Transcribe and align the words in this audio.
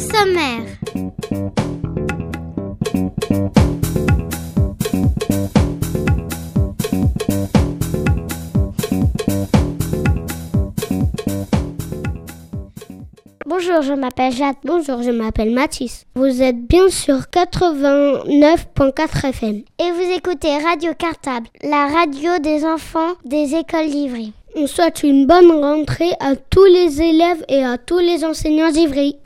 sommaire. 0.00 0.64
Bonjour, 13.46 13.82
je 13.82 13.92
m'appelle 13.92 14.32
Jade. 14.32 14.56
Bonjour, 14.64 15.02
je 15.02 15.10
m'appelle 15.10 15.52
Mathis. 15.52 16.06
Vous 16.14 16.42
êtes 16.42 16.66
bien 16.66 16.88
sur 16.88 17.16
89.4 17.16 19.28
FM. 19.28 19.62
Et 19.78 19.90
vous 19.92 20.10
écoutez 20.16 20.56
Radio 20.58 20.92
Cartable, 20.98 21.48
la 21.62 21.88
radio 21.88 22.38
des 22.40 22.64
enfants 22.64 23.16
des 23.24 23.54
écoles 23.54 23.90
d'Ivry. 23.90 24.32
On 24.56 24.66
souhaite 24.66 25.02
une 25.02 25.26
bonne 25.26 25.50
rentrée 25.50 26.12
à 26.20 26.36
tous 26.36 26.64
les 26.64 27.02
élèves 27.02 27.44
et 27.48 27.62
à 27.64 27.76
tous 27.76 27.98
les 27.98 28.24
enseignants 28.24 28.70
d'Ivry. 28.70 29.16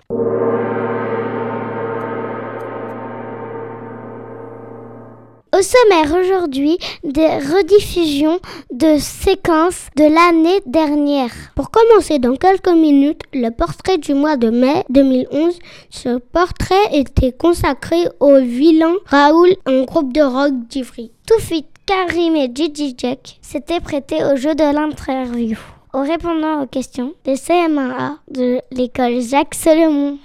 Au 5.56 5.62
sommaire 5.62 6.12
aujourd'hui, 6.19 6.78
des 7.05 7.28
rediffusions 7.28 8.41
de 8.72 8.98
séquences 8.98 9.86
de 9.97 10.02
l'année 10.02 10.60
dernière. 10.66 11.30
Pour 11.55 11.70
commencer 11.70 12.19
dans 12.19 12.34
quelques 12.34 12.72
minutes, 12.72 13.20
le 13.33 13.50
portrait 13.50 13.98
du 13.98 14.14
mois 14.14 14.36
de 14.36 14.50
mai 14.50 14.84
2011. 14.91 15.56
Ce 15.91 16.19
portrait 16.19 16.88
était 16.92 17.30
consacré 17.30 18.08
au 18.19 18.38
vilain 18.41 18.94
Raoul, 19.06 19.55
un 19.66 19.84
groupe 19.84 20.12
de 20.12 20.22
rock 20.22 20.55
d'Ivry. 20.69 21.12
Tout 21.25 21.38
fit 21.38 21.66
Karim 21.86 22.34
et 22.34 22.50
Gigi 22.52 22.97
Jack 22.98 23.38
s'étaient 23.41 23.80
prêtés 23.80 24.25
au 24.25 24.34
jeu 24.34 24.56
de 24.56 24.75
l'interview. 24.75 25.56
En 25.92 26.02
répondant 26.02 26.64
aux 26.64 26.66
questions 26.66 27.14
des 27.25 27.36
CM1A 27.36 28.16
de 28.28 28.58
l'école 28.72 29.20
Jacques 29.20 29.55
Solomon. 29.55 30.19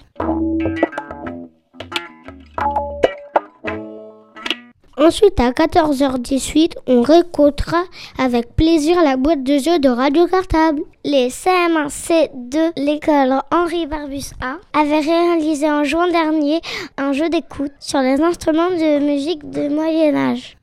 Ensuite, 4.99 5.39
à 5.39 5.51
14h18, 5.51 6.73
on 6.87 7.01
récoltera 7.01 7.83
avec 8.17 8.53
plaisir 8.57 9.01
la 9.01 9.15
boîte 9.15 9.43
de 9.43 9.57
jeux 9.57 9.79
de 9.79 9.87
Radio 9.87 10.27
Cartable. 10.27 10.81
Les 11.05 11.29
CM1C 11.29 12.31
de 12.33 12.73
l'école 12.75 13.41
Henri 13.49 13.87
Barbus 13.87 14.31
A 14.41 14.57
avaient 14.77 14.99
réalisé 14.99 15.71
en 15.71 15.85
juin 15.85 16.11
dernier 16.11 16.59
un 16.97 17.13
jeu 17.13 17.29
d'écoute 17.29 17.71
sur 17.79 17.99
les 18.01 18.19
instruments 18.21 18.71
de 18.71 18.99
musique 18.99 19.49
de 19.49 19.69
Moyen 19.69 20.15
Âge. 20.15 20.57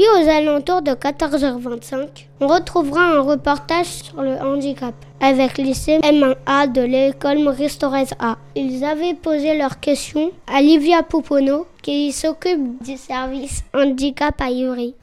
Puis 0.00 0.08
aux 0.08 0.30
alentours 0.30 0.80
de 0.80 0.92
14h25, 0.92 2.08
on 2.40 2.46
retrouvera 2.46 3.02
un 3.02 3.20
reportage 3.20 3.84
sur 3.84 4.22
le 4.22 4.32
handicap 4.36 4.94
avec 5.20 5.58
les 5.58 5.74
CM1A 5.74 6.72
de 6.72 6.80
l'école 6.80 7.40
Maurice 7.40 7.76
Thorez 7.76 8.06
A. 8.18 8.38
Ils 8.56 8.82
avaient 8.82 9.12
posé 9.12 9.58
leurs 9.58 9.78
questions 9.78 10.32
à 10.46 10.62
Livia 10.62 11.02
Pouponneau 11.02 11.66
qui 11.82 12.12
s'occupe 12.12 12.82
du 12.82 12.96
service 12.96 13.62
handicap 13.74 14.40
à 14.40 14.48
Ivry. 14.48 14.94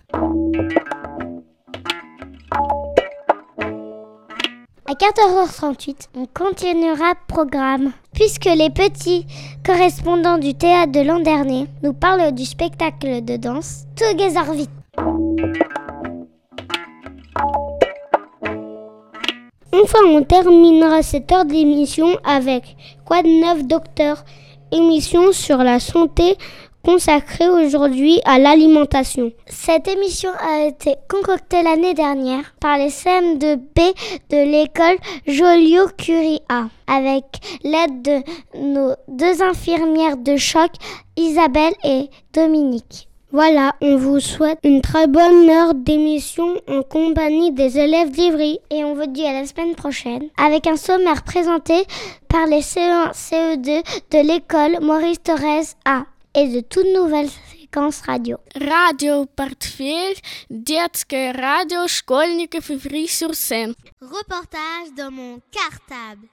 À 4.88 4.94
14h38, 4.94 6.07
on 6.16 6.25
continuera 6.25 7.13
programme, 7.28 7.91
puisque 8.16 8.46
les 8.46 8.72
petits 8.72 9.28
correspondants 9.63 10.40
du 10.40 10.56
théâtre 10.56 10.91
de 10.91 11.02
l'an 11.02 11.19
dernier 11.19 11.68
nous 11.84 11.94
parlent 11.94 12.34
du 12.34 12.46
spectacle 12.46 13.24
de 13.24 13.38
danse 13.38 13.84
Together 13.96 14.53
Vite. 14.53 14.72
Enfin, 19.74 20.00
on 20.06 20.24
terminera 20.24 21.03
cette 21.03 21.31
heure 21.31 21.46
d'émission 21.46 22.18
avec 22.24 22.75
Quoi 23.06 23.22
de 23.22 23.28
neuf 23.28 23.64
docteur? 23.64 24.24
Émission 24.72 25.31
sur 25.31 25.59
la 25.59 25.80
santé 25.80 26.36
consacrée 26.84 27.50
aujourd'hui 27.50 28.20
à 28.25 28.40
l'alimentation. 28.40 29.31
Cette 29.46 29.88
émission 29.88 30.30
a 30.40 30.66
été 30.66 30.96
concoctée 31.09 31.62
l'année 31.62 31.94
dernière 31.94 32.56
par 32.59 32.78
les 32.78 32.90
CM2B 32.90 33.94
de 34.30 34.52
l'école 34.52 34.98
Joliot-Curie 35.28 36.42
A 36.50 36.68
avec 36.88 37.25
l'aide 37.64 38.02
de 38.02 38.22
nos 38.58 38.94
deux 39.08 39.42
infirmières 39.42 40.18
de 40.18 40.38
choc, 40.38 40.72
Isabelle 41.18 41.75
et 41.84 42.09
Dominique. 42.34 43.08
Voilà, 43.37 43.75
on 43.81 43.97
vous 43.97 44.20
souhaite 44.20 44.59
une 44.62 44.82
très 44.82 45.06
bonne 45.06 45.48
heure 45.48 45.72
d'émission 45.75 46.60
en 46.69 46.82
compagnie 46.82 47.50
des 47.50 47.78
élèves 47.78 48.10
d'Ivry. 48.10 48.59
Et 48.70 48.84
on 48.84 48.94
vous 48.94 49.06
dit 49.06 49.25
à 49.25 49.32
la 49.32 49.47
semaine 49.47 49.75
prochaine 49.75 50.28
avec 50.37 50.66
un 50.66 50.76
sommaire 50.76 51.22
présenté 51.22 51.87
par 52.28 52.47
les 52.47 52.60
CE1, 52.60 53.12
CE2 53.15 53.82
de 54.10 54.26
l'école 54.26 54.84
Maurice 54.84 55.22
Thorez 55.22 55.75
A 55.87 56.04
et 56.34 56.48
de 56.48 56.60
toutes 56.60 56.93
nouvelles 56.94 57.31
séquences 57.50 58.03
radio. 58.03 58.37
Radio 58.54 59.25
Portefeuille, 59.25 60.16
детское 60.50 61.32
радио 61.32 61.88
школьников 61.88 62.69
Ivry-sur-Seine. 62.69 63.72
Reportage 64.03 64.93
dans 64.94 65.10
mon 65.10 65.41
cartable. 65.50 66.28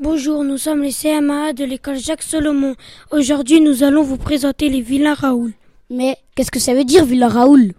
Bonjour, 0.00 0.44
nous 0.44 0.58
sommes 0.58 0.82
les 0.82 0.92
CMA 0.92 1.52
de 1.54 1.64
l'école 1.64 1.98
Jacques 1.98 2.22
Solomon. 2.22 2.76
Aujourd'hui, 3.10 3.60
nous 3.60 3.82
allons 3.82 4.04
vous 4.04 4.16
présenter 4.16 4.68
les 4.68 4.80
vilains 4.80 5.14
Raoul. 5.14 5.54
Mais 5.90 6.16
qu'est-ce 6.36 6.52
que 6.52 6.60
ça 6.60 6.72
veut 6.72 6.84
dire, 6.84 7.04
vilain 7.04 7.26
Raoul? 7.26 7.72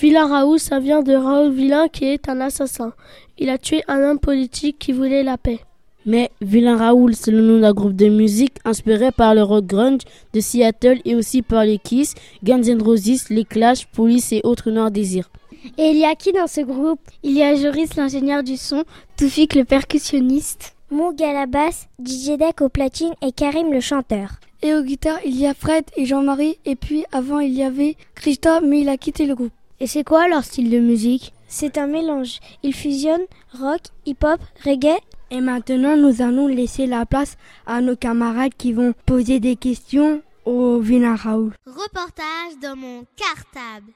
Vilain 0.00 0.28
Raoul, 0.28 0.60
ça 0.60 0.78
vient 0.78 1.02
de 1.02 1.12
Raoul 1.12 1.50
Vilain 1.50 1.88
qui 1.88 2.04
est 2.04 2.28
un 2.28 2.40
assassin. 2.40 2.92
Il 3.36 3.50
a 3.50 3.58
tué 3.58 3.82
un 3.88 3.98
homme 3.98 4.20
politique 4.20 4.78
qui 4.78 4.92
voulait 4.92 5.24
la 5.24 5.38
paix. 5.38 5.58
Mais 6.06 6.30
Vilain 6.40 6.76
Raoul, 6.76 7.16
c'est 7.16 7.32
le 7.32 7.40
nom 7.40 7.58
d'un 7.58 7.72
groupe 7.72 7.96
de 7.96 8.08
musique 8.08 8.54
inspiré 8.64 9.10
par 9.10 9.34
le 9.34 9.42
rock 9.42 9.66
grunge 9.66 10.02
de 10.32 10.38
Seattle 10.38 11.00
et 11.04 11.16
aussi 11.16 11.42
par 11.42 11.64
les 11.64 11.78
Kiss, 11.78 12.14
Guns 12.44 12.62
N' 12.62 12.80
Roses, 12.80 13.28
les 13.28 13.44
Clash, 13.44 13.88
Police 13.88 14.30
et 14.30 14.40
autres 14.44 14.70
noirs 14.70 14.92
désirs. 14.92 15.28
Et 15.76 15.88
il 15.88 15.98
y 15.98 16.04
a 16.04 16.14
qui 16.14 16.30
dans 16.30 16.46
ce 16.46 16.60
groupe? 16.60 17.00
Il 17.24 17.32
y 17.32 17.42
a 17.42 17.56
Joris 17.56 17.96
l'ingénieur 17.96 18.44
du 18.44 18.56
son, 18.56 18.84
Toufik 19.16 19.56
le 19.56 19.64
percussionniste, 19.64 20.76
Moug 20.92 21.22
à 21.22 21.32
la 21.32 21.46
basse, 21.46 21.86
DJ 22.04 22.36
Deck 22.36 22.60
au 22.62 22.68
platine 22.68 23.14
et 23.22 23.30
Karim 23.30 23.72
le 23.72 23.78
chanteur. 23.80 24.40
Et 24.60 24.74
aux 24.74 24.82
guitares, 24.82 25.20
il 25.24 25.36
y 25.36 25.46
a 25.46 25.54
Fred 25.54 25.84
et 25.96 26.04
Jean-Marie. 26.04 26.58
Et 26.64 26.74
puis 26.74 27.04
avant, 27.12 27.38
il 27.38 27.52
y 27.52 27.62
avait 27.62 27.96
Christophe, 28.16 28.64
mais 28.64 28.80
il 28.80 28.88
a 28.88 28.96
quitté 28.96 29.26
le 29.26 29.36
groupe. 29.36 29.52
Et 29.78 29.86
c'est 29.86 30.02
quoi 30.02 30.26
leur 30.26 30.42
style 30.42 30.68
de 30.68 30.80
musique? 30.80 31.32
C'est 31.46 31.78
un 31.78 31.86
mélange. 31.86 32.40
Ils 32.64 32.74
fusionnent 32.74 33.26
rock, 33.56 33.82
hip-hop, 34.04 34.40
reggae. 34.64 34.98
Et 35.30 35.40
maintenant, 35.40 35.96
nous 35.96 36.22
allons 36.22 36.48
laisser 36.48 36.86
la 36.86 37.06
place 37.06 37.36
à 37.66 37.80
nos 37.80 37.94
camarades 37.94 38.54
qui 38.58 38.72
vont 38.72 38.92
poser 39.06 39.38
des 39.38 39.54
questions 39.54 40.22
au 40.44 40.80
Vilain 40.80 41.14
Raoul. 41.14 41.52
Reportage 41.66 42.58
dans 42.60 42.74
mon 42.74 43.04
cartable. 43.16 43.92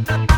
C'était 0.00 0.29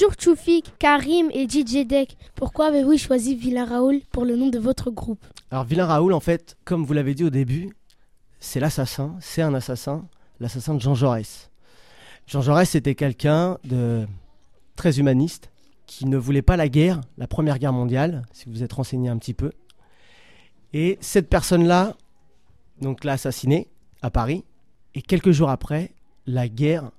Bonjour 0.00 0.14
Choufik, 0.16 0.74
Karim 0.78 1.28
et 1.32 1.48
DJ. 1.48 1.84
Pourquoi 2.36 2.66
avez-vous 2.66 2.96
choisi 2.96 3.34
Villain 3.34 3.64
Raoul 3.64 4.00
pour 4.12 4.24
le 4.24 4.36
nom 4.36 4.46
de 4.46 4.60
votre 4.60 4.92
groupe? 4.92 5.26
Alors 5.50 5.64
Villain 5.64 5.86
Raoul, 5.86 6.12
en 6.12 6.20
fait, 6.20 6.56
comme 6.64 6.84
vous 6.84 6.92
l'avez 6.92 7.16
dit 7.16 7.24
au 7.24 7.30
début, 7.30 7.74
c'est 8.38 8.60
l'assassin, 8.60 9.16
c'est 9.18 9.42
un 9.42 9.54
assassin, 9.54 10.06
l'assassin 10.38 10.76
de 10.76 10.80
Jean 10.80 10.94
Jaurès. 10.94 11.50
Jean 12.28 12.42
Jaurès 12.42 12.76
était 12.76 12.94
quelqu'un 12.94 13.58
de 13.64 14.06
très 14.76 15.00
humaniste, 15.00 15.50
qui 15.86 16.06
ne 16.06 16.16
voulait 16.16 16.42
pas 16.42 16.56
la 16.56 16.68
guerre, 16.68 17.00
la 17.16 17.26
Première 17.26 17.58
Guerre 17.58 17.72
mondiale, 17.72 18.22
si 18.32 18.48
vous 18.48 18.62
êtes 18.62 18.74
renseigné 18.74 19.08
un 19.08 19.18
petit 19.18 19.34
peu. 19.34 19.50
Et 20.74 20.96
cette 21.00 21.28
personne-là, 21.28 21.96
donc 22.80 23.02
l'a 23.02 23.14
assassiné 23.14 23.66
à 24.02 24.12
Paris, 24.12 24.44
et 24.94 25.02
quelques 25.02 25.32
jours 25.32 25.50
après, 25.50 25.90
la 26.24 26.48
guerre 26.48 26.92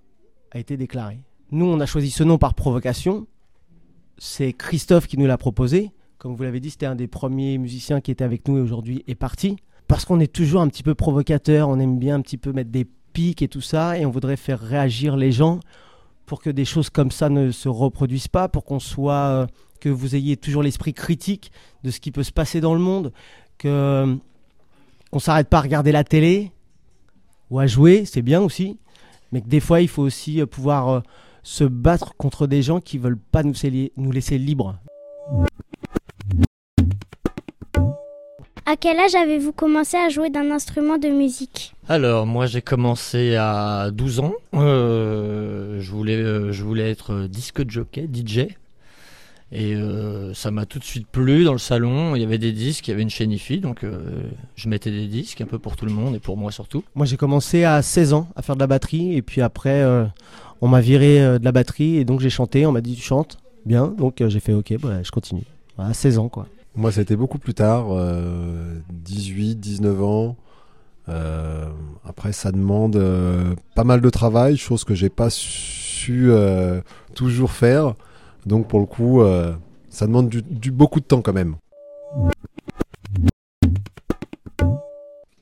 a 0.51 0.59
été 0.59 0.75
déclarée. 0.75 1.21
Nous, 1.51 1.65
on 1.65 1.79
a 1.79 1.87
choisi 1.87 2.11
ce 2.11 2.23
nom 2.23 2.37
par 2.37 2.53
provocation. 2.53 3.25
C'est 4.19 4.53
Christophe 4.53 5.07
qui 5.07 5.17
nous 5.17 5.25
l'a 5.25 5.37
proposé. 5.37 5.91
Comme 6.19 6.35
vous 6.35 6.43
l'avez 6.43 6.59
dit, 6.59 6.69
c'était 6.69 6.85
un 6.85 6.95
des 6.95 7.07
premiers 7.07 7.57
musiciens 7.57 8.01
qui 8.01 8.11
était 8.11 8.23
avec 8.23 8.47
nous 8.47 8.57
et 8.57 8.61
aujourd'hui 8.61 9.03
est 9.07 9.15
parti. 9.15 9.55
Parce 9.87 10.05
qu'on 10.05 10.19
est 10.19 10.31
toujours 10.31 10.61
un 10.61 10.67
petit 10.67 10.83
peu 10.83 10.93
provocateur, 10.93 11.67
on 11.67 11.79
aime 11.79 11.97
bien 11.97 12.15
un 12.15 12.21
petit 12.21 12.37
peu 12.37 12.51
mettre 12.51 12.69
des 12.69 12.85
pics 13.13 13.41
et 13.41 13.47
tout 13.47 13.61
ça, 13.61 13.97
et 13.97 14.05
on 14.05 14.11
voudrait 14.11 14.37
faire 14.37 14.59
réagir 14.59 15.17
les 15.17 15.31
gens 15.31 15.59
pour 16.27 16.41
que 16.43 16.51
des 16.51 16.65
choses 16.65 16.91
comme 16.91 17.09
ça 17.09 17.29
ne 17.29 17.49
se 17.49 17.67
reproduisent 17.67 18.27
pas, 18.27 18.47
pour 18.47 18.63
qu'on 18.63 18.79
soit, 18.79 19.13
euh, 19.13 19.47
que 19.79 19.89
vous 19.89 20.15
ayez 20.15 20.37
toujours 20.37 20.61
l'esprit 20.61 20.93
critique 20.93 21.51
de 21.83 21.89
ce 21.89 21.99
qui 21.99 22.11
peut 22.11 22.21
se 22.21 22.31
passer 22.31 22.61
dans 22.61 22.75
le 22.75 22.79
monde, 22.79 23.11
que 23.57 23.67
euh, 23.67 24.15
on 25.11 25.17
s'arrête 25.17 25.49
pas 25.49 25.57
à 25.57 25.61
regarder 25.61 25.91
la 25.91 26.03
télé 26.03 26.51
ou 27.49 27.57
à 27.57 27.65
jouer, 27.65 28.05
c'est 28.05 28.21
bien 28.21 28.41
aussi, 28.41 28.77
mais 29.31 29.41
que 29.41 29.47
des 29.47 29.59
fois 29.59 29.81
il 29.81 29.87
faut 29.87 30.03
aussi 30.03 30.39
euh, 30.39 30.45
pouvoir 30.45 31.01
se 31.49 31.63
battre 31.63 32.15
contre 32.15 32.45
des 32.45 32.61
gens 32.61 32.79
qui 32.79 32.99
veulent 32.99 33.17
pas 33.17 33.41
nous, 33.41 33.55
nous 33.97 34.11
laisser 34.11 34.37
libres. 34.37 34.75
À 38.67 38.75
quel 38.79 38.99
âge 38.99 39.15
avez-vous 39.15 39.51
commencé 39.51 39.97
à 39.97 40.09
jouer 40.09 40.29
d'un 40.29 40.51
instrument 40.51 40.99
de 40.99 41.07
musique? 41.07 41.73
Alors, 41.87 42.27
moi 42.27 42.45
j'ai 42.45 42.61
commencé 42.61 43.35
à 43.35 43.89
12 43.91 44.19
ans. 44.19 44.33
Euh, 44.53 45.81
je, 45.81 45.89
voulais, 45.89 46.17
euh, 46.17 46.51
je 46.51 46.63
voulais 46.63 46.91
être 46.91 47.25
disque 47.27 47.67
jockey, 47.67 48.07
DJ. 48.07 48.49
Et 49.51 49.73
euh, 49.73 50.35
ça 50.35 50.51
m'a 50.51 50.67
tout 50.67 50.77
de 50.77 50.83
suite 50.83 51.07
plu 51.07 51.45
dans 51.45 51.53
le 51.53 51.57
salon. 51.57 52.15
Il 52.15 52.21
y 52.21 52.25
avait 52.25 52.37
des 52.37 52.51
disques, 52.51 52.87
il 52.87 52.91
y 52.91 52.93
avait 52.93 53.01
une 53.01 53.09
chaîne 53.09 53.31
IFI, 53.31 53.59
donc 53.59 53.83
je 54.55 54.69
mettais 54.69 54.91
des 54.91 55.07
disques 55.07 55.41
un 55.41 55.47
peu 55.47 55.57
pour 55.57 55.75
tout 55.75 55.87
le 55.87 55.91
monde 55.91 56.15
et 56.15 56.19
pour 56.19 56.37
moi 56.37 56.51
surtout. 56.51 56.83
Moi 56.93 57.07
j'ai 57.07 57.17
commencé 57.17 57.63
à 57.63 57.81
16 57.81 58.13
ans 58.13 58.27
à 58.35 58.43
faire 58.43 58.53
de 58.53 58.59
la 58.59 58.67
batterie 58.67 59.15
et 59.15 59.23
puis 59.23 59.41
après 59.41 59.83
on 60.61 60.67
m'a 60.67 60.81
viré 60.81 61.39
de 61.39 61.43
la 61.43 61.51
batterie 61.51 61.97
et 61.97 62.05
donc 62.05 62.19
j'ai 62.19 62.29
chanté. 62.29 62.65
On 62.65 62.71
m'a 62.71 62.81
dit 62.81 62.95
tu 62.95 63.01
chantes 63.01 63.37
bien, 63.65 63.87
donc 63.87 64.23
j'ai 64.25 64.39
fait 64.39 64.53
ok, 64.53 64.75
bah, 64.81 65.03
je 65.03 65.11
continue. 65.11 65.43
À 65.77 65.93
16 65.93 66.17
ans 66.17 66.29
quoi. 66.29 66.47
Moi, 66.75 66.91
ça 66.91 66.99
a 66.99 67.03
été 67.03 67.15
beaucoup 67.15 67.39
plus 67.39 67.53
tard, 67.53 67.87
18, 68.89 69.55
19 69.55 70.03
ans. 70.03 70.35
Euh, 71.09 71.65
après, 72.05 72.31
ça 72.31 72.51
demande 72.51 72.95
euh, 72.95 73.55
pas 73.75 73.83
mal 73.83 74.01
de 74.01 74.09
travail, 74.09 74.57
chose 74.57 74.83
que 74.83 74.93
j'ai 74.93 75.09
pas 75.09 75.29
su 75.29 76.31
euh, 76.31 76.81
toujours 77.15 77.51
faire. 77.51 77.95
Donc, 78.45 78.67
pour 78.67 78.79
le 78.79 78.85
coup, 78.85 79.21
ça 79.89 80.07
demande 80.07 80.29
du, 80.29 80.71
beaucoup 80.71 80.99
de 80.99 81.05
temps 81.05 81.21
quand 81.21 81.33
même. 81.33 81.55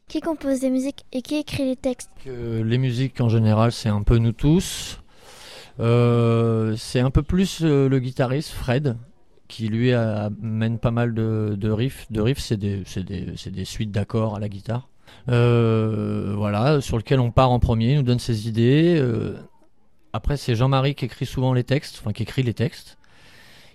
Qui 0.08 0.22
compose 0.22 0.62
des 0.62 0.70
musiques 0.70 1.06
et 1.12 1.22
qui 1.22 1.36
écrit 1.36 1.66
les 1.66 1.76
textes? 1.76 2.10
Les 2.26 2.78
musiques, 2.78 3.22
en 3.22 3.30
général, 3.30 3.72
c'est 3.72 3.90
un 3.90 4.02
peu 4.02 4.18
nous 4.18 4.32
tous. 4.32 5.00
C'est 5.80 7.00
un 7.00 7.12
peu 7.12 7.24
plus 7.24 7.62
le 7.62 8.00
guitariste, 8.00 8.52
Fred, 8.52 8.98
qui 9.48 9.68
lui 9.68 9.94
amène 9.94 10.80
pas 10.80 10.92
mal 10.92 11.14
de, 11.14 11.70
riffs. 11.70 12.08
De 12.12 12.22
riffs, 12.22 12.40
c'est 12.40 12.58
des, 12.58 13.66
suites 13.66 13.92
d'accords 13.92 14.36
à 14.36 14.40
la 14.40 14.50
guitare. 14.50 14.90
Euh, 15.30 16.34
voilà, 16.36 16.82
sur 16.82 16.98
lequel 16.98 17.20
on 17.20 17.32
part 17.32 17.52
en 17.52 17.60
premier, 17.60 17.94
il 17.94 17.98
nous 17.98 18.04
donne 18.04 18.20
ses 18.20 18.48
idées. 18.48 18.98
Euh, 19.00 19.36
après, 20.14 20.38
c'est 20.38 20.56
Jean-Marie 20.56 20.96
qui 20.96 21.06
écrit 21.06 21.26
souvent 21.26 21.54
les 21.54 21.64
textes, 21.64 22.00
enfin 22.02 22.14
qui 22.14 22.24
écrit 22.24 22.44
les 22.44 22.54
textes, 22.54 22.98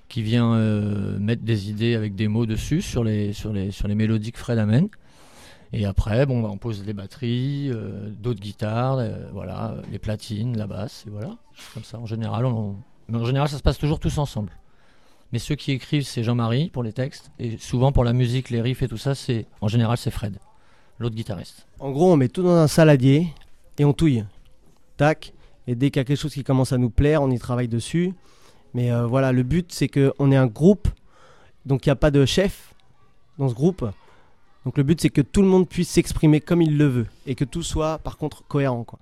qui 0.08 0.22
vient 0.22 0.54
euh, 0.54 1.18
mettre 1.18 1.42
des 1.42 1.70
idées 1.70 1.94
avec 1.94 2.14
des 2.14 2.28
mots 2.28 2.46
dessus 2.46 2.82
sur 2.82 3.04
les, 3.04 3.32
sur 3.32 3.52
sur 3.70 3.88
les 3.88 3.94
mélodies 3.94 4.32
que 4.32 4.38
Fred 4.38 4.58
amène. 4.58 4.88
Et 5.72 5.86
après, 5.86 6.26
bon, 6.26 6.42
bah, 6.42 6.48
on 6.52 6.58
pose 6.58 6.84
les 6.84 6.92
batteries, 6.92 7.70
d'autres 8.20 8.40
guitares, 8.40 9.00
voilà, 9.32 9.76
les 9.90 9.98
platines, 9.98 10.56
la 10.56 10.66
basse, 10.66 11.04
et 11.06 11.10
voilà. 11.10 11.36
Comme 11.72 11.84
ça, 11.84 11.98
en 11.98 12.06
général, 12.06 12.44
mais 13.08 13.18
en 13.18 13.24
général, 13.24 13.48
ça 13.48 13.58
se 13.58 13.62
passe 13.62 13.78
toujours 13.78 13.98
tous 14.00 14.18
ensemble. 14.18 14.52
Mais 15.32 15.38
ceux 15.38 15.54
qui 15.54 15.72
écrivent, 15.72 16.04
c'est 16.04 16.22
Jean-Marie 16.22 16.68
pour 16.68 16.82
les 16.82 16.92
textes. 16.92 17.30
Et 17.38 17.56
souvent 17.56 17.90
pour 17.90 18.04
la 18.04 18.12
musique, 18.12 18.50
les 18.50 18.60
riffs 18.60 18.82
et 18.82 18.88
tout 18.88 18.98
ça, 18.98 19.14
c'est 19.14 19.46
en 19.60 19.68
général, 19.68 19.96
c'est 19.96 20.10
Fred, 20.10 20.38
l'autre 20.98 21.14
guitariste. 21.14 21.66
En 21.80 21.90
gros, 21.90 22.12
on 22.12 22.16
met 22.16 22.28
tout 22.28 22.42
dans 22.42 22.54
un 22.54 22.68
saladier 22.68 23.28
et 23.78 23.84
on 23.84 23.92
touille. 23.92 24.24
Tac. 24.98 25.32
Et 25.66 25.74
dès 25.74 25.90
qu'il 25.90 26.00
y 26.00 26.02
a 26.02 26.04
quelque 26.04 26.18
chose 26.18 26.34
qui 26.34 26.44
commence 26.44 26.72
à 26.72 26.78
nous 26.78 26.90
plaire, 26.90 27.22
on 27.22 27.30
y 27.30 27.38
travaille 27.38 27.68
dessus. 27.68 28.12
Mais 28.74 28.92
euh, 28.92 29.06
voilà, 29.06 29.32
le 29.32 29.42
but, 29.42 29.72
c'est 29.72 29.88
qu'on 29.88 30.32
est 30.32 30.36
un 30.36 30.46
groupe. 30.46 30.88
Donc 31.64 31.86
il 31.86 31.88
n'y 31.88 31.92
a 31.92 31.96
pas 31.96 32.10
de 32.10 32.26
chef 32.26 32.74
dans 33.38 33.48
ce 33.48 33.54
groupe. 33.54 33.86
Donc 34.64 34.76
le 34.78 34.84
but, 34.84 35.00
c'est 35.00 35.10
que 35.10 35.20
tout 35.20 35.42
le 35.42 35.48
monde 35.48 35.68
puisse 35.68 35.90
s'exprimer 35.90 36.40
comme 36.40 36.62
il 36.62 36.76
le 36.76 36.86
veut. 36.86 37.06
Et 37.26 37.34
que 37.34 37.44
tout 37.44 37.62
soit, 37.62 37.98
par 37.98 38.16
contre, 38.16 38.44
cohérent. 38.46 38.84
Quoi. 38.84 38.98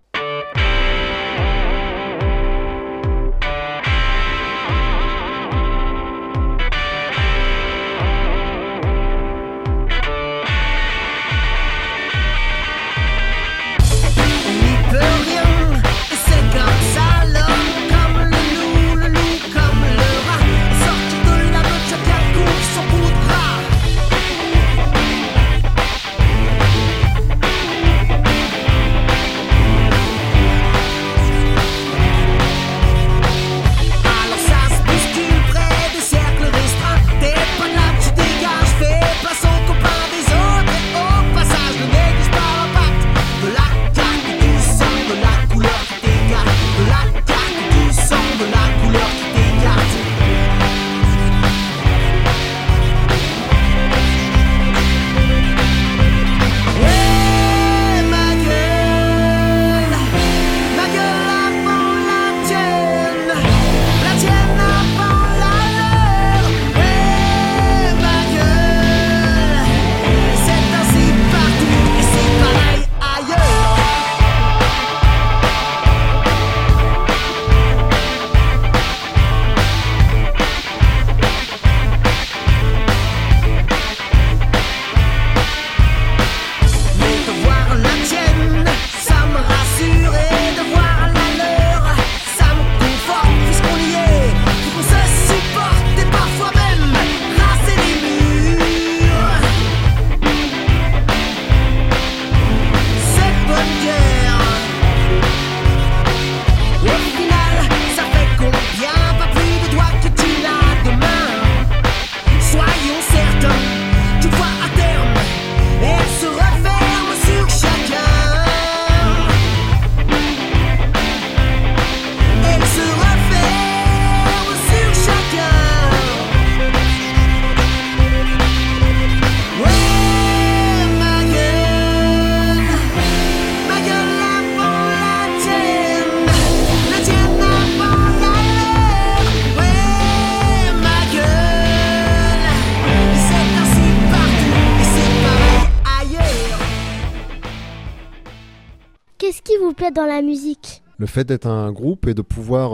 Plaît 149.90 150.02
dans 150.02 150.06
la 150.06 150.22
musique 150.22 150.82
Le 150.98 151.06
fait 151.06 151.24
d'être 151.24 151.46
un 151.46 151.72
groupe 151.72 152.06
et 152.06 152.14
de 152.14 152.22
pouvoir 152.22 152.72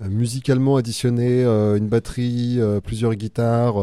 musicalement 0.00 0.76
additionner 0.76 1.44
une 1.44 1.88
batterie, 1.88 2.58
plusieurs 2.84 3.14
guitares 3.14 3.76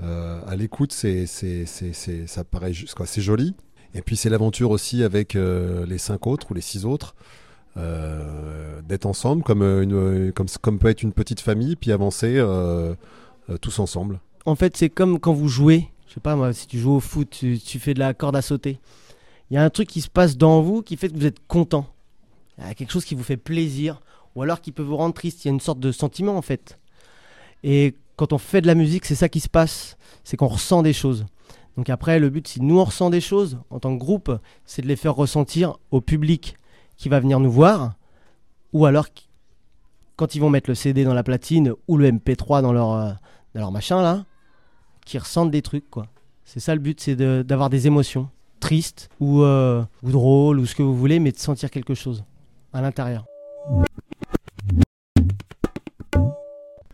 à 0.00 0.56
l'écoute, 0.56 0.92
c'est, 0.92 1.26
c'est, 1.26 1.64
c'est, 1.66 2.26
ça 2.26 2.44
paraît 2.44 2.72
juste, 2.72 2.94
quoi, 2.94 3.06
c'est 3.06 3.20
joli. 3.20 3.54
Et 3.94 4.02
puis 4.02 4.16
c'est 4.16 4.28
l'aventure 4.28 4.70
aussi 4.70 5.02
avec 5.02 5.34
les 5.34 5.98
cinq 5.98 6.26
autres 6.26 6.50
ou 6.50 6.54
les 6.54 6.60
six 6.60 6.84
autres. 6.84 7.14
Euh, 7.78 8.80
d'être 8.82 9.06
ensemble 9.06 9.42
comme, 9.44 9.62
une, 9.62 10.32
comme, 10.32 10.46
comme 10.60 10.78
peut 10.78 10.88
être 10.88 11.02
une 11.02 11.12
petite 11.12 11.40
famille, 11.40 11.76
puis 11.76 11.92
avancer 11.92 12.34
euh, 12.36 12.94
euh, 13.50 13.58
tous 13.58 13.78
ensemble. 13.78 14.18
En 14.46 14.56
fait, 14.56 14.76
c'est 14.76 14.88
comme 14.88 15.20
quand 15.20 15.32
vous 15.32 15.48
jouez. 15.48 15.88
Je 16.08 16.14
sais 16.14 16.20
pas 16.20 16.34
moi, 16.34 16.52
si 16.52 16.66
tu 16.66 16.78
joues 16.78 16.94
au 16.94 17.00
foot, 17.00 17.28
tu, 17.30 17.78
fais 17.78 17.94
de 17.94 18.00
la 18.00 18.14
corde 18.14 18.34
à 18.34 18.42
sauter. 18.42 18.80
Il 19.50 19.54
y 19.54 19.56
a 19.56 19.64
un 19.64 19.70
truc 19.70 19.88
qui 19.88 20.00
se 20.00 20.08
passe 20.08 20.36
dans 20.36 20.60
vous 20.60 20.82
qui 20.82 20.96
fait 20.96 21.08
que 21.08 21.16
vous 21.16 21.26
êtes 21.26 21.46
content. 21.46 21.86
Il 22.58 22.64
y 22.64 22.70
a 22.70 22.74
quelque 22.74 22.92
chose 22.92 23.04
qui 23.04 23.14
vous 23.14 23.22
fait 23.22 23.36
plaisir, 23.36 24.00
ou 24.34 24.42
alors 24.42 24.60
qui 24.60 24.72
peut 24.72 24.82
vous 24.82 24.96
rendre 24.96 25.14
triste. 25.14 25.44
Il 25.44 25.48
y 25.48 25.50
a 25.50 25.54
une 25.54 25.60
sorte 25.60 25.80
de 25.80 25.92
sentiment 25.92 26.36
en 26.36 26.42
fait. 26.42 26.78
Et 27.62 27.94
quand 28.16 28.32
on 28.32 28.38
fait 28.38 28.60
de 28.60 28.66
la 28.66 28.74
musique, 28.74 29.04
c'est 29.04 29.14
ça 29.14 29.28
qui 29.28 29.40
se 29.40 29.48
passe. 29.48 29.96
C'est 30.24 30.36
qu'on 30.36 30.48
ressent 30.48 30.82
des 30.82 30.92
choses. 30.92 31.24
Donc 31.76 31.88
après, 31.90 32.18
le 32.18 32.28
but, 32.28 32.46
si 32.46 32.60
nous 32.60 32.78
on 32.78 32.84
ressent 32.84 33.08
des 33.08 33.20
choses 33.20 33.58
en 33.70 33.78
tant 33.78 33.94
que 33.96 34.00
groupe, 34.00 34.36
c'est 34.64 34.82
de 34.82 34.88
les 34.88 34.96
faire 34.96 35.14
ressentir 35.14 35.78
au 35.90 36.00
public 36.00 36.56
qui 36.96 37.08
va 37.08 37.20
venir 37.20 37.38
nous 37.38 37.50
voir, 37.50 37.94
ou 38.72 38.84
alors 38.84 39.06
quand 40.16 40.34
ils 40.34 40.40
vont 40.40 40.50
mettre 40.50 40.68
le 40.68 40.74
CD 40.74 41.04
dans 41.04 41.14
la 41.14 41.22
platine 41.22 41.72
ou 41.86 41.96
le 41.96 42.10
MP3 42.10 42.60
dans 42.60 42.72
leur, 42.72 42.92
euh, 42.92 43.12
dans 43.54 43.60
leur 43.60 43.70
machin 43.70 44.02
là, 44.02 44.24
qui 45.06 45.16
ressentent 45.16 45.52
des 45.52 45.62
trucs 45.62 45.88
quoi. 45.88 46.06
C'est 46.44 46.58
ça 46.58 46.74
le 46.74 46.80
but, 46.80 47.00
c'est 47.00 47.14
d'avoir 47.14 47.70
des 47.70 47.86
émotions 47.86 48.28
tristes 48.58 49.08
ou, 49.20 49.42
euh, 49.42 49.84
ou 50.02 50.10
drôles 50.10 50.58
ou 50.58 50.66
ce 50.66 50.74
que 50.74 50.82
vous 50.82 50.96
voulez, 50.96 51.18
mais 51.20 51.32
de 51.32 51.38
sentir 51.38 51.70
quelque 51.70 51.94
chose 51.94 52.24
à 52.72 52.80
l'intérieur. 52.80 53.24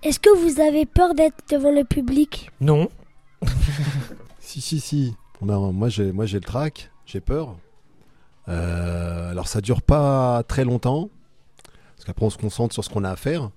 Est-ce 0.03 0.21
que 0.21 0.37
vous 0.37 0.61
avez 0.61 0.85
peur 0.85 1.15
d'être 1.15 1.37
devant 1.51 1.73
le 1.73 1.85
public? 1.85 2.51
Non. 2.61 2.89
si, 4.39 4.61
si, 4.61 4.81
si. 4.81 5.15
moi, 5.41 5.89
j'ai 5.89 6.13
le 6.13 6.41
trac, 6.41 6.91
j'ai 7.07 7.21
peur. 7.21 7.57
Euh, 8.49 9.31
alors 9.31 9.49
ça 9.49 9.61
dure 9.61 9.83
pas 9.83 10.43
très 10.47 10.65
longtemps, 10.65 11.09
parce 11.97 12.05
qu'après 12.05 12.27
on 12.27 12.31
se 12.31 12.39
concentre 12.39 12.75
sur 12.75 12.85
ce 12.85 12.91
qu'on 12.91 13.05
a 13.05 13.11
à 13.11 13.17
faire. 13.17 13.51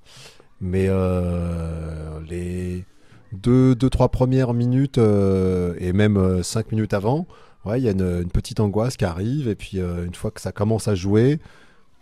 Mais 0.61 0.85
euh, 0.87 2.19
les 2.27 2.85
deux, 3.31 3.75
deux, 3.75 3.89
trois 3.89 4.09
premières 4.09 4.53
minutes 4.53 4.97
euh, 4.97 5.75
et 5.79 5.93
même 5.93 6.41
cinq 6.43 6.71
minutes 6.71 6.93
avant, 6.93 7.27
ouais, 7.67 7.79
il 7.79 7.83
y 7.83 7.87
a 7.87 7.91
une, 7.91 8.27
petite 8.29 8.59
angoisse 8.59 8.97
qui 8.97 9.05
arrive. 9.05 9.47
Et 9.47 9.55
puis 9.55 9.77
une 9.79 10.15
fois 10.15 10.31
que 10.31 10.41
ça 10.41 10.51
commence 10.51 10.87
à 10.87 10.95
jouer, 10.95 11.39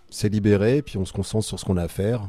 c'est 0.09 0.29
libéré. 0.29 0.77
Et 0.77 0.81
puis 0.81 0.97
on 0.97 1.05
se 1.05 1.13
concentre 1.13 1.45
sur 1.45 1.59
ce 1.59 1.65
qu'on 1.65 1.77
a 1.77 1.83
à 1.83 1.87
faire. 1.87 2.27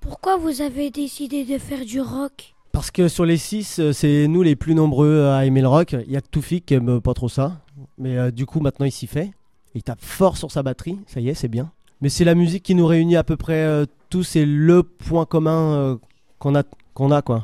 Pourquoi 0.00 0.36
vous 0.36 0.60
avez 0.60 0.90
décidé 0.90 1.44
de 1.44 1.58
faire 1.58 1.84
du 1.84 2.00
rock? 2.00 2.54
Parce 2.74 2.90
que 2.90 3.06
sur 3.06 3.24
les 3.24 3.36
6, 3.36 3.78
euh, 3.78 3.92
c'est 3.92 4.26
nous 4.26 4.42
les 4.42 4.56
plus 4.56 4.74
nombreux 4.74 5.26
à 5.28 5.44
aimer 5.44 5.60
le 5.60 5.68
rock. 5.68 5.94
Il 6.06 6.10
y 6.10 6.16
a 6.16 6.20
que 6.20 6.26
Toufik 6.26 6.66
qui 6.66 6.74
aime 6.74 7.00
pas 7.00 7.14
trop 7.14 7.28
ça. 7.28 7.60
Mais 7.98 8.18
euh, 8.18 8.30
du 8.32 8.46
coup, 8.46 8.58
maintenant, 8.58 8.84
il 8.84 8.90
s'y 8.90 9.06
fait. 9.06 9.30
Il 9.76 9.84
tape 9.84 10.00
fort 10.00 10.36
sur 10.36 10.50
sa 10.50 10.64
batterie. 10.64 10.98
Ça 11.06 11.20
y 11.20 11.28
est, 11.28 11.34
c'est 11.34 11.48
bien. 11.48 11.70
Mais 12.00 12.08
c'est 12.08 12.24
la 12.24 12.34
musique 12.34 12.64
qui 12.64 12.74
nous 12.74 12.86
réunit 12.86 13.16
à 13.16 13.22
peu 13.22 13.36
près 13.36 13.62
euh, 13.62 13.86
tous. 14.10 14.24
C'est 14.24 14.44
le 14.44 14.82
point 14.82 15.24
commun 15.24 15.98
qu'on 16.40 16.56
a, 16.56 16.64
qu'on 16.94 17.10
a, 17.10 17.22
quoi. 17.22 17.42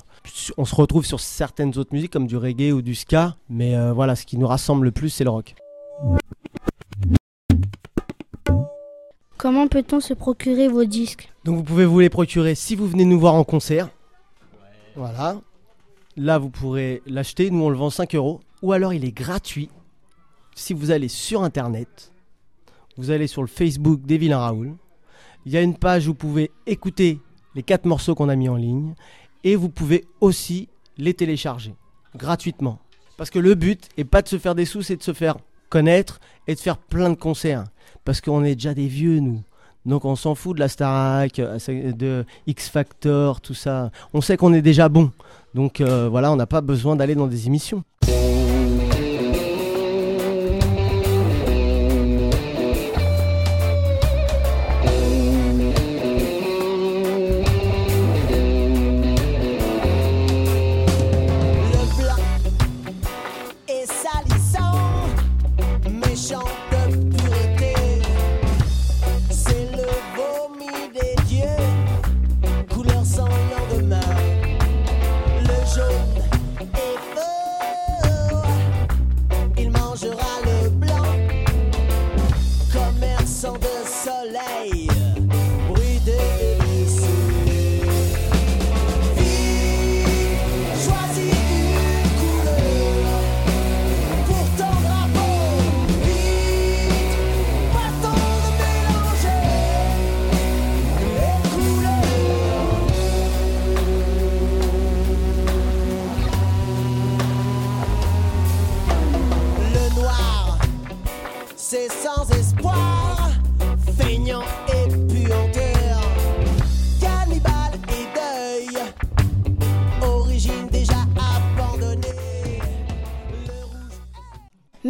On 0.56 0.64
se 0.64 0.74
retrouve 0.74 1.04
sur 1.04 1.20
certaines 1.20 1.76
autres 1.76 1.92
musiques 1.92 2.12
comme 2.12 2.26
du 2.26 2.36
reggae 2.36 2.72
ou 2.72 2.82
du 2.82 2.94
ska. 2.94 3.36
Mais 3.48 3.74
voilà, 3.92 4.16
ce 4.16 4.24
qui 4.24 4.38
nous 4.38 4.46
rassemble 4.46 4.84
le 4.86 4.92
plus, 4.92 5.10
c'est 5.10 5.24
le 5.24 5.30
rock. 5.30 5.54
Comment 9.36 9.68
peut-on 9.68 10.00
se 10.00 10.12
procurer 10.12 10.68
vos 10.68 10.84
disques? 10.84 11.32
Donc 11.44 11.56
vous 11.56 11.62
pouvez 11.62 11.86
vous 11.86 12.00
les 12.00 12.10
procurer 12.10 12.54
si 12.54 12.76
vous 12.76 12.86
venez 12.86 13.06
nous 13.06 13.18
voir 13.18 13.34
en 13.34 13.44
concert. 13.44 13.88
Voilà. 14.96 15.40
Là, 16.16 16.38
vous 16.38 16.50
pourrez 16.50 17.02
l'acheter. 17.06 17.50
Nous, 17.50 17.62
on 17.64 17.70
le 17.70 17.76
vend 17.76 17.88
5 17.88 18.14
euros. 18.14 18.40
Ou 18.60 18.72
alors, 18.72 18.92
il 18.92 19.04
est 19.04 19.12
gratuit. 19.12 19.70
Si 20.54 20.74
vous 20.74 20.90
allez 20.90 21.08
sur 21.08 21.42
Internet, 21.42 22.12
vous 22.98 23.10
allez 23.10 23.26
sur 23.26 23.40
le 23.40 23.48
Facebook 23.48 24.02
des 24.02 24.18
Vilains 24.18 24.40
Raoul. 24.40 24.74
Il 25.46 25.52
y 25.52 25.56
a 25.56 25.62
une 25.62 25.76
page 25.76 26.06
où 26.06 26.10
vous 26.10 26.14
pouvez 26.14 26.50
écouter 26.66 27.18
les 27.54 27.62
4 27.62 27.86
morceaux 27.86 28.14
qu'on 28.14 28.28
a 28.28 28.36
mis 28.36 28.50
en 28.50 28.56
ligne. 28.56 28.94
Et 29.44 29.56
vous 29.56 29.68
pouvez 29.68 30.04
aussi 30.20 30.68
les 30.98 31.14
télécharger 31.14 31.74
gratuitement. 32.16 32.78
Parce 33.16 33.30
que 33.30 33.38
le 33.38 33.54
but 33.54 33.88
est 33.96 34.04
pas 34.04 34.22
de 34.22 34.28
se 34.28 34.38
faire 34.38 34.54
des 34.54 34.64
sous, 34.64 34.82
c'est 34.82 34.96
de 34.96 35.02
se 35.02 35.12
faire 35.12 35.36
connaître 35.68 36.20
et 36.46 36.54
de 36.54 36.60
faire 36.60 36.76
plein 36.76 37.10
de 37.10 37.14
concerts. 37.14 37.64
Parce 38.04 38.20
qu'on 38.20 38.44
est 38.44 38.54
déjà 38.54 38.74
des 38.74 38.86
vieux, 38.86 39.20
nous. 39.20 39.42
Donc 39.86 40.04
on 40.04 40.16
s'en 40.16 40.34
fout 40.34 40.54
de 40.54 40.60
la 40.60 40.68
Starac, 40.68 41.38
euh, 41.38 41.58
de 41.92 42.24
X 42.46 42.68
Factor, 42.68 43.40
tout 43.40 43.54
ça. 43.54 43.90
On 44.12 44.20
sait 44.20 44.36
qu'on 44.36 44.52
est 44.52 44.62
déjà 44.62 44.88
bon. 44.88 45.10
Donc 45.54 45.80
euh, 45.80 46.08
voilà, 46.08 46.32
on 46.32 46.36
n'a 46.36 46.46
pas 46.46 46.60
besoin 46.60 46.96
d'aller 46.96 47.14
dans 47.14 47.26
des 47.26 47.46
émissions. 47.46 47.82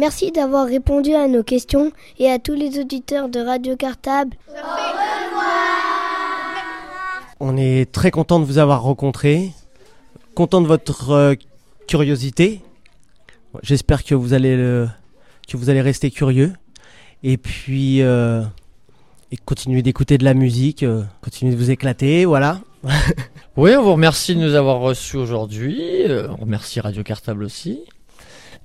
Merci 0.01 0.31
d'avoir 0.31 0.65
répondu 0.65 1.13
à 1.13 1.27
nos 1.27 1.43
questions 1.43 1.91
et 2.17 2.27
à 2.27 2.39
tous 2.39 2.55
les 2.55 2.79
auditeurs 2.79 3.29
de 3.29 3.39
Radio 3.39 3.75
Cartable. 3.75 4.35
On 7.39 7.55
est 7.55 7.91
très 7.91 8.09
content 8.09 8.39
de 8.39 8.45
vous 8.45 8.57
avoir 8.57 8.81
rencontré, 8.81 9.51
content 10.33 10.59
de 10.61 10.65
votre 10.65 11.11
euh, 11.11 11.35
curiosité. 11.87 12.61
J'espère 13.61 14.03
que 14.03 14.15
vous 14.15 14.33
allez 14.33 14.87
que 15.47 15.55
vous 15.55 15.69
allez 15.69 15.81
rester 15.81 16.09
curieux 16.09 16.53
et 17.21 17.37
puis 17.37 18.01
euh, 18.01 18.41
et 19.31 19.37
continuer 19.37 19.83
d'écouter 19.83 20.17
de 20.17 20.23
la 20.23 20.33
musique, 20.33 20.81
euh, 20.81 21.03
continuer 21.21 21.53
de 21.53 21.57
vous 21.57 21.69
éclater, 21.69 22.25
voilà. 22.25 22.59
oui, 23.55 23.75
on 23.75 23.83
vous 23.83 23.93
remercie 23.93 24.33
de 24.33 24.39
nous 24.39 24.55
avoir 24.55 24.79
reçus 24.79 25.17
aujourd'hui. 25.17 26.05
on 26.27 26.37
remercie 26.37 26.79
Radio 26.79 27.03
Cartable 27.03 27.43
aussi. 27.43 27.81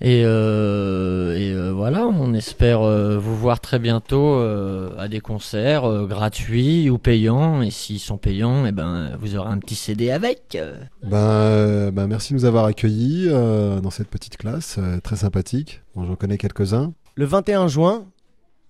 Et, 0.03 0.23
euh, 0.25 1.39
et 1.39 1.53
euh, 1.53 1.73
voilà, 1.73 2.07
on 2.07 2.35
espère 2.35 2.83
euh, 2.83 3.19
vous 3.19 3.35
voir 3.35 3.61
très 3.61 3.79
bientôt 3.79 4.35
euh, 4.35 4.91
à 4.99 5.09
des 5.09 5.21
concerts 5.21 6.07
gratuits 6.07 6.91
ou 6.91 6.99
payants. 6.99 7.63
Et 7.63 7.71
s'ils 7.71 8.01
sont 8.01 8.19
payants, 8.19 8.67
et 8.67 8.69
eh 8.69 8.73
ben, 8.73 9.17
vous 9.21 9.37
aurez 9.37 9.51
un 9.51 9.59
petit 9.59 9.75
CD 9.75 10.11
avec. 10.11 10.59
Ben, 11.03 11.91
ben 11.91 12.07
merci 12.07 12.35
de 12.35 12.39
nous 12.39 12.45
avoir 12.45 12.67
accueillis 12.67 13.29
dans 13.29 13.91
cette 13.91 14.09
petite 14.09 14.37
classe, 14.37 14.79
très 15.03 15.17
sympathique. 15.17 15.83
Bon, 15.95 16.05
J'en 16.05 16.17
connais 16.17 16.39
quelques-uns. 16.39 16.93
Le 17.15 17.25
21 17.25 17.69
juin, 17.69 18.05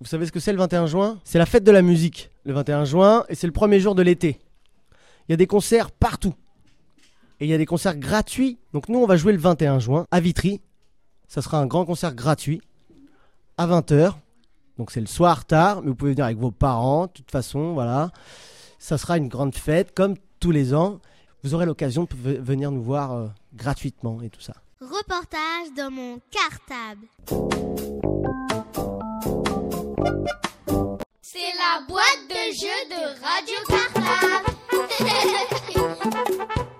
vous 0.00 0.06
savez 0.06 0.26
ce 0.26 0.32
que 0.32 0.40
c'est 0.40 0.52
le 0.52 0.58
21 0.58 0.86
juin? 0.86 1.18
C'est 1.24 1.38
la 1.38 1.46
fête 1.46 1.64
de 1.64 1.72
la 1.72 1.82
musique, 1.82 2.30
le 2.44 2.52
21 2.52 2.84
juin, 2.84 3.24
et 3.28 3.34
c'est 3.34 3.48
le 3.48 3.52
premier 3.52 3.80
jour 3.80 3.96
de 3.96 4.02
l'été. 4.02 4.38
Il 5.28 5.32
y 5.32 5.34
a 5.34 5.36
des 5.36 5.48
concerts 5.48 5.90
partout. 5.90 6.34
Et 7.40 7.46
il 7.46 7.50
y 7.50 7.54
a 7.54 7.58
des 7.58 7.66
concerts 7.66 7.96
gratuits. 7.96 8.58
Donc 8.72 8.88
nous, 8.88 8.98
on 8.98 9.06
va 9.06 9.16
jouer 9.16 9.32
le 9.32 9.38
21 9.38 9.78
juin 9.80 10.06
à 10.10 10.20
Vitry, 10.20 10.60
Ça 11.28 11.42
sera 11.42 11.58
un 11.58 11.66
grand 11.66 11.84
concert 11.84 12.14
gratuit 12.14 12.60
à 13.56 13.66
20h. 13.66 14.14
Donc 14.78 14.90
c'est 14.90 15.00
le 15.00 15.06
soir 15.06 15.44
tard, 15.44 15.82
mais 15.82 15.88
vous 15.88 15.94
pouvez 15.94 16.12
venir 16.12 16.26
avec 16.26 16.38
vos 16.38 16.50
parents, 16.50 17.06
de 17.06 17.12
toute 17.12 17.30
façon, 17.30 17.72
voilà. 17.72 18.10
Ça 18.78 18.98
sera 18.98 19.16
une 19.16 19.28
grande 19.28 19.54
fête, 19.54 19.94
comme 19.94 20.16
tous 20.38 20.50
les 20.50 20.74
ans. 20.74 21.00
Vous 21.42 21.54
aurez 21.54 21.66
l'occasion 21.66 22.04
de 22.04 22.14
venir 22.40 22.70
nous 22.70 22.82
voir 22.82 23.12
euh, 23.12 23.28
gratuitement 23.54 24.20
et 24.20 24.30
tout 24.30 24.40
ça. 24.40 24.54
Reportage 24.80 25.72
dans 25.76 25.90
mon 25.90 26.20
cartable. 26.30 27.06
C'est 31.22 31.38
la 31.38 31.86
boîte 31.88 32.28
de 32.28 32.52
jeux 32.52 32.84
de 32.90 33.00
Radio 33.22 33.56
Cartable. 33.68 34.46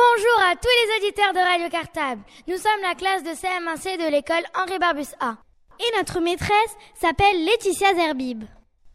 Bonjour 0.00 0.40
à 0.50 0.56
tous 0.56 0.68
les 0.80 0.96
auditeurs 0.96 1.32
de 1.34 1.38
Radio 1.38 1.68
Cartable. 1.68 2.22
Nous 2.48 2.56
sommes 2.56 2.80
la 2.82 2.94
classe 2.94 3.22
de 3.22 3.30
CM1C 3.30 3.98
de 3.98 4.10
l'école 4.10 4.44
Henri 4.54 4.78
Barbus 4.78 5.12
A. 5.20 5.36
Et 5.78 5.98
notre 5.98 6.20
maîtresse 6.20 6.76
s'appelle 6.94 7.44
Laetitia 7.44 7.94
Zerbib. 7.94 8.44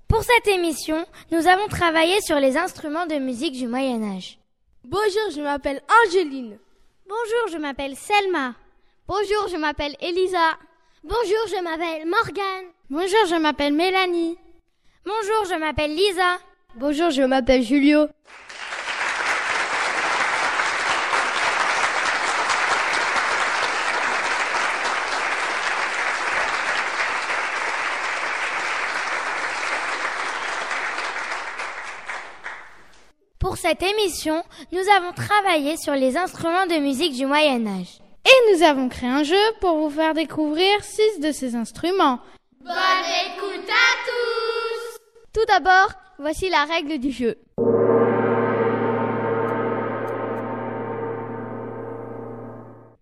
Pour 0.07 0.23
cette 0.23 0.47
émission, 0.47 1.05
nous 1.31 1.45
avons 1.45 1.67
travaillé 1.67 2.19
sur 2.21 2.39
les 2.39 2.57
instruments 2.57 3.05
de 3.05 3.15
musique 3.15 3.53
du 3.53 3.67
Moyen 3.67 4.01
Âge. 4.15 4.39
Bonjour, 4.83 5.29
je 5.35 5.41
m'appelle 5.41 5.81
Angéline. 6.07 6.57
Bonjour, 7.07 7.51
je 7.51 7.57
m'appelle 7.57 7.95
Selma. 7.95 8.55
Bonjour, 9.07 9.47
je 9.51 9.57
m'appelle 9.57 9.95
Elisa. 10.01 10.57
Bonjour, 11.03 11.47
je 11.49 11.61
m'appelle 11.61 12.07
Morgane. 12.07 12.65
Bonjour, 12.89 13.25
je 13.29 13.35
m'appelle 13.39 13.73
Mélanie. 13.73 14.37
Bonjour, 15.05 15.53
je 15.53 15.59
m'appelle 15.59 15.93
Lisa. 15.93 16.39
Bonjour, 16.75 17.11
je 17.11 17.21
m'appelle 17.21 17.61
Julio. 17.61 18.07
Pour 33.55 33.61
cette 33.61 33.83
émission, 33.83 34.43
nous 34.73 34.81
avons 34.97 35.13
travaillé 35.13 35.77
sur 35.77 35.93
les 35.93 36.17
instruments 36.17 36.65
de 36.65 36.77
musique 36.77 37.13
du 37.13 37.25
Moyen 37.25 37.65
Âge. 37.65 38.01
Et 38.25 38.53
nous 38.53 38.63
avons 38.63 38.89
créé 38.89 39.07
un 39.07 39.23
jeu 39.23 39.39
pour 39.61 39.77
vous 39.77 39.89
faire 39.89 40.13
découvrir 40.13 40.83
six 40.83 41.21
de 41.21 41.31
ces 41.31 41.55
instruments. 41.55 42.19
Bonne 42.59 42.73
écoute 43.25 43.69
à 43.69 43.95
tous 44.07 44.99
Tout 45.33 45.45
d'abord, 45.47 45.89
voici 46.19 46.49
la 46.49 46.65
règle 46.65 46.99
du 46.99 47.11
jeu. 47.11 47.37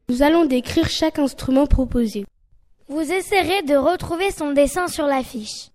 Nous 0.08 0.22
allons 0.22 0.46
décrire 0.46 0.88
chaque 0.88 1.18
instrument 1.18 1.66
proposé. 1.66 2.28
Vous 2.90 3.12
essaierez 3.12 3.64
de 3.64 3.76
retrouver 3.76 4.30
son 4.30 4.52
dessin 4.52 4.88
sur 4.88 5.08
l'affiche. 5.08 5.72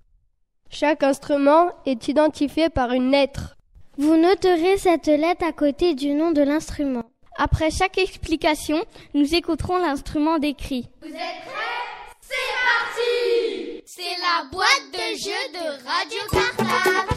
Chaque 0.70 1.02
instrument 1.02 1.72
est 1.84 2.06
identifié 2.06 2.68
par 2.68 2.92
une 2.92 3.10
lettre. 3.10 3.57
Vous 4.00 4.16
noterez 4.16 4.78
cette 4.78 5.08
lettre 5.08 5.44
à 5.44 5.50
côté 5.50 5.94
du 5.94 6.14
nom 6.14 6.30
de 6.30 6.40
l'instrument. 6.40 7.02
Après 7.36 7.72
chaque 7.72 7.98
explication, 7.98 8.84
nous 9.12 9.34
écouterons 9.34 9.78
l'instrument 9.78 10.38
décrit. 10.38 10.88
Vous 11.02 11.08
êtes 11.08 11.14
prêts? 11.14 12.20
C'est 12.20 12.36
parti 12.62 13.82
C'est 13.84 14.16
la 14.20 14.44
boîte 14.52 14.92
de 14.92 15.16
jeu 15.18 15.42
de 15.52 15.64
Radio 15.84 16.20
Cartable. 16.30 17.08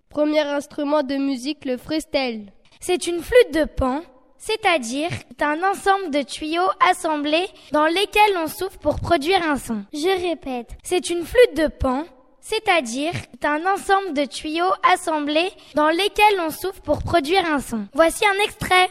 Premier 0.10 0.40
instrument 0.40 1.04
de 1.04 1.14
musique, 1.14 1.64
le 1.64 1.76
freestyle. 1.76 2.50
C'est 2.80 3.06
une 3.06 3.22
flûte 3.22 3.54
de 3.54 3.64
pan, 3.64 4.02
c'est-à-dire 4.38 5.10
un 5.40 5.62
ensemble 5.62 6.10
de 6.10 6.22
tuyaux 6.22 6.68
assemblés 6.90 7.46
dans 7.70 7.86
lesquels 7.86 8.36
on 8.38 8.48
souffle 8.48 8.78
pour 8.78 8.98
produire 8.98 9.40
un 9.48 9.56
son. 9.56 9.84
Je 9.92 10.28
répète. 10.28 10.70
C'est 10.82 11.10
une 11.10 11.24
flûte 11.24 11.56
de 11.56 11.68
pan, 11.68 12.04
c'est-à-dire 12.42 13.12
un 13.44 13.64
ensemble 13.66 14.12
de 14.14 14.24
tuyaux 14.24 14.72
assemblés 14.92 15.50
dans 15.74 15.88
lesquels 15.88 16.40
on 16.40 16.50
souffle 16.50 16.80
pour 16.82 17.02
produire 17.02 17.44
un 17.46 17.60
son. 17.60 17.86
Voici 17.94 18.24
un 18.26 18.44
extrait. 18.44 18.90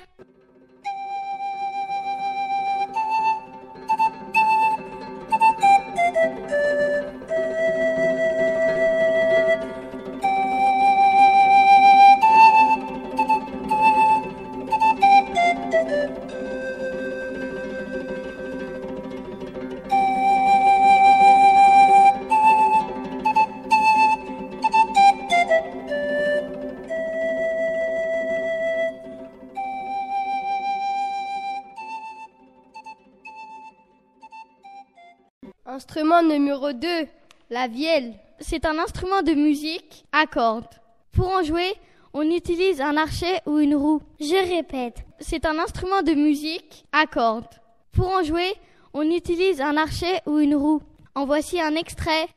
La 37.61 37.67
vielle. 37.67 38.13
C'est 38.39 38.65
un 38.65 38.79
instrument 38.79 39.21
de 39.21 39.33
musique 39.33 40.05
à 40.11 40.25
cordes. 40.25 40.73
Pour 41.11 41.27
en 41.27 41.43
jouer, 41.43 41.73
on 42.11 42.23
utilise 42.23 42.81
un 42.81 42.97
archet 42.97 43.39
ou 43.45 43.59
une 43.59 43.75
roue. 43.75 44.01
Je 44.19 44.55
répète. 44.55 45.05
C'est 45.19 45.45
un 45.45 45.59
instrument 45.59 46.01
de 46.01 46.13
musique 46.13 46.85
à 46.91 47.05
cordes. 47.05 47.53
Pour 47.91 48.07
en 48.07 48.23
jouer, 48.23 48.51
on 48.95 49.03
utilise 49.03 49.61
un 49.61 49.77
archet 49.77 50.21
ou 50.25 50.39
une 50.39 50.55
roue. 50.55 50.81
En 51.13 51.25
voici 51.25 51.61
un 51.61 51.75
extrait. 51.75 52.27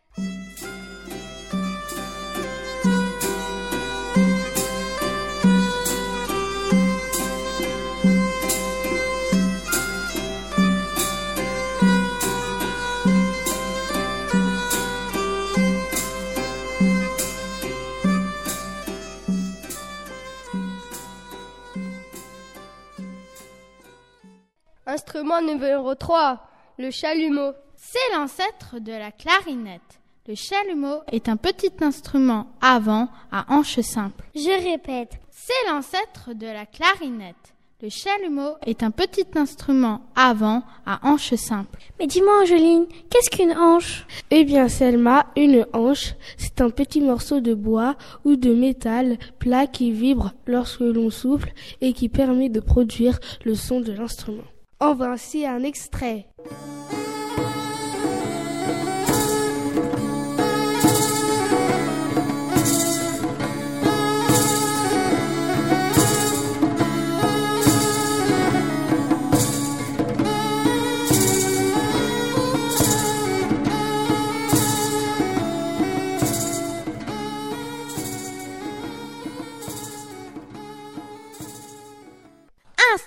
Instrument 24.94 25.42
numéro 25.42 25.96
3, 25.96 26.38
le 26.78 26.92
chalumeau. 26.92 27.50
C'est 27.74 28.14
l'ancêtre 28.14 28.78
de 28.78 28.92
la 28.92 29.10
clarinette. 29.10 29.80
Le 30.28 30.36
chalumeau 30.36 31.00
est 31.10 31.28
un 31.28 31.36
petit 31.36 31.72
instrument 31.80 32.46
avant 32.60 33.08
à 33.32 33.44
hanche 33.52 33.80
simple. 33.80 34.24
Je 34.36 34.70
répète. 34.70 35.18
C'est 35.30 35.68
l'ancêtre 35.68 36.32
de 36.32 36.46
la 36.46 36.64
clarinette. 36.64 37.34
Le 37.82 37.88
chalumeau 37.88 38.54
est 38.64 38.84
un 38.84 38.92
petit 38.92 39.26
instrument 39.34 40.02
avant 40.14 40.62
à 40.86 41.00
hanche 41.02 41.34
simple. 41.34 41.80
Mais 41.98 42.06
dis-moi, 42.06 42.42
Angeline, 42.42 42.86
qu'est-ce 43.10 43.30
qu'une 43.30 43.58
hanche? 43.58 44.06
Eh 44.30 44.44
bien, 44.44 44.68
Selma, 44.68 45.26
une 45.36 45.66
hanche, 45.72 46.14
c'est 46.36 46.60
un 46.60 46.70
petit 46.70 47.00
morceau 47.00 47.40
de 47.40 47.52
bois 47.52 47.96
ou 48.24 48.36
de 48.36 48.54
métal 48.54 49.18
plat 49.40 49.66
qui 49.66 49.90
vibre 49.90 50.34
lorsque 50.46 50.80
l'on 50.80 51.10
souffle 51.10 51.52
et 51.80 51.92
qui 51.94 52.08
permet 52.08 52.48
de 52.48 52.60
produire 52.60 53.18
le 53.44 53.56
son 53.56 53.80
de 53.80 53.90
l'instrument. 53.90 54.44
En 54.84 54.94
voici 54.94 55.46
un 55.46 55.62
extrait. 55.62 56.26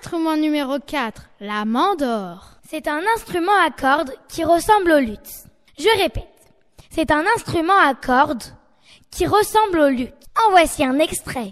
Instrument 0.08 0.38
numéro 0.38 0.80
4, 0.80 1.22
la 1.42 1.66
mandore. 1.66 2.52
C'est 2.70 2.88
un 2.88 3.02
instrument 3.14 3.52
à 3.62 3.72
cordes 3.72 4.14
qui 4.30 4.46
ressemble 4.46 4.94
au 4.94 5.00
luth. 5.00 5.44
Je 5.78 6.02
répète. 6.02 6.24
C'est 6.90 7.12
un 7.12 7.26
instrument 7.36 7.78
à 7.78 7.94
cordes 7.94 8.44
qui 9.12 9.28
ressemble 9.28 9.80
au 9.80 9.90
luth. 9.90 10.14
En 10.46 10.52
voici 10.52 10.86
un 10.86 10.98
extrait. 11.00 11.52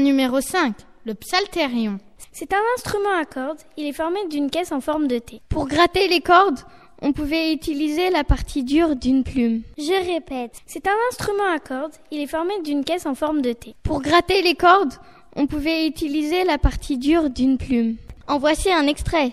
Instrument 0.00 0.16
numéro 0.16 0.40
5, 0.40 0.74
le 1.04 1.14
psalterion. 1.14 1.98
C'est 2.32 2.54
un 2.54 2.62
instrument 2.74 3.20
à 3.20 3.26
cordes, 3.26 3.60
il 3.76 3.86
est 3.86 3.92
formé 3.92 4.18
d'une 4.30 4.48
caisse 4.48 4.72
en 4.72 4.80
forme 4.80 5.08
de 5.08 5.18
T. 5.18 5.42
Pour 5.50 5.66
gratter 5.66 6.08
les 6.08 6.22
cordes, 6.22 6.60
on 7.02 7.12
pouvait 7.12 7.52
utiliser 7.52 8.08
la 8.08 8.24
partie 8.24 8.64
dure 8.64 8.96
d'une 8.96 9.24
plume. 9.24 9.60
Je 9.76 10.12
répète, 10.12 10.62
c'est 10.64 10.86
un 10.86 10.96
instrument 11.10 11.52
à 11.54 11.58
cordes, 11.58 11.92
il 12.10 12.20
est 12.20 12.26
formé 12.26 12.54
d'une 12.64 12.82
caisse 12.82 13.04
en 13.04 13.14
forme 13.14 13.42
de 13.42 13.52
T. 13.52 13.74
Pour 13.82 14.00
gratter 14.00 14.40
les 14.40 14.54
cordes, 14.54 14.94
on 15.36 15.46
pouvait 15.46 15.86
utiliser 15.86 16.44
la 16.44 16.56
partie 16.56 16.96
dure 16.96 17.28
d'une 17.28 17.58
plume. 17.58 17.96
En 18.26 18.38
voici 18.38 18.72
un 18.72 18.86
extrait. 18.86 19.32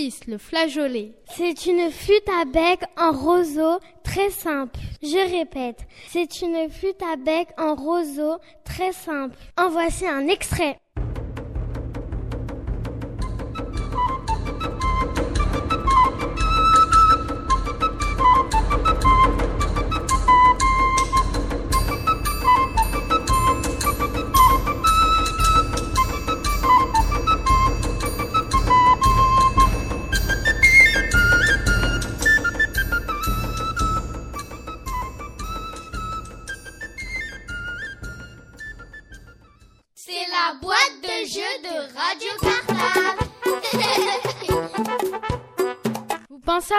6, 0.00 0.28
le 0.28 0.38
flageolet. 0.38 1.12
C'est 1.36 1.66
une 1.66 1.90
flûte 1.90 2.28
à 2.40 2.46
bec 2.46 2.80
en 2.96 3.12
roseau 3.12 3.78
très 4.02 4.30
simple. 4.30 4.80
Je 5.02 5.38
répète, 5.38 5.80
c'est 6.08 6.40
une 6.40 6.70
flûte 6.70 7.02
à 7.02 7.16
bec 7.16 7.48
en 7.58 7.74
roseau 7.74 8.38
très 8.64 8.92
simple. 8.92 9.36
En 9.58 9.68
voici 9.68 10.06
un 10.06 10.26
extrait. 10.26 10.80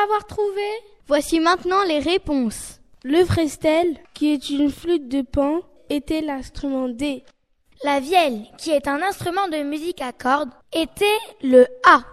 Avoir 0.04 0.26
trouvé? 0.26 0.68
Voici 1.08 1.40
maintenant 1.40 1.84
les 1.84 2.00
réponses. 2.00 2.80
Le 3.04 3.26
frestel, 3.26 3.98
qui 4.14 4.32
est 4.34 4.50
une 4.50 4.72
flûte 4.72 5.10
de 5.10 5.22
pan, 5.22 5.62
était 5.90 6.22
l'instrument 6.22 6.88
D. 6.88 7.24
La 7.84 8.00
vielle, 8.00 8.46
qui 8.58 8.72
est 8.72 8.88
un 8.88 9.02
instrument 9.02 9.48
de 9.48 9.64
musique 9.64 10.02
à 10.02 10.12
cordes, 10.12 10.52
était 10.72 11.06
le 11.42 11.66
A. 11.86 12.04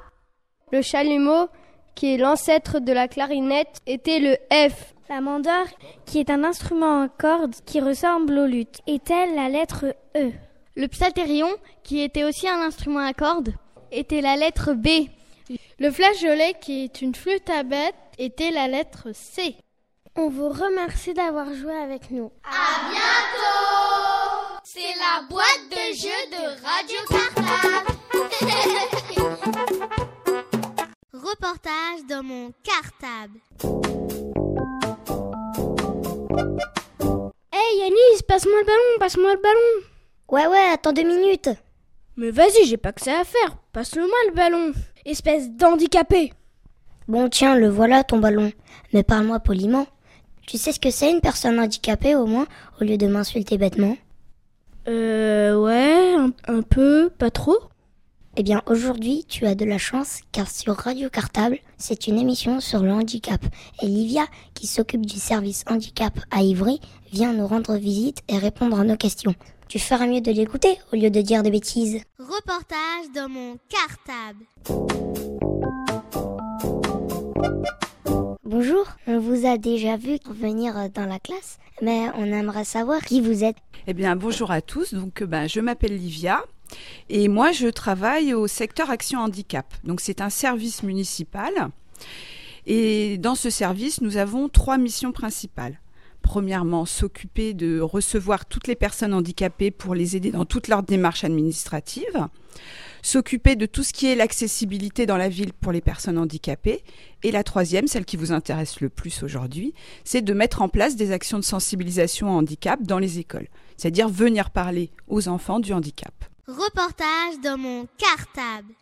Le 0.72 0.82
chalumeau, 0.82 1.48
qui 1.94 2.14
est 2.14 2.16
l'ancêtre 2.16 2.80
de 2.80 2.92
la 2.92 3.06
clarinette, 3.06 3.78
était 3.86 4.18
le 4.18 4.36
F. 4.50 4.94
La 5.10 5.20
mandore, 5.20 5.66
qui 6.06 6.20
est 6.20 6.30
un 6.30 6.44
instrument 6.44 7.02
à 7.02 7.08
cordes 7.08 7.54
qui 7.66 7.80
ressemble 7.80 8.38
au 8.38 8.46
luth, 8.46 8.78
était 8.86 9.26
la 9.34 9.48
lettre 9.48 9.86
E? 10.16 10.32
Le 10.74 10.86
psalterion, 10.88 11.48
qui 11.82 12.00
était 12.00 12.24
aussi 12.24 12.48
un 12.48 12.60
instrument 12.60 13.00
à 13.00 13.12
cordes, 13.12 13.52
était 13.90 14.20
la 14.20 14.36
lettre 14.36 14.72
B. 14.74 15.08
Le 15.80 15.92
flageolet, 15.92 16.54
qui 16.60 16.82
est 16.82 17.02
une 17.02 17.14
flûte 17.14 17.48
à 17.48 17.62
bec, 17.62 17.94
était 18.18 18.50
la 18.50 18.66
lettre 18.66 19.12
C. 19.12 19.54
On 20.16 20.28
vous 20.28 20.48
remercie 20.48 21.14
d'avoir 21.14 21.54
joué 21.54 21.72
avec 21.72 22.10
nous. 22.10 22.32
À 22.42 22.90
bientôt 22.90 24.58
C'est 24.64 24.80
la 24.80 25.22
boîte 25.30 25.68
de 25.70 25.94
jeu 25.94 26.18
de 26.32 26.42
Radio 26.66 26.98
Cartable. 27.08 27.86
Reportage 31.12 32.04
dans 32.08 32.24
mon 32.24 32.52
cartable. 32.64 33.38
Hey 37.52 37.78
Yanis, 37.78 38.22
passe-moi 38.26 38.58
le 38.58 38.66
ballon, 38.66 38.98
passe-moi 38.98 39.32
le 39.32 39.40
ballon. 39.40 39.84
Ouais, 40.28 40.48
ouais, 40.48 40.70
attends 40.72 40.92
deux 40.92 41.04
minutes. 41.04 41.50
Mais 42.16 42.32
vas-y, 42.32 42.66
j'ai 42.66 42.78
pas 42.78 42.92
que 42.92 43.00
ça 43.00 43.20
à 43.20 43.24
faire. 43.24 43.56
Passe-le-moi 43.72 44.18
le 44.26 44.32
ballon. 44.34 44.72
Espèce 45.08 45.50
d'handicapé. 45.50 46.34
Bon, 47.08 47.30
tiens, 47.30 47.56
le 47.56 47.70
voilà 47.70 48.04
ton 48.04 48.18
ballon. 48.18 48.52
Mais 48.92 49.02
parle-moi 49.02 49.40
poliment. 49.40 49.86
Tu 50.46 50.58
sais 50.58 50.70
ce 50.70 50.78
que 50.78 50.90
c'est 50.90 51.10
une 51.10 51.22
personne 51.22 51.58
handicapée 51.58 52.14
au 52.14 52.26
moins, 52.26 52.46
au 52.78 52.84
lieu 52.84 52.98
de 52.98 53.06
m'insulter 53.06 53.56
bêtement? 53.56 53.96
Euh, 54.86 55.58
ouais, 55.58 56.14
un, 56.14 56.30
un 56.46 56.60
peu, 56.60 57.08
pas 57.08 57.30
trop. 57.30 57.56
Eh 58.36 58.42
bien, 58.42 58.60
aujourd'hui, 58.66 59.24
tu 59.26 59.46
as 59.46 59.54
de 59.54 59.64
la 59.64 59.78
chance, 59.78 60.20
car 60.30 60.50
sur 60.50 60.76
Radio 60.76 61.08
Cartable, 61.08 61.58
c'est 61.78 62.06
une 62.06 62.18
émission 62.18 62.60
sur 62.60 62.82
le 62.82 62.92
handicap. 62.92 63.40
Et 63.80 63.86
Livia, 63.86 64.26
qui 64.52 64.66
s'occupe 64.66 65.06
du 65.06 65.18
service 65.18 65.64
handicap 65.70 66.20
à 66.30 66.42
Ivry, 66.42 66.82
vient 67.12 67.32
nous 67.32 67.46
rendre 67.46 67.76
visite 67.76 68.18
et 68.28 68.36
répondre 68.36 68.78
à 68.78 68.84
nos 68.84 68.96
questions. 68.96 69.34
Tu 69.68 69.78
feras 69.78 70.06
mieux 70.06 70.22
de 70.22 70.32
l'écouter 70.32 70.78
au 70.94 70.96
lieu 70.96 71.10
de 71.10 71.20
dire 71.20 71.42
des 71.42 71.50
bêtises. 71.50 72.00
Reportage 72.18 73.12
dans 73.14 73.28
mon 73.28 73.58
cartable. 73.68 74.46
Bonjour, 78.44 78.86
on 79.06 79.18
vous 79.18 79.46
a 79.46 79.58
déjà 79.58 79.98
vu 79.98 80.16
venir 80.30 80.88
dans 80.94 81.04
la 81.04 81.18
classe, 81.18 81.58
mais 81.82 82.08
on 82.16 82.24
aimerait 82.24 82.64
savoir 82.64 83.02
qui 83.02 83.20
vous 83.20 83.44
êtes. 83.44 83.58
Eh 83.86 83.92
bien, 83.92 84.16
bonjour 84.16 84.50
à 84.50 84.62
tous. 84.62 84.94
Donc, 84.94 85.20
euh, 85.20 85.26
ben, 85.26 85.46
je 85.46 85.60
m'appelle 85.60 85.98
Livia 85.98 86.42
et 87.10 87.28
moi, 87.28 87.52
je 87.52 87.68
travaille 87.68 88.32
au 88.32 88.46
secteur 88.46 88.88
Action 88.88 89.20
Handicap. 89.20 89.66
Donc, 89.84 90.00
c'est 90.00 90.22
un 90.22 90.30
service 90.30 90.82
municipal. 90.82 91.52
Et 92.64 93.18
dans 93.18 93.34
ce 93.34 93.50
service, 93.50 94.00
nous 94.00 94.16
avons 94.16 94.48
trois 94.48 94.78
missions 94.78 95.12
principales. 95.12 95.78
Premièrement, 96.28 96.84
s'occuper 96.84 97.54
de 97.54 97.80
recevoir 97.80 98.44
toutes 98.44 98.66
les 98.66 98.74
personnes 98.74 99.14
handicapées 99.14 99.70
pour 99.70 99.94
les 99.94 100.14
aider 100.14 100.30
dans 100.30 100.44
toutes 100.44 100.68
leurs 100.68 100.82
démarches 100.82 101.24
administratives. 101.24 102.28
S'occuper 103.00 103.56
de 103.56 103.64
tout 103.64 103.82
ce 103.82 103.94
qui 103.94 104.08
est 104.08 104.14
l'accessibilité 104.14 105.06
dans 105.06 105.16
la 105.16 105.30
ville 105.30 105.54
pour 105.54 105.72
les 105.72 105.80
personnes 105.80 106.18
handicapées. 106.18 106.84
Et 107.22 107.32
la 107.32 107.44
troisième, 107.44 107.86
celle 107.86 108.04
qui 108.04 108.18
vous 108.18 108.30
intéresse 108.30 108.82
le 108.82 108.90
plus 108.90 109.22
aujourd'hui, 109.22 109.72
c'est 110.04 110.20
de 110.20 110.34
mettre 110.34 110.60
en 110.60 110.68
place 110.68 110.96
des 110.96 111.12
actions 111.12 111.38
de 111.38 111.44
sensibilisation 111.44 112.28
au 112.28 112.36
handicap 112.36 112.82
dans 112.82 112.98
les 112.98 113.18
écoles. 113.18 113.48
C'est-à-dire 113.78 114.10
venir 114.10 114.50
parler 114.50 114.90
aux 115.06 115.28
enfants 115.28 115.60
du 115.60 115.72
handicap. 115.72 116.12
Reportage 116.46 117.40
dans 117.42 117.56
mon 117.56 117.86
cartable. 117.96 118.74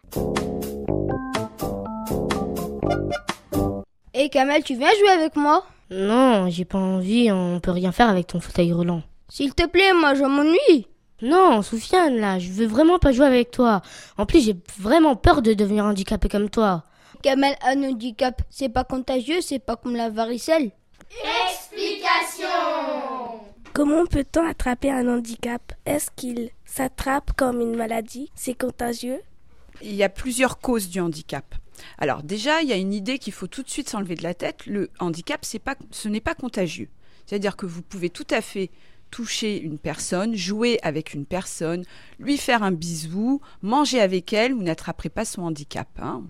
Et 4.14 4.30
Kamel, 4.30 4.64
tu 4.64 4.76
viens 4.76 4.90
jouer 4.98 5.10
avec 5.10 5.36
moi? 5.36 5.64
Non, 5.90 6.48
j'ai 6.50 6.64
pas 6.64 6.78
envie, 6.78 7.30
on 7.30 7.60
peut 7.60 7.70
rien 7.70 7.92
faire 7.92 8.08
avec 8.08 8.26
ton 8.26 8.40
fauteuil 8.40 8.72
roulant. 8.72 9.02
S'il 9.28 9.54
te 9.54 9.66
plaît, 9.66 9.92
moi 9.92 10.14
je 10.14 10.24
m'ennuie. 10.24 10.88
Non, 11.22 11.62
Soufiane, 11.62 12.16
là, 12.16 12.38
je 12.38 12.50
veux 12.50 12.66
vraiment 12.66 12.98
pas 12.98 13.12
jouer 13.12 13.26
avec 13.26 13.50
toi. 13.50 13.80
En 14.18 14.26
plus, 14.26 14.44
j'ai 14.44 14.56
vraiment 14.78 15.16
peur 15.16 15.42
de 15.42 15.54
devenir 15.54 15.84
handicapé 15.84 16.28
comme 16.28 16.50
toi. 16.50 16.84
Kamel 17.22 17.56
un 17.64 17.82
handicap, 17.82 18.42
c'est 18.50 18.68
pas 18.68 18.84
contagieux, 18.84 19.40
c'est 19.40 19.58
pas 19.58 19.76
comme 19.76 19.96
la 19.96 20.10
varicelle. 20.10 20.72
Explication 21.48 22.46
Comment 23.72 24.06
peut-on 24.06 24.46
attraper 24.46 24.90
un 24.90 25.08
handicap? 25.08 25.72
Est-ce 25.84 26.10
qu'il 26.14 26.50
s'attrape 26.64 27.32
comme 27.36 27.60
une 27.60 27.76
maladie? 27.76 28.30
C'est 28.34 28.54
contagieux? 28.54 29.20
Il 29.82 29.94
y 29.94 30.02
a 30.02 30.08
plusieurs 30.08 30.58
causes 30.58 30.88
du 30.88 31.00
handicap. 31.00 31.54
Alors 31.98 32.22
déjà, 32.22 32.62
il 32.62 32.68
y 32.68 32.72
a 32.72 32.76
une 32.76 32.92
idée 32.92 33.18
qu'il 33.18 33.32
faut 33.32 33.46
tout 33.46 33.62
de 33.62 33.70
suite 33.70 33.88
s'enlever 33.88 34.14
de 34.14 34.22
la 34.22 34.34
tête. 34.34 34.66
Le 34.66 34.90
handicap, 34.98 35.44
ce 35.44 36.08
n'est 36.08 36.20
pas 36.20 36.34
contagieux. 36.34 36.88
C'est-à-dire 37.26 37.56
que 37.56 37.66
vous 37.66 37.82
pouvez 37.82 38.10
tout 38.10 38.26
à 38.30 38.40
fait 38.40 38.70
toucher 39.10 39.60
une 39.60 39.78
personne, 39.78 40.34
jouer 40.34 40.78
avec 40.82 41.14
une 41.14 41.26
personne, 41.26 41.84
lui 42.18 42.36
faire 42.36 42.62
un 42.62 42.72
bisou, 42.72 43.40
manger 43.62 44.00
avec 44.00 44.32
elle, 44.32 44.52
vous 44.52 44.62
n'attraperez 44.62 45.08
pas 45.08 45.24
son 45.24 45.42
handicap. 45.42 45.88
Hein. 46.00 46.24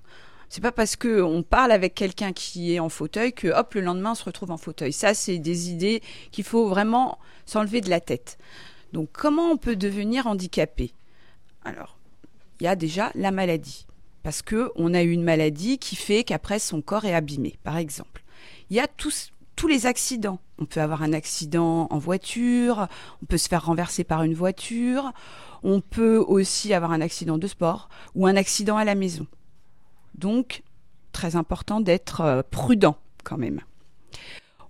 C'est 0.49 0.61
pas 0.61 0.73
parce 0.73 0.97
que 0.97 1.23
on 1.23 1.43
parle 1.43 1.73
avec 1.73 1.95
quelqu'un 1.95 2.33
qui 2.33 2.75
est 2.75 2.79
en 2.79 2.89
fauteuil 2.89 3.33
que 3.33 3.49
hop 3.49 3.75
le 3.75 3.81
lendemain 3.81 4.13
on 4.13 4.15
se 4.15 4.25
retrouve 4.25 4.51
en 4.51 4.57
fauteuil. 4.57 4.93
Ça 4.93 5.15
c'est 5.15 5.39
des 5.39 5.71
idées 5.71 6.03
qu'il 6.31 6.45
faut 6.45 6.69
vraiment 6.69 7.19
s'enlever 7.47 7.81
de 7.81 7.91
la 7.91 8.01
tête. 8.01 8.39
Donc 8.93 9.09
comment 9.13 9.51
on 9.51 9.57
peut 9.57 9.77
devenir 9.77 10.27
handicapé? 10.27 10.93
Alors, 11.65 11.99
il 12.61 12.65
y 12.65 12.69
a 12.69 12.77
déjà 12.77 13.11
la 13.15 13.33
maladie 13.33 13.87
parce 14.27 14.43
que 14.43 14.73
on 14.75 14.93
a 14.93 15.05
eu 15.05 15.12
une 15.12 15.23
maladie 15.23 15.79
qui 15.79 15.95
fait 15.95 16.25
qu'après 16.25 16.59
son 16.59 16.83
corps 16.83 17.05
est 17.05 17.15
abîmé 17.15 17.61
par 17.62 17.77
exemple. 17.77 18.25
Il 18.71 18.77
y 18.77 18.81
a 18.81 18.89
tous 18.89 19.31
tous 19.55 19.69
les 19.69 19.87
accidents. 19.87 20.41
On 20.59 20.65
peut 20.65 20.81
avoir 20.81 21.05
un 21.05 21.12
accident 21.12 21.87
en 21.91 21.99
voiture, 21.99 22.89
on 23.23 23.27
peut 23.27 23.39
se 23.39 23.49
faire 23.49 23.67
renverser 23.67 24.03
par 24.03 24.25
une 24.25 24.35
voiture, 24.35 25.12
on 25.62 25.81
peut 25.81 26.17
aussi 26.17 26.75
avoir 26.75 26.91
un 26.91 27.03
accident 27.03 27.39
de 27.39 27.47
sport 27.47 27.89
ou 28.17 28.27
un 28.27 28.35
accident 28.35 28.77
à 28.77 28.85
la 28.85 28.97
maison. 28.97 29.29
Donc, 30.17 30.65
très 31.12 31.37
important 31.37 31.81
d'être 31.81 32.23
euh, 32.23 32.43
prudent 32.51 32.97
quand 33.23 33.39
même. 33.39 33.61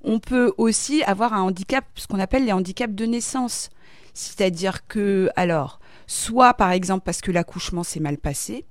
On 0.03 0.19
peut 0.19 0.53
aussi 0.59 1.03
avoir 1.05 1.33
un 1.33 1.41
handicap, 1.41 1.87
ce 1.95 2.07
qu'on 2.07 2.21
appelle 2.21 2.45
les 2.45 2.53
handicaps 2.53 2.95
de 2.95 3.07
naissance. 3.07 3.71
C'est-à-dire 4.13 4.87
que, 4.87 5.31
alors, 5.35 5.81
soit 6.07 6.53
par 6.53 6.73
exemple 6.73 7.05
parce 7.07 7.23
que 7.23 7.33
l'accouchement 7.33 7.85
s'est 7.85 8.01
mal 8.01 8.19
passé, 8.19 8.67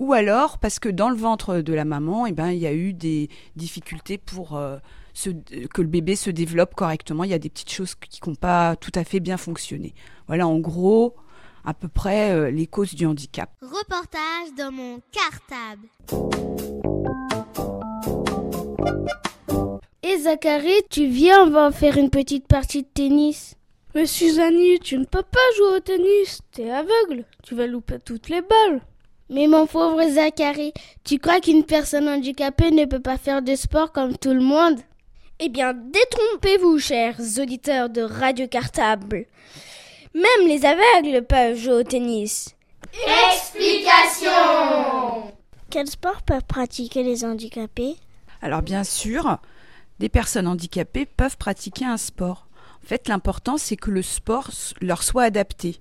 ou 0.00 0.14
alors 0.14 0.58
parce 0.58 0.78
que 0.78 0.88
dans 0.88 1.10
le 1.10 1.16
ventre 1.16 1.60
de 1.60 1.72
la 1.74 1.84
maman, 1.84 2.26
eh 2.26 2.32
ben, 2.32 2.50
il 2.50 2.58
y 2.58 2.66
a 2.66 2.72
eu 2.72 2.92
des 2.94 3.28
difficultés 3.54 4.18
pour 4.18 4.56
euh, 4.56 4.78
que 5.72 5.82
le 5.82 5.88
bébé 5.88 6.16
se 6.16 6.30
développe 6.30 6.74
correctement. 6.74 7.22
Il 7.22 7.30
y 7.30 7.34
a 7.34 7.38
des 7.38 7.50
petites 7.50 7.70
choses 7.70 7.94
qui 7.94 8.18
n'ont 8.26 8.34
pas 8.34 8.76
tout 8.76 8.90
à 8.94 9.04
fait 9.04 9.20
bien 9.20 9.36
fonctionné. 9.36 9.94
Voilà, 10.26 10.48
en 10.48 10.58
gros, 10.58 11.14
à 11.64 11.74
peu 11.74 11.86
près 11.86 12.32
euh, 12.32 12.50
les 12.50 12.66
causes 12.66 12.94
du 12.94 13.04
handicap. 13.04 13.50
Reportage 13.60 14.54
dans 14.56 14.72
mon 14.72 15.00
cartable. 15.12 15.86
Et 20.02 20.16
Zachary, 20.16 20.82
tu 20.88 21.06
viens, 21.08 21.44
on 21.46 21.50
va 21.50 21.70
faire 21.70 21.98
une 21.98 22.10
petite 22.10 22.46
partie 22.46 22.82
de 22.82 22.88
tennis. 22.88 23.54
Mais 23.94 24.06
Suzanne, 24.06 24.78
tu 24.82 24.96
ne 24.96 25.04
peux 25.04 25.22
pas 25.22 25.38
jouer 25.58 25.76
au 25.76 25.80
tennis, 25.80 26.40
t'es 26.52 26.70
aveugle, 26.70 27.24
tu 27.42 27.54
vas 27.54 27.66
louper 27.66 27.98
toutes 27.98 28.28
les 28.28 28.40
balles. 28.40 28.80
Mais 29.30 29.46
mon 29.46 29.68
pauvre 29.68 30.02
Zachary, 30.10 30.72
tu 31.04 31.20
crois 31.20 31.38
qu'une 31.38 31.62
personne 31.62 32.08
handicapée 32.08 32.72
ne 32.72 32.84
peut 32.84 32.98
pas 32.98 33.16
faire 33.16 33.42
de 33.42 33.54
sport 33.54 33.92
comme 33.92 34.18
tout 34.18 34.34
le 34.34 34.40
monde? 34.40 34.80
Eh 35.38 35.48
bien, 35.48 35.72
détrompez-vous, 35.72 36.80
chers 36.80 37.16
auditeurs 37.38 37.90
de 37.90 38.02
Radio 38.02 38.48
Cartable. 38.48 39.26
Même 40.14 40.48
les 40.48 40.66
aveugles 40.66 41.24
peuvent 41.24 41.56
jouer 41.56 41.74
au 41.74 41.82
tennis. 41.84 42.56
Explication 43.32 44.32
Quel 45.70 45.86
sport 45.86 46.22
peuvent 46.22 46.46
pratiquer 46.48 47.04
les 47.04 47.24
handicapés? 47.24 47.94
Alors 48.42 48.62
bien 48.62 48.82
sûr, 48.82 49.38
des 50.00 50.08
personnes 50.08 50.48
handicapées 50.48 51.06
peuvent 51.06 51.36
pratiquer 51.36 51.84
un 51.84 51.98
sport. 51.98 52.48
En 52.82 52.86
fait, 52.88 53.06
l'important, 53.06 53.58
c'est 53.58 53.76
que 53.76 53.92
le 53.92 54.02
sport 54.02 54.50
leur 54.80 55.04
soit 55.04 55.22
adapté. 55.22 55.76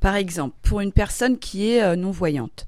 Par 0.00 0.14
exemple, 0.14 0.56
pour 0.62 0.80
une 0.80 0.92
personne 0.92 1.38
qui 1.38 1.72
est 1.72 1.82
euh, 1.82 1.94
non-voyante, 1.94 2.66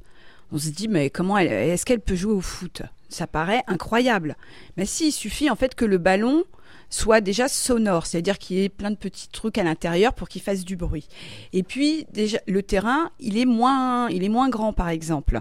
on 0.52 0.58
se 0.58 0.68
dit 0.68 0.88
mais 0.88 1.10
comment 1.10 1.38
est-ce 1.38 1.84
qu'elle 1.84 2.00
peut 2.00 2.14
jouer 2.14 2.32
au 2.32 2.40
foot? 2.40 2.82
Ça 3.08 3.26
paraît 3.26 3.62
incroyable. 3.66 4.36
Mais 4.76 4.86
si, 4.86 5.08
il 5.08 5.12
suffit 5.12 5.50
en 5.50 5.56
fait 5.56 5.74
que 5.74 5.84
le 5.84 5.98
ballon 5.98 6.44
soit 6.88 7.22
déjà 7.22 7.48
sonore, 7.48 8.06
c'est-à-dire 8.06 8.38
qu'il 8.38 8.58
y 8.58 8.64
ait 8.64 8.68
plein 8.68 8.90
de 8.90 8.96
petits 8.96 9.28
trucs 9.28 9.56
à 9.56 9.64
l'intérieur 9.64 10.12
pour 10.12 10.28
qu'il 10.28 10.42
fasse 10.42 10.64
du 10.64 10.76
bruit. 10.76 11.08
Et 11.52 11.62
puis 11.62 12.06
déjà 12.12 12.38
le 12.46 12.62
terrain, 12.62 13.10
il 13.18 13.38
est 13.38 13.46
moins, 13.46 14.08
il 14.10 14.24
est 14.24 14.28
moins 14.28 14.50
grand 14.50 14.72
par 14.72 14.90
exemple. 14.90 15.40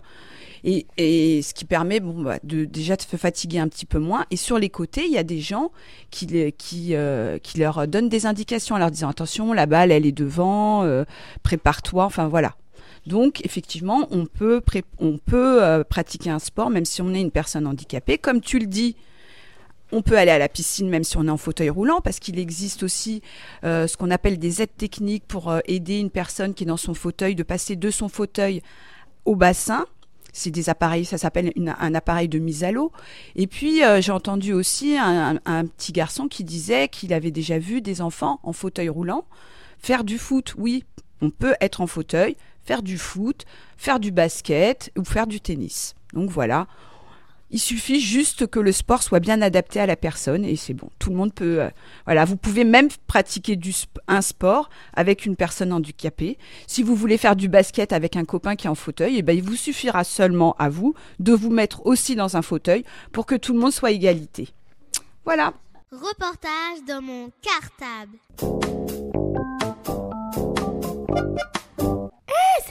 Et, 0.64 1.42
ce 1.42 1.54
qui 1.54 1.66
permet 1.66 2.00
bon, 2.00 2.22
bah, 2.22 2.38
de, 2.44 2.66
déjà 2.66 2.96
de 2.96 3.02
se 3.02 3.18
fatiguer 3.18 3.60
un 3.60 3.68
petit 3.68 3.88
peu 3.88 3.98
moins. 3.98 4.26
Et 4.30 4.36
sur 4.36 4.60
les 4.60 4.70
côtés, 4.70 5.06
il 5.06 5.12
y 5.12 5.18
a 5.18 5.24
des 5.24 5.40
gens 5.40 5.72
qui, 6.12 6.28
qui, 6.58 6.96
euh, 6.96 7.40
qui 7.40 7.60
leur 7.60 7.88
donnent 7.88 8.10
des 8.10 8.28
indications 8.28 8.76
en 8.76 8.78
leur 8.78 8.92
disant 8.92 9.10
attention, 9.10 9.54
la 9.54 9.66
balle, 9.66 9.92
elle 9.92 10.06
est 10.06 10.12
devant, 10.12 10.84
euh, 10.84 11.04
prépare-toi, 11.42 12.06
enfin 12.06 12.28
voilà. 12.28 12.56
Donc 13.08 13.44
effectivement, 13.44 14.08
on 14.12 14.26
peut, 14.26 14.62
euh, 15.34 15.84
pratiquer 15.84 16.30
un 16.30 16.40
sport 16.40 16.70
même 16.70 16.86
si 16.86 17.02
on 17.02 17.14
est 17.14 17.22
une 17.22 17.32
personne 17.32 17.66
handicapée. 17.68 18.18
Comme 18.18 18.42
tu 18.42 18.60
le 18.60 18.68
dis, 18.68 18.96
on 19.92 20.02
peut 20.02 20.18
aller 20.18 20.32
à 20.32 20.38
la 20.38 20.48
piscine 20.48 20.88
même 20.90 21.04
si 21.04 21.18
on 21.18 21.26
est 21.26 21.32
en 21.32 21.38
fauteuil 21.38 21.70
roulant 21.70 22.00
parce 22.02 22.20
qu'il 22.20 22.40
existe 22.40 22.84
aussi 22.84 23.22
euh, 23.64 23.88
ce 23.88 23.98
qu'on 23.98 24.12
appelle 24.12 24.38
des 24.38 24.62
aides 24.62 24.76
techniques 24.78 25.26
pour 25.28 25.50
euh, 25.50 25.60
aider 25.66 26.00
une 26.00 26.12
personne 26.12 26.54
qui 26.54 26.64
est 26.64 26.68
dans 26.68 26.78
son 26.78 26.94
fauteuil 26.94 27.36
de 27.36 27.44
passer 27.44 27.76
de 27.76 27.90
son 27.90 28.08
fauteuil 28.08 28.62
au 29.26 29.36
bassin. 29.36 29.86
C'est 30.34 30.52
des 30.52 30.70
appareils, 30.70 31.04
ça 31.04 31.18
s'appelle 31.18 31.52
un 31.58 31.94
appareil 31.94 32.30
de 32.30 32.40
mise 32.40 32.64
à 32.64 32.72
l'eau. 32.72 32.94
Et 33.36 33.48
puis 33.48 33.82
j'ai 34.00 34.14
entendu 34.14 34.54
aussi 34.54 34.96
un, 34.98 35.36
petit 35.66 35.92
garçon 35.92 36.30
qui 36.30 36.46
disait 36.46 36.88
qu'il 36.88 37.12
avait 37.12 37.32
déjà 37.32 37.60
vu 37.60 37.82
des 37.82 38.00
enfants 38.00 38.40
en 38.44 38.54
fauteuil 38.54 38.88
roulant 38.88 39.26
faire 39.82 40.06
du 40.06 40.18
foot. 40.18 40.54
Oui, 40.58 40.86
on 41.22 41.30
peut 41.30 41.56
être 41.60 41.82
en 41.82 41.88
fauteuil, 41.88 42.36
faire 42.64 42.84
du 42.84 42.98
foot, 42.98 43.46
faire 43.78 44.00
du 44.00 44.12
basket 44.12 44.92
ou 44.98 45.04
faire 45.04 45.28
du 45.28 45.40
tennis. 45.42 45.96
Donc 46.14 46.30
voilà, 46.30 46.68
il 47.54 47.60
suffit 47.60 48.00
juste 48.00 48.48
que 48.48 48.60
le 48.60 48.72
sport 48.72 49.04
soit 49.04 49.20
bien 49.20 49.42
adapté 49.42 49.82
à 49.82 49.86
la 49.86 49.98
personne 49.98 50.46
et 50.46 50.56
c'est 50.56 50.74
bon. 50.74 50.90
Tout 51.00 51.10
le 51.10 51.18
monde 51.18 51.34
peut. 51.34 51.62
Euh, 51.62 51.70
voilà, 52.06 52.24
vous 52.24 52.38
pouvez 52.38 52.64
même 52.64 52.88
pratiquer 53.08 53.60
un 54.08 54.22
sport 54.22 54.70
avec 54.94 55.26
une 55.26 55.36
personne 55.36 55.74
handicapée. 55.74 56.38
Si 56.66 56.82
vous 56.82 56.96
voulez 56.96 57.18
faire 57.18 57.36
du 57.36 57.50
basket 57.50 57.92
avec 57.92 58.16
un 58.16 58.24
copain 58.24 58.56
qui 58.56 58.68
est 58.68 58.70
en 58.70 58.76
fauteuil, 58.76 59.18
eh 59.18 59.22
ben, 59.22 59.36
il 59.36 59.44
vous 59.44 59.58
suffira 59.58 60.06
seulement 60.06 60.56
à 60.60 60.70
vous 60.70 60.96
de 61.20 61.34
vous 61.34 61.50
mettre 61.50 61.86
aussi 61.86 62.16
dans 62.16 62.38
un 62.38 62.42
fauteuil 62.42 62.86
pour 63.12 63.26
que 63.26 63.36
tout 63.36 63.54
le 63.54 63.60
monde 63.60 63.74
soit 63.74 63.92
égalité. 63.92 64.50
Voilà. 65.26 65.54
Reportage 65.92 66.86
dans 66.88 67.02
mon 67.02 67.32
cartable. 67.42 68.18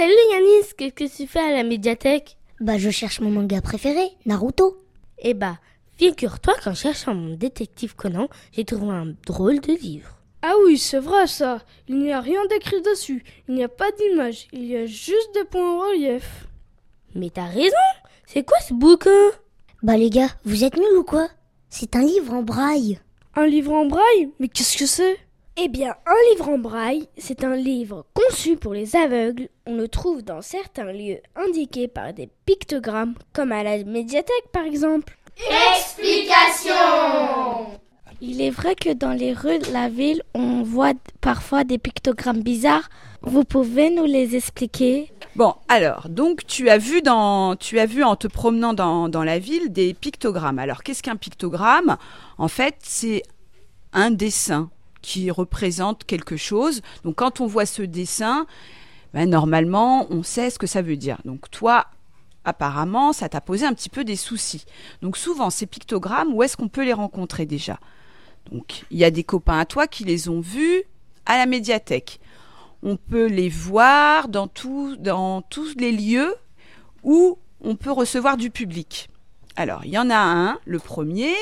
Salut 0.00 0.14
Yanis, 0.32 0.72
qu'est-ce 0.78 0.94
que 0.94 1.14
tu 1.14 1.26
fais 1.26 1.40
à 1.40 1.52
la 1.52 1.62
médiathèque? 1.62 2.38
Bah 2.58 2.78
je 2.78 2.88
cherche 2.88 3.20
mon 3.20 3.28
manga 3.28 3.60
préféré, 3.60 4.08
Naruto. 4.24 4.82
Eh 5.18 5.34
bah, 5.34 5.58
figure-toi 5.98 6.54
qu'en 6.64 6.72
cherchant 6.72 7.14
mon 7.14 7.34
détective 7.34 7.94
Conan, 7.96 8.30
j'ai 8.50 8.64
trouvé 8.64 8.92
un 8.92 9.14
drôle 9.26 9.60
de 9.60 9.74
livre. 9.74 10.16
Ah 10.40 10.54
oui, 10.64 10.78
c'est 10.78 11.00
vrai 11.00 11.26
ça. 11.26 11.60
Il 11.86 11.98
n'y 11.98 12.12
a 12.12 12.20
rien 12.22 12.40
d'écrit 12.46 12.80
dessus. 12.80 13.22
Il 13.46 13.56
n'y 13.56 13.62
a 13.62 13.68
pas 13.68 13.90
d'image. 13.90 14.48
Il 14.54 14.64
y 14.64 14.74
a 14.74 14.86
juste 14.86 15.34
des 15.34 15.44
points 15.44 15.70
en 15.70 15.80
relief. 15.90 16.46
Mais 17.14 17.28
t'as 17.28 17.44
raison. 17.44 17.76
C'est 18.24 18.46
quoi 18.46 18.58
ce 18.60 18.72
bouquin? 18.72 19.28
Bah 19.82 19.98
les 19.98 20.08
gars, 20.08 20.30
vous 20.46 20.64
êtes 20.64 20.78
nuls 20.78 20.96
ou 20.96 21.04
quoi? 21.04 21.28
C'est 21.68 21.94
un 21.94 22.02
livre 22.02 22.32
en 22.32 22.42
braille. 22.42 22.98
Un 23.36 23.44
livre 23.44 23.74
en 23.74 23.84
braille? 23.84 24.30
Mais 24.38 24.48
qu'est-ce 24.48 24.78
que 24.78 24.86
c'est? 24.86 25.18
Eh 25.62 25.68
bien, 25.68 25.94
un 26.06 26.30
livre 26.32 26.48
en 26.48 26.58
braille, 26.58 27.06
c'est 27.18 27.44
un 27.44 27.54
livre 27.54 28.06
conçu 28.14 28.56
pour 28.56 28.72
les 28.72 28.96
aveugles. 28.96 29.48
On 29.66 29.76
le 29.76 29.88
trouve 29.88 30.22
dans 30.22 30.40
certains 30.40 30.90
lieux 30.90 31.20
indiqués 31.36 31.86
par 31.86 32.14
des 32.14 32.30
pictogrammes, 32.46 33.14
comme 33.34 33.52
à 33.52 33.62
la 33.62 33.84
médiathèque 33.84 34.48
par 34.52 34.64
exemple. 34.64 35.18
Explication 35.76 36.72
Il 38.22 38.40
est 38.40 38.50
vrai 38.50 38.74
que 38.74 38.94
dans 38.94 39.12
les 39.12 39.34
rues 39.34 39.58
de 39.58 39.70
la 39.70 39.90
ville, 39.90 40.22
on 40.34 40.62
voit 40.62 40.94
parfois 41.20 41.64
des 41.64 41.78
pictogrammes 41.78 42.42
bizarres. 42.42 42.88
Vous 43.20 43.44
pouvez 43.44 43.90
nous 43.90 44.06
les 44.06 44.36
expliquer? 44.36 45.12
Bon, 45.36 45.54
alors, 45.68 46.08
donc 46.08 46.46
tu 46.46 46.70
as 46.70 46.78
vu 46.78 47.02
dans, 47.02 47.54
tu 47.56 47.78
as 47.78 47.86
vu 47.86 48.02
en 48.02 48.16
te 48.16 48.28
promenant 48.28 48.72
dans, 48.72 49.10
dans 49.10 49.24
la 49.24 49.38
ville 49.38 49.70
des 49.70 49.92
pictogrammes. 49.92 50.58
Alors, 50.58 50.82
qu'est-ce 50.82 51.02
qu'un 51.02 51.16
pictogramme? 51.16 51.98
En 52.38 52.48
fait, 52.48 52.76
c'est 52.80 53.22
un 53.92 54.10
dessin 54.10 54.70
qui 55.02 55.30
représente 55.30 56.04
quelque 56.04 56.36
chose. 56.36 56.82
Donc 57.04 57.16
quand 57.16 57.40
on 57.40 57.46
voit 57.46 57.66
ce 57.66 57.82
dessin, 57.82 58.46
ben, 59.14 59.28
normalement, 59.28 60.06
on 60.10 60.22
sait 60.22 60.50
ce 60.50 60.58
que 60.58 60.66
ça 60.66 60.82
veut 60.82 60.96
dire. 60.96 61.18
Donc 61.24 61.50
toi, 61.50 61.86
apparemment, 62.44 63.12
ça 63.12 63.28
t'a 63.28 63.40
posé 63.40 63.66
un 63.66 63.74
petit 63.74 63.88
peu 63.88 64.04
des 64.04 64.16
soucis. 64.16 64.64
Donc 65.02 65.16
souvent, 65.16 65.50
ces 65.50 65.66
pictogrammes, 65.66 66.32
où 66.34 66.42
est-ce 66.42 66.56
qu'on 66.56 66.68
peut 66.68 66.84
les 66.84 66.92
rencontrer 66.92 67.46
déjà? 67.46 67.78
Donc 68.50 68.84
il 68.90 68.98
y 68.98 69.04
a 69.04 69.10
des 69.10 69.24
copains 69.24 69.58
à 69.58 69.64
toi 69.64 69.86
qui 69.86 70.04
les 70.04 70.28
ont 70.28 70.40
vus 70.40 70.82
à 71.26 71.36
la 71.38 71.46
médiathèque. 71.46 72.20
On 72.82 72.96
peut 72.96 73.26
les 73.26 73.48
voir 73.48 74.28
dans, 74.28 74.48
dans 74.98 75.42
tous 75.42 75.74
les 75.76 75.92
lieux 75.92 76.34
où 77.02 77.38
on 77.60 77.76
peut 77.76 77.92
recevoir 77.92 78.36
du 78.36 78.50
public. 78.50 79.08
Alors, 79.56 79.84
il 79.84 79.90
y 79.90 79.98
en 79.98 80.08
a 80.08 80.16
un, 80.16 80.58
le 80.64 80.78
premier, 80.78 81.34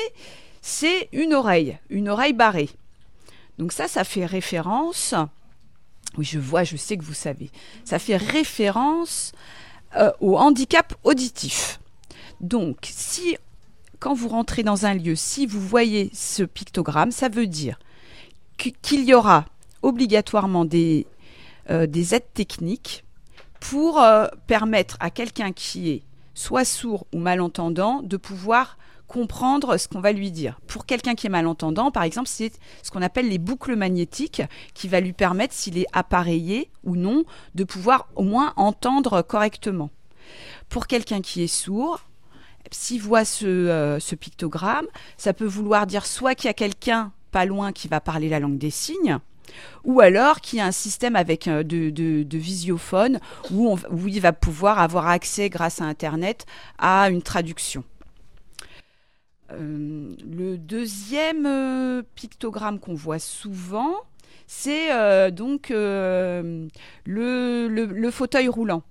c'est 0.61 1.07
une 1.13 1.33
oreille, 1.33 1.77
une 1.89 2.09
oreille 2.09 2.33
barrée. 2.33 2.69
Donc 3.59 3.73
ça, 3.73 3.87
ça 3.89 4.05
fait 4.05 4.25
référence. 4.25 5.13
Oui, 6.17 6.25
je 6.25 6.39
vois, 6.39 6.63
je 6.63 6.77
sais 6.77 6.97
que 6.97 7.03
vous 7.03 7.13
savez. 7.13 7.51
Ça 7.83 7.99
fait 7.99 8.17
référence 8.17 9.33
euh, 9.97 10.11
au 10.21 10.37
handicap 10.37 10.95
auditif. 11.03 11.79
Donc, 12.39 12.77
si 12.89 13.37
quand 13.99 14.13
vous 14.13 14.29
rentrez 14.29 14.63
dans 14.63 14.85
un 14.85 14.93
lieu, 14.93 15.15
si 15.15 15.45
vous 15.45 15.59
voyez 15.59 16.09
ce 16.13 16.43
pictogramme, 16.43 17.11
ça 17.11 17.27
veut 17.27 17.47
dire 17.47 17.77
qu'il 18.57 19.03
y 19.03 19.13
aura 19.13 19.45
obligatoirement 19.81 20.63
des, 20.63 21.05
euh, 21.69 21.85
des 21.85 22.15
aides 22.15 22.33
techniques 22.33 23.03
pour 23.59 23.99
euh, 23.99 24.27
permettre 24.47 24.95
à 25.01 25.09
quelqu'un 25.09 25.51
qui 25.51 25.89
est 25.89 26.03
soit 26.33 26.63
sourd 26.63 27.07
ou 27.13 27.19
malentendant 27.19 28.01
de 28.03 28.15
pouvoir 28.15 28.77
comprendre 29.09 29.75
ce 29.77 29.89
qu'on 29.89 29.99
va 29.99 30.13
lui 30.13 30.31
dire. 30.31 30.59
Pour 30.67 30.85
quelqu'un 30.85 31.15
qui 31.15 31.27
est 31.27 31.31
malentendant, 31.31 31.91
par 31.91 32.03
exemple, 32.03 32.29
c'est 32.29 32.53
ce 32.83 32.91
qu'on 32.91 33.01
appelle 33.01 33.27
les 33.27 33.39
boucles 33.39 33.75
magnétiques 33.75 34.43
qui 34.73 34.87
va 34.87 35.01
lui 35.01 35.11
permettre, 35.11 35.53
s'il 35.53 35.77
est 35.77 35.87
appareillé 35.91 36.69
ou 36.85 36.95
non, 36.95 37.25
de 37.55 37.65
pouvoir 37.65 38.07
au 38.15 38.23
moins 38.23 38.53
entendre 38.55 39.21
correctement. 39.21 39.89
Pour 40.69 40.87
quelqu'un 40.87 41.21
qui 41.21 41.43
est 41.43 41.47
sourd, 41.47 42.01
s'il 42.71 43.01
voit 43.01 43.25
ce, 43.25 43.97
ce 43.99 44.15
pictogramme, 44.15 44.85
ça 45.17 45.33
peut 45.33 45.45
vouloir 45.45 45.87
dire 45.87 46.05
soit 46.05 46.35
qu'il 46.35 46.47
y 46.47 46.51
a 46.51 46.53
quelqu'un 46.53 47.11
pas 47.31 47.45
loin 47.45 47.71
qui 47.71 47.87
va 47.87 47.99
parler 47.99 48.29
la 48.29 48.39
langue 48.39 48.59
des 48.59 48.69
signes, 48.69 49.17
ou 49.83 50.01
alors 50.01 50.39
qu'il 50.41 50.59
y 50.59 50.61
a 50.61 50.65
un 50.65 50.71
système 50.71 51.15
avec 51.15 51.49
de, 51.49 51.89
de, 51.89 52.37
visiophone 52.37 53.19
où, 53.51 53.71
on, 53.71 53.75
où 53.91 54.07
il 54.07 54.21
va 54.21 54.33
pouvoir 54.33 54.77
avoir 54.77 55.07
accès 55.07 55.49
grâce 55.49 55.81
à 55.81 55.85
Internet 55.85 56.45
à 56.77 57.09
une 57.09 57.23
traduction. 57.23 57.83
Euh, 59.51 60.15
le 60.23 60.57
deuxième 60.57 61.45
euh, 61.45 62.03
pictogramme 62.15 62.79
qu'on 62.79 62.93
voit 62.93 63.19
souvent, 63.19 63.95
c'est 64.47 64.91
euh, 64.91 65.31
donc 65.31 65.69
le, 65.69 66.67
le, 67.05 67.67
le, 67.67 68.11
fauteuil 68.11 68.47
roulant. 68.47 68.83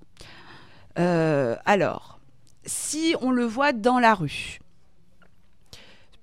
alors, 0.97 2.21
si 2.65 3.15
on 3.21 3.31
le 3.31 3.45
voit 3.45 3.73
dans 3.73 3.99
la 3.99 4.15
rue, 4.15 4.59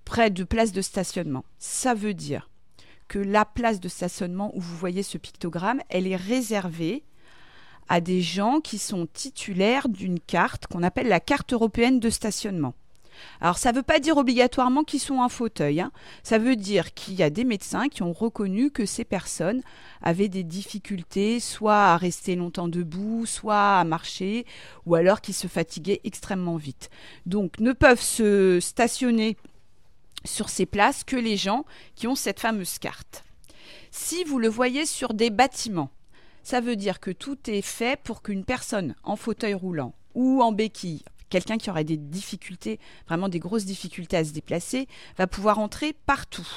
près 0.03 0.29
de 0.29 0.43
place 0.43 0.71
de 0.71 0.81
stationnement, 0.81 1.45
ça 1.57 1.93
veut 1.93 2.13
dire 2.13 2.49
que 3.07 3.19
la 3.19 3.45
place 3.45 3.79
de 3.79 3.87
stationnement 3.87 4.51
où 4.55 4.59
vous 4.59 4.77
voyez 4.77 5.03
ce 5.03 5.17
pictogramme, 5.17 5.81
elle 5.89 6.07
est 6.07 6.15
réservée 6.15 7.03
à 7.87 8.01
des 8.01 8.21
gens 8.21 8.61
qui 8.61 8.77
sont 8.77 9.05
titulaires 9.05 9.89
d'une 9.89 10.19
carte 10.19 10.67
qu'on 10.67 10.83
appelle 10.83 11.07
la 11.07 11.19
carte 11.19 11.53
européenne 11.53 11.99
de 11.99 12.09
stationnement. 12.09 12.73
Alors 13.41 13.58
ça 13.58 13.71
ne 13.71 13.78
veut 13.78 13.84
pas 13.84 13.99
dire 13.99 14.17
obligatoirement 14.17 14.84
qu'ils 14.84 14.99
sont 14.99 15.19
en 15.19 15.30
fauteuil, 15.30 15.82
hein. 15.82 15.91
ça 16.23 16.38
veut 16.38 16.56
dire 16.56 16.93
qu'il 16.93 17.15
y 17.15 17.23
a 17.23 17.30
des 17.30 17.43
médecins 17.43 17.89
qui 17.89 18.04
ont 18.04 18.13
reconnu 18.13 18.71
que 18.71 18.86
ces 18.86 19.04
personnes 19.04 19.62
avaient 20.01 20.30
des 20.30 20.43
difficultés 20.43 21.39
soit 21.39 21.75
à 21.75 21.97
rester 21.97 22.36
longtemps 22.36 22.67
debout, 22.67 23.25
soit 23.25 23.80
à 23.80 23.84
marcher, 23.84 24.45
ou 24.86 24.95
alors 24.95 25.21
qu'ils 25.21 25.34
se 25.34 25.47
fatiguaient 25.47 26.01
extrêmement 26.04 26.58
vite. 26.58 26.89
Donc 27.25 27.60
ne 27.60 27.73
peuvent 27.73 28.01
se 28.01 28.60
stationner 28.60 29.38
sur 30.23 30.49
ces 30.49 30.65
places 30.65 31.04
que 31.04 31.15
les 31.15 31.38
gens 31.38 31.65
qui 31.95 32.08
ont 32.08 32.15
cette 32.15 32.39
fameuse 32.39 32.80
carte. 32.80 33.23
Si 33.91 34.23
vous 34.23 34.39
le 34.39 34.49
voyez 34.49 34.86
sur 34.86 35.13
des 35.13 35.30
bâtiments, 35.30 35.89
ça 36.43 36.62
veut 36.62 36.75
dire 36.75 36.99
que 36.99 37.12
tout 37.12 37.38
est 37.47 37.62
fait 37.62 37.99
pour 38.04 38.21
qu'une 38.21 38.45
personne 38.45 38.95
en 39.04 39.15
fauteuil 39.15 39.54
roulant 39.54 39.93
ou 40.13 40.41
en 40.41 40.51
béquille, 40.51 41.04
quelqu'un 41.29 41.57
qui 41.57 41.69
aurait 41.69 41.83
des 41.83 41.97
difficultés, 41.97 42.79
vraiment 43.07 43.29
des 43.29 43.39
grosses 43.39 43.65
difficultés 43.65 44.17
à 44.17 44.23
se 44.23 44.31
déplacer, 44.31 44.88
va 45.17 45.27
pouvoir 45.27 45.59
entrer 45.59 45.93
partout. 46.05 46.47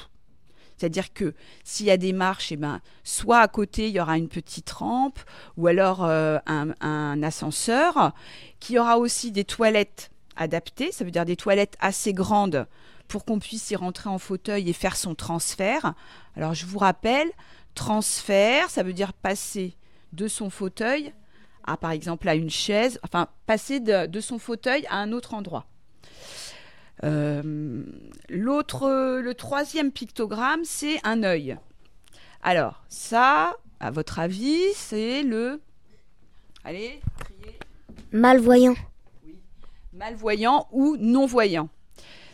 C'est-à-dire 0.77 1.13
que 1.13 1.35
s'il 1.65 1.87
y 1.87 1.91
a 1.91 1.97
des 1.97 2.13
marches, 2.13 2.53
eh 2.53 2.57
ben, 2.57 2.81
soit 3.03 3.41
à 3.41 3.49
côté, 3.49 3.89
il 3.89 3.95
y 3.95 4.01
aura 4.01 4.17
une 4.17 4.29
petite 4.29 4.71
rampe, 4.71 5.19
ou 5.57 5.67
alors 5.67 6.05
euh, 6.05 6.39
un, 6.47 6.73
un 6.81 7.23
ascenseur, 7.23 8.13
qui 8.61 8.79
aura 8.79 8.99
aussi 8.99 9.33
des 9.33 9.45
toilettes 9.45 10.11
adaptées, 10.37 10.93
ça 10.93 11.05
veut 11.05 11.11
dire 11.11 11.25
des 11.25 11.37
toilettes 11.37 11.77
assez 11.81 12.13
grandes 12.13 12.67
pour 13.09 13.25
qu'on 13.25 13.39
puisse 13.39 13.71
y 13.71 13.77
rentrer 13.77 14.09
en 14.09 14.19
fauteuil 14.19 14.69
et 14.71 14.73
faire 14.73 14.97
son 14.97 15.15
transfert. 15.15 15.95
Alors 16.37 16.55
je 16.55 16.67
vous 16.67 16.79
rappelle, 16.79 17.29
transfert, 17.75 18.71
ça 18.71 18.83
veut 18.83 18.93
dire 18.93 19.13
passer 19.13 19.77
de 20.13 20.29
son 20.29 20.51
fauteuil 20.51 21.13
à 21.69 21.77
par 21.77 21.91
exemple 21.93 22.29
à 22.29 22.35
une 22.35 22.51
chaise, 22.51 22.99
enfin 23.03 23.29
passer 23.47 23.81
de, 23.81 24.21
son 24.21 24.39
fauteuil 24.39 24.87
à 24.89 24.97
un 24.97 25.13
autre 25.13 25.35
endroit. 25.35 25.67
Euh, 27.05 27.85
l'autre, 28.29 29.21
le 29.21 29.35
troisième 29.35 29.93
pictogramme, 29.93 30.65
c'est 30.65 30.99
un 31.05 31.23
œil. 31.23 31.57
Alors 32.43 32.83
ça, 32.89 33.57
à 33.81 33.91
votre 33.91 34.19
avis, 34.19 34.61
c'est 34.75 35.23
le, 35.23 35.61
allez, 36.65 37.01
criez. 37.21 37.59
Malvoyant. 38.13 38.75
Oui. 39.25 39.39
Malvoyant 39.93 40.67
ou 40.73 40.97
non-voyant. 40.99 41.69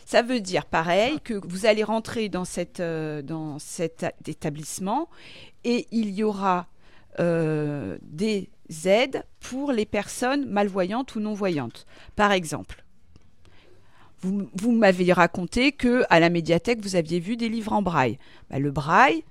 Ça 0.05 0.21
veut 0.21 0.39
dire 0.39 0.65
pareil 0.65 1.19
que 1.23 1.33
vous 1.33 1.65
allez 1.65 1.83
rentrer 1.83 2.29
dans, 2.29 2.45
cette, 2.45 2.79
euh, 2.79 3.23
dans 3.23 3.57
cet 3.57 4.05
établissement 4.27 5.09
et 5.63 5.87
il 5.91 6.11
y 6.11 6.23
aura 6.23 6.67
euh, 7.19 7.97
des 8.03 8.49
aides 8.85 9.23
pour 9.39 9.71
les 9.71 9.85
personnes 9.85 10.45
malvoyantes 10.49 11.15
ou 11.15 11.19
non-voyantes. 11.19 11.85
Par 12.15 12.31
exemple, 12.31 12.85
vous, 14.21 14.71
m'avez 14.71 15.13
raconté 15.13 15.71
que 15.71 16.03
à 16.09 16.19
la 16.19 16.29
médiathèque, 16.29 16.81
vous 16.81 16.95
aviez 16.95 17.19
vu 17.19 17.37
des 17.37 17.49
livres 17.49 17.73
en 17.73 17.81
braille. 17.81 18.17
Bah, 18.49 18.59
le 18.59 18.71
braille, 18.71 19.23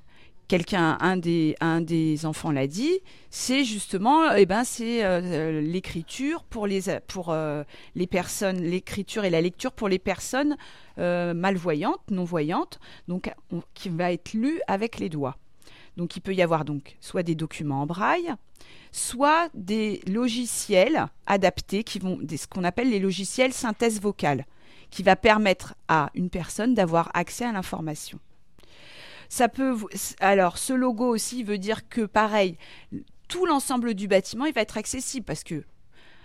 quelqu'un, 0.49 0.99
un 1.01 1.17
des, 1.17 2.27
enfants 2.27 2.53
l'a 2.53 2.67
dit, 2.67 3.01
c'est 3.31 3.65
justement, 3.65 4.33
eh 4.33 4.47
ben, 4.47 4.65
c'est 4.65 5.05
euh, 5.05 5.61
l'écriture 5.61 6.45
pour 6.45 6.67
les, 6.67 6.83
pour 7.07 7.31
euh, 7.31 7.65
les 7.95 8.07
personnes, 8.07 8.61
l'écriture 8.61 9.25
et 9.25 9.31
la 9.31 9.41
lecture 9.41 9.73
pour 9.73 9.89
les 9.89 9.99
personnes 9.99 10.57
euh, 10.99 11.35
malvoyantes, 11.35 12.01
non 12.11 12.25
voyantes, 12.25 12.79
donc 13.09 13.33
qui 13.75 13.89
va 13.89 14.13
être 14.13 14.33
lu 14.35 14.61
avec 14.69 14.99
les 14.99 15.09
doigts. 15.09 15.37
Donc 15.97 16.17
il 16.17 16.21
peut 16.21 16.35
y 16.35 16.43
avoir 16.43 16.65
donc 16.65 16.97
soit 17.01 17.23
des 17.23 17.35
documents 17.35 17.83
en 17.83 17.87
braille, 17.87 18.35
soit 18.93 19.49
des 19.55 20.01
logiciels 20.07 21.07
adaptés 21.27 21.85
qui 21.85 21.99
vont, 21.99 22.19
ce 22.29 22.47
qu'on 22.47 22.65
appelle 22.65 22.91
les 22.91 22.99
logiciels 22.99 23.53
synthèse 23.53 24.01
vocale, 24.01 24.47
qui 24.91 25.03
va 25.03 25.17
permettre 25.17 25.75
à 25.89 26.11
une 26.15 26.31
personne 26.31 26.75
d'avoir 26.75 27.11
accès 27.15 27.45
à 27.45 27.53
l'information. 27.53 28.19
Ça 29.29 29.49
peut 29.49 29.77
alors 30.21 30.59
ce 30.59 30.73
logo 30.73 31.07
aussi 31.07 31.43
veut 31.43 31.59
dire 31.59 31.89
que 31.89 32.03
pareil, 32.03 32.57
tout 33.29 33.47
l'ensemble 33.47 33.95
du 33.95 34.07
bâtiment 34.07 34.45
il 34.47 34.53
va 34.53 34.61
être 34.61 34.77
accessible 34.77 35.25
parce 35.25 35.45
que 35.45 35.65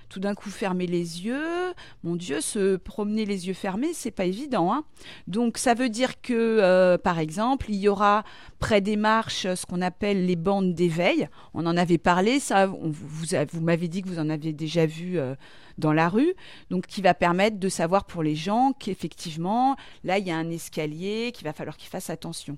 tout 0.09 0.19
d'un 0.19 0.35
coup 0.35 0.49
fermer 0.49 0.87
les 0.87 1.25
yeux, 1.25 1.73
mon 2.03 2.15
Dieu, 2.15 2.41
se 2.41 2.75
promener 2.75 3.25
les 3.25 3.47
yeux 3.47 3.53
fermés, 3.53 3.93
c'est 3.93 4.11
pas 4.11 4.25
évident. 4.25 4.73
Hein 4.73 4.83
Donc 5.27 5.57
ça 5.57 5.73
veut 5.73 5.89
dire 5.89 6.21
que, 6.21 6.33
euh, 6.33 6.97
par 6.97 7.19
exemple, 7.19 7.67
il 7.69 7.75
y 7.75 7.87
aura 7.87 8.23
près 8.59 8.81
des 8.81 8.97
marches 8.97 9.53
ce 9.53 9.65
qu'on 9.65 9.81
appelle 9.81 10.25
les 10.25 10.35
bandes 10.35 10.73
d'éveil. 10.73 11.29
On 11.53 11.65
en 11.65 11.77
avait 11.77 11.97
parlé, 11.97 12.39
ça, 12.39 12.65
vous, 12.65 13.61
m'avez 13.61 13.87
dit 13.87 14.01
que 14.01 14.09
vous 14.09 14.19
en 14.19 14.29
avez 14.29 14.51
déjà 14.53 14.85
vu. 14.85 15.19
Euh, 15.19 15.35
dans 15.79 15.93
la 15.93 16.09
rue, 16.09 16.33
donc 16.69 16.87
qui 16.87 17.01
va 17.01 17.13
permettre 17.13 17.57
de 17.57 17.69
savoir 17.69 18.03
pour 18.03 18.21
les 18.21 18.35
gens 18.35 18.73
qu'effectivement, 18.77 19.77
là, 20.03 20.17
il 20.17 20.27
y 20.27 20.31
a 20.31 20.35
un 20.35 20.49
escalier, 20.49 21.31
qu'il 21.33 21.45
va 21.45 21.53
falloir 21.53 21.77
qu'ils 21.77 21.89
fassent 21.89 22.09
attention. 22.09 22.57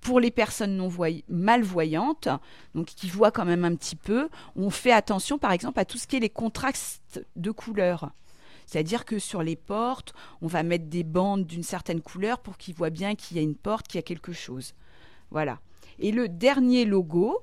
Pour 0.00 0.20
les 0.20 0.30
personnes 0.30 0.90
malvoyantes, 1.28 2.28
donc 2.74 2.86
qui 2.86 3.08
voient 3.08 3.30
quand 3.30 3.44
même 3.44 3.64
un 3.64 3.74
petit 3.74 3.96
peu, 3.96 4.28
on 4.54 4.70
fait 4.70 4.92
attention 4.92 5.38
par 5.38 5.52
exemple 5.52 5.80
à 5.80 5.84
tout 5.84 5.98
ce 5.98 6.06
qui 6.06 6.16
est 6.16 6.20
les 6.20 6.30
contrastes 6.30 7.24
de 7.34 7.50
couleurs. 7.50 8.10
C'est-à-dire 8.66 9.04
que 9.04 9.18
sur 9.18 9.42
les 9.42 9.56
portes, 9.56 10.12
on 10.42 10.48
va 10.48 10.62
mettre 10.62 10.86
des 10.86 11.04
bandes 11.04 11.46
d'une 11.46 11.62
certaine 11.62 12.00
couleur 12.00 12.40
pour 12.40 12.58
qu'ils 12.58 12.74
voient 12.74 12.90
bien 12.90 13.14
qu'il 13.14 13.36
y 13.36 13.40
a 13.40 13.42
une 13.42 13.54
porte, 13.54 13.86
qu'il 13.86 13.98
y 13.98 14.00
a 14.00 14.02
quelque 14.02 14.32
chose. 14.32 14.74
Voilà. 15.30 15.60
Et 15.98 16.12
le 16.12 16.28
dernier 16.28 16.84
logo, 16.84 17.38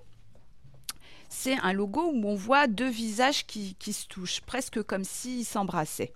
c'est 1.29 1.57
un 1.59 1.73
logo 1.73 2.11
où 2.13 2.27
on 2.27 2.35
voit 2.35 2.67
deux 2.67 2.89
visages 2.89 3.45
qui, 3.47 3.75
qui 3.75 3.93
se 3.93 4.05
touchent, 4.07 4.41
presque 4.41 4.83
comme 4.83 5.03
s'ils 5.03 5.45
s'embrassaient. 5.45 6.13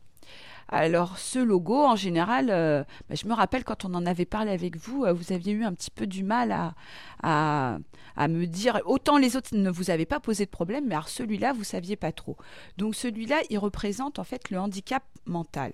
Alors 0.69 1.17
ce 1.17 1.39
logo, 1.39 1.85
en 1.85 1.95
général, 1.95 2.49
euh, 2.49 2.83
bah, 3.07 3.15
je 3.15 3.25
me 3.27 3.33
rappelle 3.33 3.63
quand 3.63 3.85
on 3.85 3.93
en 3.93 4.05
avait 4.05 4.25
parlé 4.25 4.51
avec 4.51 4.75
vous, 4.75 5.05
euh, 5.05 5.13
vous 5.13 5.31
aviez 5.31 5.53
eu 5.53 5.63
un 5.63 5.73
petit 5.73 5.91
peu 5.91 6.05
du 6.07 6.23
mal 6.23 6.51
à, 6.51 7.79
à, 8.15 8.27
me 8.27 8.45
dire, 8.45 8.81
autant 8.85 9.17
les 9.17 9.37
autres 9.37 9.55
ne 9.55 9.69
vous 9.69 9.91
avaient 9.91 10.05
pas 10.05 10.19
posé 10.19 10.45
de 10.45 10.49
problème, 10.49 10.85
mais 10.87 10.95
alors 10.95 11.07
celui-là, 11.07 11.53
vous 11.53 11.63
saviez 11.63 11.95
pas 11.95 12.11
trop. 12.11 12.35
Donc 12.77 12.95
celui-là, 12.95 13.37
il 13.49 13.57
représente 13.59 14.19
en 14.19 14.25
fait 14.25 14.49
le 14.49 14.59
handicap 14.59 15.03
mental. 15.25 15.71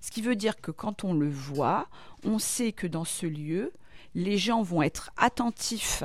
Ce 0.00 0.10
qui 0.10 0.22
veut 0.22 0.36
dire 0.36 0.60
que 0.60 0.70
quand 0.70 1.04
on 1.04 1.12
le 1.12 1.28
voit, 1.28 1.88
on 2.24 2.38
sait 2.38 2.72
que 2.72 2.86
dans 2.86 3.04
ce 3.04 3.26
lieu, 3.26 3.72
les 4.14 4.38
gens 4.38 4.62
vont 4.62 4.82
être 4.82 5.10
attentifs 5.16 6.04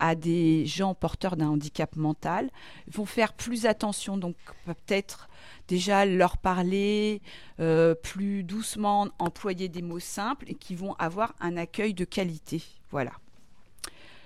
à 0.00 0.14
des 0.14 0.66
gens 0.66 0.94
porteurs 0.94 1.36
d'un 1.36 1.48
handicap 1.48 1.96
mental, 1.96 2.50
vont 2.88 3.06
faire 3.06 3.32
plus 3.32 3.66
attention, 3.66 4.16
donc 4.16 4.36
peut-être 4.66 5.28
déjà 5.68 6.04
leur 6.04 6.36
parler 6.38 7.22
euh, 7.60 7.94
plus 7.94 8.42
doucement, 8.42 9.08
employer 9.18 9.68
des 9.68 9.82
mots 9.82 10.00
simples 10.00 10.46
et 10.48 10.54
qui 10.54 10.74
vont 10.74 10.94
avoir 10.94 11.34
un 11.40 11.56
accueil 11.56 11.94
de 11.94 12.04
qualité. 12.04 12.62
Voilà. 12.90 13.12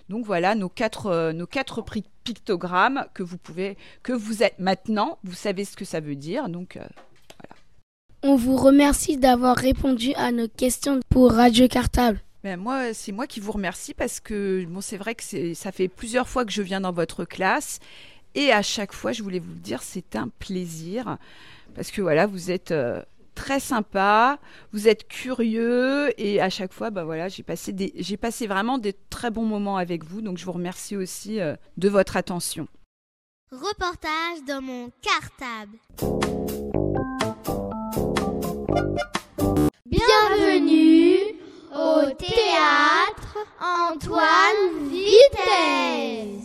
Donc 0.08 0.24
voilà 0.24 0.54
nos 0.54 0.68
quatre, 0.68 1.06
euh, 1.06 1.32
nos 1.32 1.46
quatre 1.46 1.84
pictogrammes 2.24 3.06
que 3.14 3.22
vous 3.22 3.38
pouvez, 3.38 3.76
que 4.02 4.12
vous 4.12 4.42
êtes 4.42 4.58
maintenant, 4.58 5.18
vous 5.22 5.34
savez 5.34 5.64
ce 5.64 5.76
que 5.76 5.84
ça 5.84 6.00
veut 6.00 6.16
dire. 6.16 6.48
Donc 6.48 6.76
euh, 6.76 6.86
voilà. 7.38 7.54
On 8.22 8.36
vous 8.36 8.56
remercie 8.56 9.18
d'avoir 9.18 9.56
répondu 9.56 10.14
à 10.14 10.32
nos 10.32 10.48
questions 10.48 11.00
pour 11.10 11.32
Radio 11.32 11.68
Cartable. 11.68 12.20
Ben 12.44 12.56
moi, 12.56 12.94
c'est 12.94 13.10
moi 13.10 13.26
qui 13.26 13.40
vous 13.40 13.50
remercie 13.50 13.94
parce 13.94 14.20
que 14.20 14.64
bon, 14.66 14.80
c'est 14.80 14.96
vrai 14.96 15.16
que 15.16 15.54
ça 15.54 15.72
fait 15.72 15.88
plusieurs 15.88 16.28
fois 16.28 16.44
que 16.44 16.52
je 16.52 16.62
viens 16.62 16.80
dans 16.80 16.92
votre 16.92 17.24
classe 17.24 17.80
et 18.34 18.52
à 18.52 18.62
chaque 18.62 18.92
fois, 18.92 19.10
je 19.10 19.22
voulais 19.24 19.40
vous 19.40 19.52
le 19.52 19.60
dire, 19.60 19.82
c'est 19.82 20.14
un 20.14 20.28
plaisir 20.28 21.18
parce 21.74 21.90
que 21.90 22.00
voilà, 22.00 22.26
vous 22.26 22.52
êtes 22.52 22.70
euh, 22.70 23.02
très 23.34 23.58
sympa, 23.58 24.38
vous 24.72 24.86
êtes 24.86 25.08
curieux 25.08 26.12
et 26.20 26.40
à 26.40 26.48
chaque 26.48 26.72
fois, 26.72 26.90
bah 26.90 27.02
voilà, 27.02 27.28
j'ai 27.28 27.42
passé 27.42 27.72
des, 27.72 27.92
j'ai 27.96 28.16
passé 28.16 28.46
vraiment 28.46 28.78
des 28.78 28.94
très 29.10 29.32
bons 29.32 29.44
moments 29.44 29.76
avec 29.76 30.04
vous. 30.04 30.20
Donc 30.22 30.38
je 30.38 30.44
vous 30.44 30.52
remercie 30.52 30.96
aussi 30.96 31.40
euh, 31.40 31.56
de 31.76 31.88
votre 31.88 32.16
attention. 32.16 32.68
Reportage 33.50 34.44
dans 34.46 34.62
mon 34.62 34.92
cartable. 35.02 35.78
Bienvenue 39.86 40.97
Antoine 44.00 44.88
Vitesse. 44.90 46.37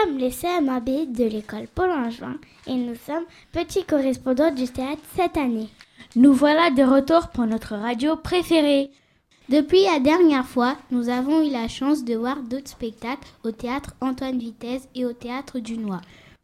Sommes 0.00 0.18
les 0.18 0.30
CMAB 0.30 1.12
de 1.12 1.24
l'école 1.24 1.66
Paul 1.74 1.90
Angevin 1.90 2.36
et 2.66 2.74
nous 2.74 2.94
sommes 2.94 3.24
petits 3.52 3.84
correspondants 3.84 4.52
du 4.52 4.68
théâtre 4.68 5.02
cette 5.16 5.36
année. 5.36 5.68
Nous 6.16 6.32
voilà 6.32 6.70
de 6.70 6.82
retour 6.82 7.28
pour 7.28 7.46
notre 7.46 7.74
radio 7.74 8.16
préférée. 8.16 8.90
Depuis 9.48 9.84
la 9.84 9.98
dernière 9.98 10.46
fois, 10.46 10.76
nous 10.90 11.08
avons 11.08 11.42
eu 11.42 11.50
la 11.50 11.68
chance 11.68 12.04
de 12.04 12.14
voir 12.14 12.42
d'autres 12.42 12.70
spectacles 12.70 13.28
au 13.44 13.50
théâtre 13.50 13.94
Antoine 14.00 14.38
Vitesse 14.38 14.88
et 14.94 15.04
au 15.04 15.12
théâtre 15.12 15.58
du 15.58 15.76
Noir. 15.76 16.02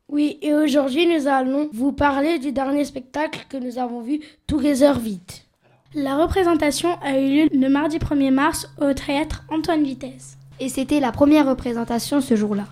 Oui, 0.09 0.38
et 0.42 0.54
aujourd'hui 0.54 1.07
nous 1.07 1.26
allons 1.26 1.68
vous 1.72 1.92
parler 1.92 2.38
du 2.38 2.52
dernier 2.52 2.84
spectacle 2.84 3.46
que 3.48 3.57
nous 3.57 3.78
avons 3.78 4.00
vu, 4.00 4.20
Together 4.46 4.98
Vite. 4.98 5.46
La 5.94 6.16
représentation 6.16 6.98
a 7.02 7.18
eu 7.18 7.28
lieu 7.28 7.48
le 7.52 7.68
mardi 7.68 7.98
1er 7.98 8.32
mars 8.32 8.68
au 8.80 8.92
théâtre 8.92 9.44
Antoine 9.50 9.84
Vitesse. 9.84 10.36
Et 10.59 10.68
c'était 10.68 11.00
la 11.00 11.12
première 11.12 11.48
représentation 11.48 12.20
ce 12.20 12.34
jour-là. 12.34 12.64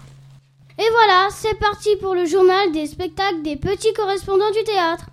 Et 0.77 0.91
voilà, 0.91 1.29
c'est 1.31 1.57
parti 1.61 1.95
pour 2.01 2.15
le 2.15 2.25
journal 2.25 2.73
des 2.73 2.87
spectacles 2.87 3.43
des 3.43 3.55
petits 3.55 3.93
correspondants 3.93 4.51
du 4.51 4.65
théâtre. 4.65 5.07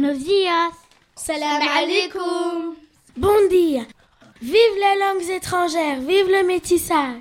Buenos. 0.00 0.18
Salam 1.14 1.60
alaikum. 1.60 2.74
Bon 3.18 3.48
dia. 3.50 3.82
Vive 4.40 4.54
les 4.54 4.98
langues 4.98 5.30
étrangères, 5.30 6.00
vive 6.00 6.26
le 6.26 6.46
métissage. 6.46 7.20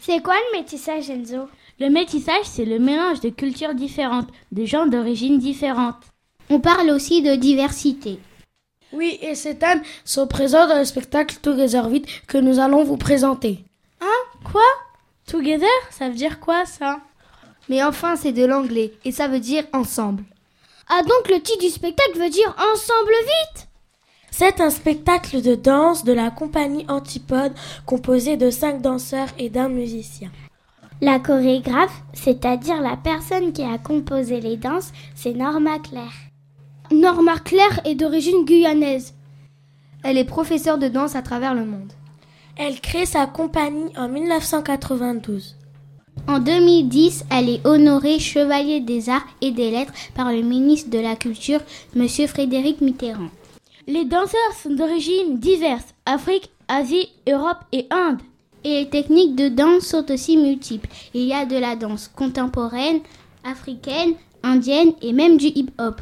C'est 0.00 0.22
quoi 0.22 0.34
le 0.34 0.58
métissage, 0.58 1.10
Enzo? 1.10 1.48
Le 1.80 1.90
métissage, 1.90 2.44
c'est 2.44 2.64
le 2.64 2.78
mélange 2.78 3.18
de 3.18 3.30
cultures 3.30 3.74
différentes, 3.74 4.28
de 4.52 4.64
gens 4.64 4.86
d'origine 4.86 5.38
différentes. 5.38 6.04
On 6.50 6.60
parle 6.60 6.90
aussi 6.90 7.20
de 7.20 7.34
diversité. 7.34 8.20
Oui, 8.92 9.18
et 9.20 9.34
ces 9.34 9.58
thèmes 9.58 9.82
sont 10.04 10.28
présents 10.28 10.68
dans 10.68 10.78
le 10.78 10.84
spectacle 10.84 11.36
Together 11.42 11.88
Vite 11.88 12.06
que 12.28 12.38
nous 12.38 12.60
allons 12.60 12.84
vous 12.84 12.96
présenter. 12.96 13.64
Hein? 14.00 14.20
Quoi? 14.44 14.62
Together? 15.26 15.68
Ça 15.90 16.08
veut 16.08 16.14
dire 16.14 16.38
quoi 16.38 16.64
ça? 16.64 17.00
Mais 17.68 17.82
enfin, 17.82 18.14
c'est 18.14 18.32
de 18.32 18.44
l'anglais 18.44 18.92
et 19.04 19.10
ça 19.10 19.26
veut 19.26 19.40
dire 19.40 19.64
ensemble. 19.72 20.22
Ah 20.92 21.02
donc 21.02 21.28
le 21.30 21.40
titre 21.40 21.60
du 21.60 21.68
spectacle 21.68 22.18
veut 22.18 22.30
dire 22.30 22.52
ensemble 22.58 23.12
vite 23.22 23.68
C'est 24.32 24.60
un 24.60 24.70
spectacle 24.70 25.40
de 25.40 25.54
danse 25.54 26.02
de 26.02 26.12
la 26.12 26.32
compagnie 26.32 26.84
Antipode 26.88 27.52
composé 27.86 28.36
de 28.36 28.50
cinq 28.50 28.82
danseurs 28.82 29.28
et 29.38 29.50
d'un 29.50 29.68
musicien. 29.68 30.32
La 31.00 31.20
chorégraphe, 31.20 32.02
c'est-à-dire 32.12 32.82
la 32.82 32.96
personne 32.96 33.52
qui 33.52 33.62
a 33.62 33.78
composé 33.78 34.40
les 34.40 34.56
danses, 34.56 34.90
c'est 35.14 35.32
Norma 35.32 35.78
Claire. 35.78 36.12
Norma 36.90 37.38
Claire 37.38 37.80
est 37.84 37.94
d'origine 37.94 38.44
guyanaise. 38.44 39.14
Elle 40.02 40.18
est 40.18 40.24
professeure 40.24 40.78
de 40.78 40.88
danse 40.88 41.14
à 41.14 41.22
travers 41.22 41.54
le 41.54 41.66
monde. 41.66 41.92
Elle 42.56 42.80
crée 42.80 43.06
sa 43.06 43.26
compagnie 43.26 43.96
en 43.96 44.08
1992. 44.08 45.56
En 46.26 46.38
2010, 46.38 47.24
elle 47.30 47.48
est 47.48 47.66
honorée 47.66 48.18
Chevalier 48.18 48.80
des 48.80 49.08
Arts 49.08 49.26
et 49.40 49.50
des 49.50 49.70
Lettres 49.70 49.92
par 50.14 50.32
le 50.32 50.42
ministre 50.42 50.90
de 50.90 50.98
la 50.98 51.16
Culture, 51.16 51.60
M. 51.96 52.08
Frédéric 52.28 52.80
Mitterrand. 52.80 53.30
Les 53.86 54.04
danseurs 54.04 54.54
sont 54.62 54.70
d'origine 54.70 55.38
diverses, 55.38 55.94
Afrique, 56.06 56.50
Asie, 56.68 57.08
Europe 57.28 57.64
et 57.72 57.86
Inde. 57.90 58.20
Et 58.62 58.80
les 58.80 58.90
techniques 58.90 59.34
de 59.34 59.48
danse 59.48 59.86
sont 59.86 60.10
aussi 60.10 60.36
multiples. 60.36 60.88
Il 61.14 61.22
y 61.22 61.32
a 61.32 61.46
de 61.46 61.56
la 61.56 61.76
danse 61.76 62.08
contemporaine, 62.14 63.00
africaine, 63.42 64.14
indienne 64.42 64.92
et 65.02 65.12
même 65.12 65.36
du 65.36 65.46
hip-hop. 65.46 66.00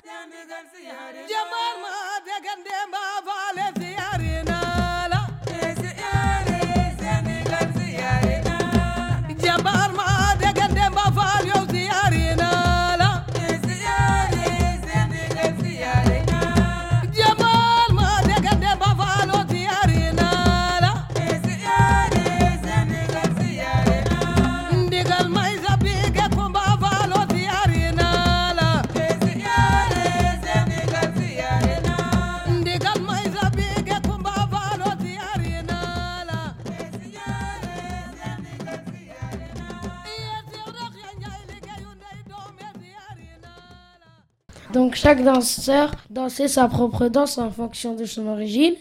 Donc 44.89 44.95
chaque 44.95 45.22
danseur 45.22 45.91
dansait 46.09 46.49
sa 46.49 46.66
propre 46.66 47.09
danse 47.09 47.36
en 47.36 47.51
fonction 47.51 47.95
de 47.95 48.07
son 48.07 48.26
origine. 48.26 48.72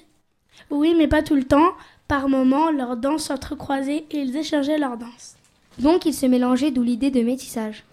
Oui, 0.70 0.96
mais 0.98 1.10
pas 1.10 1.22
tout 1.22 1.36
le 1.36 1.44
temps. 1.44 1.74
Par 2.08 2.30
moments, 2.30 2.72
leurs 2.72 2.96
danses 2.96 3.26
s'entrecroisaient 3.26 4.06
et 4.10 4.18
ils 4.20 4.38
échangeaient 4.38 4.78
leurs 4.78 4.96
danses. 4.96 5.36
Donc 5.80 6.06
ils 6.06 6.14
se 6.14 6.26
mélangeaient, 6.26 6.72
d'où 6.72 6.82
l'idée 6.82 7.12
de 7.12 7.22
métissage. 7.24 7.84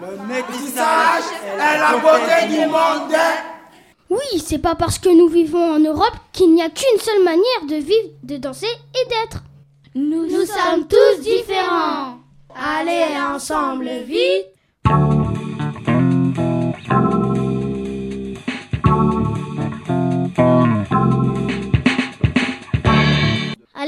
Le 0.00 0.24
métissage 0.28 1.24
est 1.58 1.78
la 1.78 1.98
beauté 1.98 2.46
du 2.48 2.64
monde. 2.68 3.18
Oui, 4.08 4.38
c'est 4.38 4.58
pas 4.58 4.76
parce 4.76 5.00
que 5.00 5.08
nous 5.08 5.26
vivons 5.26 5.74
en 5.74 5.80
Europe 5.80 6.14
qu'il 6.32 6.54
n'y 6.54 6.62
a 6.62 6.70
qu'une 6.70 7.00
seule 7.00 7.24
manière 7.24 7.66
de 7.68 7.74
vivre, 7.74 8.10
de 8.22 8.36
danser 8.36 8.66
et 8.94 9.08
d'être. 9.08 9.42
Nous, 9.96 10.26
nous 10.26 10.46
sommes 10.46 10.86
tous 10.86 11.20
différents. 11.20 12.18
Allez 12.54 13.16
ensemble, 13.34 13.90
vite 14.06 14.46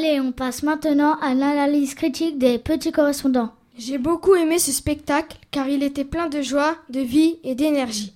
On 0.07 0.33
passe 0.33 0.63
maintenant 0.63 1.17
à 1.21 1.35
l'analyse 1.35 1.95
critique 1.95 2.39
des 2.39 2.59
petits 2.59 2.93
correspondants. 2.93 3.53
J'ai 3.79 3.97
beaucoup 3.97 4.35
aimé 4.35 4.59
ce 4.59 4.71
spectacle 4.71 5.39
car 5.51 5.69
il 5.69 5.83
était 5.83 6.05
plein 6.05 6.29
de 6.29 6.43
joie, 6.43 6.77
de 6.91 7.01
vie 7.01 7.39
et 7.43 7.55
d'énergie. 7.55 8.14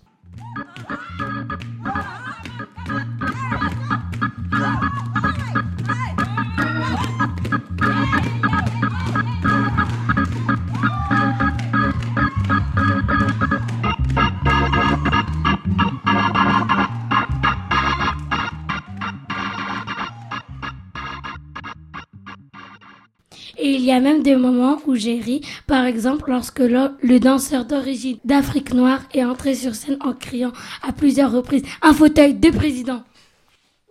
Y 23.88 23.92
a 23.92 24.00
même 24.00 24.22
des 24.22 24.36
moments 24.36 24.78
où 24.86 24.94
j'ai 24.94 25.18
ri, 25.18 25.40
par 25.66 25.84
exemple 25.84 26.30
lorsque 26.30 26.60
le, 26.60 26.92
le 27.02 27.18
danseur 27.18 27.64
d'origine 27.64 28.18
d'Afrique 28.24 28.72
noire 28.72 29.02
est 29.12 29.24
entré 29.24 29.54
sur 29.54 29.74
scène 29.74 29.98
en 30.00 30.12
criant 30.12 30.52
à 30.86 30.92
plusieurs 30.92 31.32
reprises 31.32 31.62
un 31.82 31.92
fauteuil 31.92 32.34
de 32.34 32.50
président. 32.50 33.02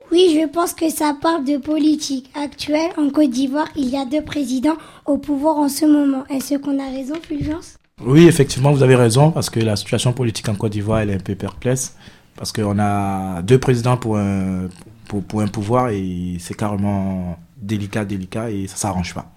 Oui, 0.09 0.39
je 0.39 0.47
pense 0.47 0.73
que 0.73 0.89
ça 0.89 1.13
parle 1.21 1.43
de 1.43 1.57
politique 1.57 2.29
actuelle. 2.33 2.91
En 2.97 3.09
Côte 3.09 3.29
d'Ivoire, 3.29 3.67
il 3.75 3.89
y 3.89 3.97
a 3.97 4.05
deux 4.05 4.23
présidents 4.23 4.77
au 5.05 5.17
pouvoir 5.17 5.57
en 5.57 5.67
ce 5.67 5.83
moment. 5.83 6.23
Est-ce 6.29 6.55
qu'on 6.55 6.79
a 6.79 6.89
raison, 6.89 7.15
Fulgence? 7.21 7.75
Oui, 8.05 8.25
effectivement, 8.25 8.71
vous 8.71 8.83
avez 8.83 8.95
raison, 8.95 9.31
parce 9.31 9.49
que 9.49 9.59
la 9.59 9.75
situation 9.75 10.13
politique 10.13 10.47
en 10.47 10.55
Côte 10.55 10.71
d'Ivoire, 10.71 10.99
elle 10.99 11.09
est 11.09 11.15
un 11.15 11.19
peu 11.19 11.35
perplexe, 11.35 11.93
parce 12.37 12.53
qu'on 12.53 12.79
a 12.79 13.41
deux 13.41 13.59
présidents 13.59 13.97
pour 13.97 14.17
un, 14.17 14.69
pour, 15.09 15.23
pour 15.23 15.41
un 15.41 15.47
pouvoir, 15.47 15.89
et 15.89 16.37
c'est 16.39 16.53
carrément 16.53 17.37
délicat, 17.57 18.05
délicat, 18.05 18.49
et 18.49 18.67
ça 18.67 18.77
s'arrange 18.77 19.13
pas. 19.13 19.33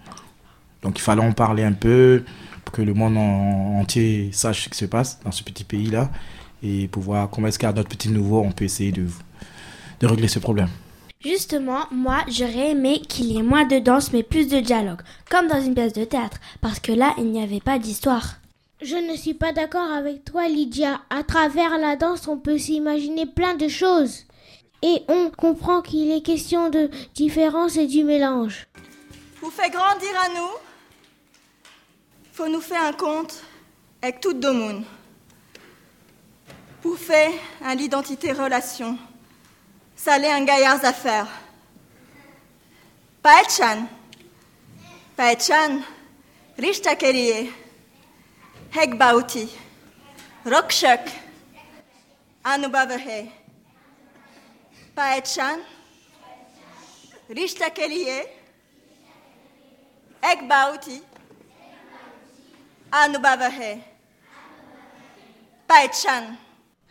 Donc 0.83 0.99
il 0.99 1.03
fallait 1.03 1.23
en 1.23 1.33
parler 1.33 1.63
un 1.63 1.73
peu, 1.73 2.25
pour 2.65 2.73
que 2.73 2.83
le 2.83 2.95
monde 2.95 3.17
en, 3.17 3.81
entier 3.81 4.31
sache 4.33 4.65
ce 4.65 4.69
qui 4.69 4.79
se 4.79 4.87
passe 4.87 5.21
dans 5.25 5.33
ce 5.33 5.43
petit 5.43 5.65
pays-là, 5.65 6.11
et 6.63 6.89
pour 6.89 7.03
voir 7.03 7.31
comment 7.31 7.49
est-ce 7.49 7.59
qu'à 7.59 7.73
notre 7.73 7.89
petit 7.89 8.11
nouveau, 8.11 8.41
on 8.41 8.53
peut 8.53 8.65
essayer 8.65 8.93
de 8.93 9.07
de 10.01 10.07
régler 10.07 10.29
ce 10.29 10.39
problème. 10.39 10.69
Justement, 11.23 11.85
moi, 11.91 12.25
j'aurais 12.29 12.71
aimé 12.71 13.03
qu'il 13.07 13.27
y 13.27 13.39
ait 13.39 13.43
moins 13.43 13.67
de 13.67 13.79
danse 13.79 14.13
mais 14.13 14.23
plus 14.23 14.49
de 14.49 14.59
dialogue, 14.59 15.03
comme 15.31 15.47
dans 15.47 15.61
une 15.61 15.75
pièce 15.75 15.93
de 15.93 16.05
théâtre, 16.05 16.39
parce 16.63 16.81
que 16.81 16.93
là, 16.93 17.15
il 17.19 17.31
n'y 17.31 17.43
avait 17.43 17.61
pas 17.61 17.79
d'histoire. 17.79 18.37
Je 18.81 18.97
ne 18.97 19.15
suis 19.15 19.35
pas 19.35 19.53
d'accord 19.53 19.93
avec 19.93 20.25
toi, 20.25 20.49
Lydia. 20.49 21.03
À 21.11 21.23
travers 21.23 21.77
la 21.79 21.97
danse, 21.97 22.27
on 22.27 22.39
peut 22.39 22.57
s'imaginer 22.57 23.27
plein 23.27 23.55
de 23.55 23.69
choses. 23.69 24.25
Et 24.83 25.03
on 25.09 25.31
comprend 25.37 25.83
qu'il 25.83 26.11
est 26.11 26.23
question 26.23 26.71
de 26.71 26.89
différence 27.15 27.77
et 27.77 27.87
du 27.87 28.03
mélange. 28.03 28.67
Pour 29.39 29.53
faire 29.53 29.71
grandir 29.71 30.09
à 30.25 30.29
nous, 30.31 30.70
faut 32.41 32.49
nous 32.49 32.63
faire 32.63 32.85
un 32.85 32.95
conte 32.95 33.43
avec 34.01 34.19
tout 34.19 34.33
le 34.33 34.53
monde. 34.53 34.83
Pour 36.81 36.97
faire 36.97 37.33
un 37.63 37.75
l'identité 37.75 38.33
relation. 38.33 38.97
Ça 39.95 40.15
allait 40.15 40.31
un 40.31 40.43
gaillard 40.43 40.83
affaire. 40.83 41.27
Paetchan. 43.23 43.87
Paetchan. 45.15 45.83
Rishta 46.57 46.97
Kerie. 46.97 47.53
Hek 48.75 48.97
Bauti. 48.97 49.47
Rokshak. 50.47 51.11
Anubavahe. 52.43 53.31
Paetchan. 54.95 55.59
Rishta 57.29 57.69
Kerie. 57.69 58.25
Hek 60.23 60.49
Bauti. 60.49 61.03
Anubavahe. 62.93 63.79
Paetchan. 65.69 66.35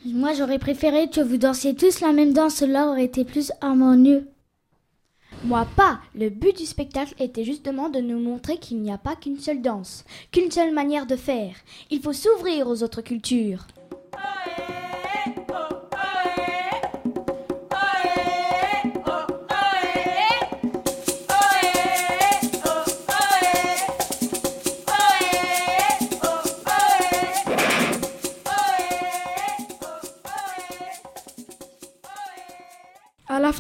Moi, 0.06 0.34
j'aurais 0.34 0.60
préféré 0.60 1.10
que 1.10 1.20
vous 1.20 1.38
dansiez 1.38 1.76
tous 1.76 2.00
la 2.00 2.14
même 2.14 2.32
danse, 2.32 2.56
cela 2.56 2.88
aurait 2.88 3.04
été 3.04 3.26
plus 3.26 3.52
harmonieux. 3.60 4.30
Moi 5.44 5.68
pas. 5.76 6.00
Le 6.16 6.30
but 6.30 6.58
du 6.58 6.66
spectacle 6.66 7.14
était 7.20 7.44
justement 7.44 7.90
de 7.90 8.00
nous 8.00 8.20
montrer 8.20 8.58
qu'il 8.58 8.82
n'y 8.82 8.92
a 8.92 8.98
pas 8.98 9.16
qu'une 9.16 9.40
seule 9.40 9.62
danse, 9.62 10.06
qu'une 10.32 10.52
seule 10.52 10.74
manière 10.74 11.06
de 11.06 11.16
faire. 11.16 11.56
Il 11.90 12.02
faut 12.02 12.14
s'ouvrir 12.14 12.68
aux 12.68 12.84
autres 12.84 13.02
cultures. 13.02 13.66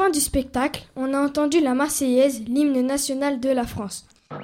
Fin 0.10 0.12
du 0.12 0.20
spectacle, 0.20 0.84
on 0.95 1.14
a 1.14 1.20
entendu 1.20 1.60
la 1.60 1.74
Marseillaise, 1.74 2.43
l'hymne 2.47 2.82
national 2.82 3.39
de 3.39 3.49
la 3.49 3.66
France. 3.66 4.07
Les 4.32 4.38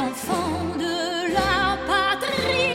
enfants 0.00 0.74
de 0.76 1.32
la 1.32 1.78
patrie, 1.86 2.74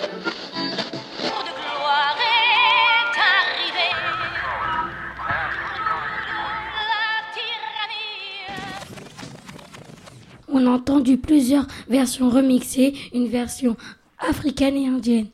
jour 1.21 1.43
de 1.43 1.53
gloire 1.59 2.17
est 2.19 3.19
arrivé. 3.19 3.87
On 10.47 10.65
a 10.65 10.69
entendu 10.69 11.17
plusieurs 11.17 11.67
versions 11.89 12.29
remixées, 12.29 12.93
une 13.13 13.27
version 13.27 13.75
africaine 14.19 14.77
et 14.77 14.87
indienne. 14.87 15.27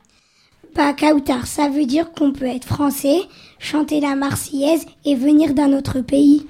Bah, 0.74 0.92
Kautar, 0.92 1.46
ça 1.46 1.68
veut 1.68 1.86
dire 1.86 2.12
qu'on 2.12 2.32
peut 2.32 2.46
être 2.46 2.66
français, 2.66 3.22
chanter 3.60 4.00
la 4.00 4.16
Marseillaise 4.16 4.86
et 5.04 5.14
venir 5.14 5.54
d'un 5.54 5.72
autre 5.72 6.00
pays. 6.00 6.46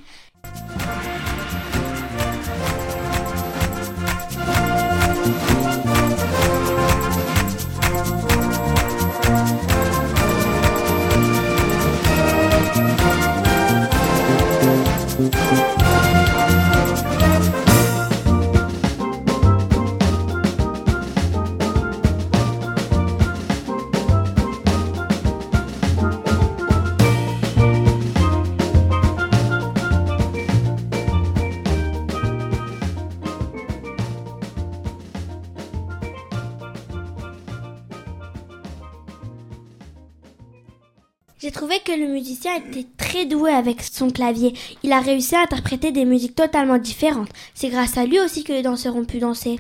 J'ai 41.40 41.50
trouvé 41.50 41.80
que 41.80 41.92
le 41.92 42.06
musicien 42.06 42.54
était 42.56 42.86
très 42.98 43.24
doué 43.24 43.50
avec 43.50 43.82
son 43.82 44.10
clavier. 44.10 44.52
Il 44.82 44.92
a 44.92 45.00
réussi 45.00 45.34
à 45.34 45.40
interpréter 45.40 45.90
des 45.90 46.04
musiques 46.04 46.34
totalement 46.34 46.76
différentes. 46.76 47.30
C'est 47.54 47.70
grâce 47.70 47.96
à 47.96 48.04
lui 48.04 48.20
aussi 48.20 48.44
que 48.44 48.52
les 48.52 48.60
danseurs 48.60 48.94
ont 48.94 49.06
pu 49.06 49.20
danser. 49.20 49.58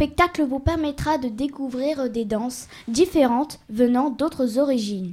Spectacle 0.00 0.44
vous 0.44 0.60
permettra 0.60 1.18
de 1.18 1.28
découvrir 1.28 2.08
des 2.08 2.24
danses 2.24 2.68
différentes 2.88 3.60
venant 3.68 4.08
d'autres 4.08 4.56
origines. 4.56 5.12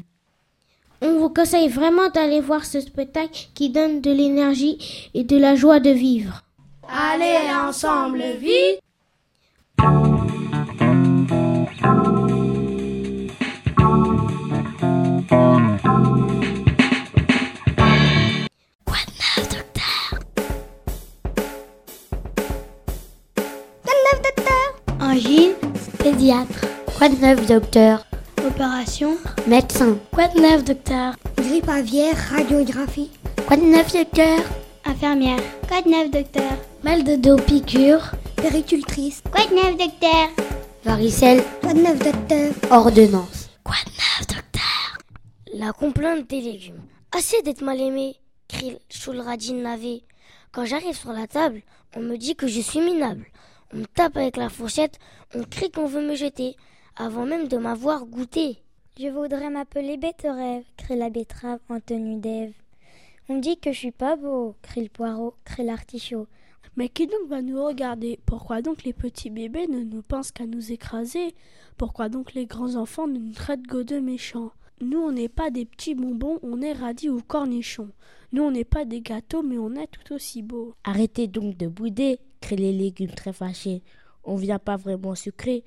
On 1.01 1.19
vous 1.19 1.27
conseille 1.27 1.67
vraiment 1.67 2.07
d'aller 2.07 2.39
voir 2.39 2.63
ce 2.63 2.79
spectacle 2.79 3.49
qui 3.53 3.69
donne 3.69 3.99
de 3.99 4.11
l'énergie 4.11 5.09
et 5.13 5.25
de 5.25 5.35
la 5.35 5.55
joie 5.55 5.81
de 5.81 5.89
vivre. 5.89 6.45
Allez 6.87 7.35
ensemble, 7.67 8.23
vite 8.39 8.79
Quoi 26.27 27.07
de 27.07 27.21
neuf, 27.21 27.45
docteur? 27.47 28.05
Opération 28.45 29.17
Médecin. 29.47 29.97
Quoi 30.11 30.27
de 30.27 30.41
neuf, 30.41 30.61
docteur? 30.65 31.15
Grippe 31.37 31.69
aviaire, 31.69 32.17
radiographie. 32.17 33.11
Quoi 33.47 33.55
de 33.55 33.61
neuf, 33.61 33.93
docteur? 33.93 34.39
Infirmière. 34.83 35.39
Quoi 35.69 35.81
de 35.83 35.89
neuf, 35.89 36.11
docteur? 36.11 36.51
Mal 36.83 37.05
de 37.05 37.15
dos, 37.15 37.37
piqûre. 37.37 38.11
Péricultrice. 38.35 39.23
Quoi 39.31 39.45
de 39.45 39.55
neuf, 39.55 39.77
docteur? 39.77 40.27
Varicelle. 40.83 41.41
Quoi 41.61 41.73
de 41.73 41.79
neuf, 41.79 41.97
docteur? 41.97 42.51
Ordonnance. 42.71 43.49
Quoi 43.63 43.75
de 43.85 43.91
neuf, 43.91 44.27
docteur? 44.27 44.97
La 45.53 45.71
complainte 45.71 46.29
des 46.29 46.41
légumes. 46.41 46.83
Assez 47.17 47.41
d'être 47.43 47.61
mal 47.61 47.79
aimé, 47.79 48.17
crie 48.49 48.77
Choulradine 48.89 49.61
Navé. 49.61 50.03
Quand 50.51 50.65
j'arrive 50.65 50.97
sur 50.97 51.13
la 51.13 51.25
table, 51.27 51.61
on 51.95 52.01
me 52.01 52.17
dit 52.17 52.35
que 52.35 52.47
je 52.47 52.59
suis 52.59 52.81
minable. 52.81 53.27
On 53.73 53.77
me 53.77 53.85
tape 53.85 54.15
avec 54.17 54.37
la 54.37 54.49
fourchette, 54.49 54.97
on 55.35 55.43
crie 55.43 55.69
qu'on 55.71 55.87
veut 55.87 56.05
me 56.05 56.15
jeter, 56.15 56.55
avant 56.95 57.25
même 57.25 57.47
de 57.47 57.57
m'avoir 57.57 58.05
goûté. 58.05 58.63
Je 58.97 59.09
voudrais 59.09 59.49
m'appeler 59.49 59.99
Rêve, 60.23 60.63
crie 60.77 60.95
la 60.95 61.09
betterave 61.09 61.59
en 61.69 61.79
tenue 61.79 62.19
d'Ève. 62.19 62.53
On 63.29 63.39
dit 63.39 63.57
que 63.57 63.73
je 63.73 63.77
suis 63.77 63.91
pas 63.91 64.15
beau, 64.15 64.55
crie 64.61 64.83
le 64.83 64.89
poireau, 64.89 65.33
crie 65.43 65.65
l'artichaut. 65.65 66.27
Mais 66.77 66.89
qui 66.89 67.07
donc 67.07 67.27
va 67.27 67.41
nous 67.41 67.61
regarder? 67.63 68.19
Pourquoi 68.25 68.61
donc 68.61 68.83
les 68.83 68.93
petits 68.93 69.29
bébés 69.29 69.67
ne 69.67 69.83
nous 69.83 70.01
pensent 70.01 70.31
qu'à 70.31 70.45
nous 70.45 70.71
écraser? 70.71 71.35
Pourquoi 71.75 72.07
donc 72.07 72.33
les 72.33 72.45
grands 72.45 72.75
enfants 72.75 73.07
ne 73.07 73.19
nous 73.19 73.33
traitent 73.33 73.67
que 73.67 73.83
de 73.83 73.99
méchants? 73.99 74.51
Nous, 74.79 74.99
on 74.99 75.11
n'est 75.11 75.27
pas 75.27 75.49
des 75.49 75.65
petits 75.65 75.95
bonbons, 75.95 76.39
on 76.43 76.61
est 76.61 76.73
radis 76.73 77.09
ou 77.09 77.19
cornichons. 77.21 77.89
Nous, 78.31 78.43
on 78.43 78.51
n'est 78.51 78.63
pas 78.63 78.85
des 78.85 79.01
gâteaux, 79.01 79.41
mais 79.41 79.57
on 79.57 79.73
est 79.73 79.87
tout 79.87 80.13
aussi 80.13 80.43
beaux. 80.43 80.75
Arrêtez 80.83 81.27
donc 81.27 81.57
de 81.57 81.67
bouder, 81.67 82.19
les 82.55 82.73
légumes 82.73 83.11
très 83.11 83.33
fâchés. 83.33 83.81
On 84.23 84.35
vient 84.35 84.59
pas 84.59 84.77
vraiment 84.77 85.15
sucrer, 85.15 85.63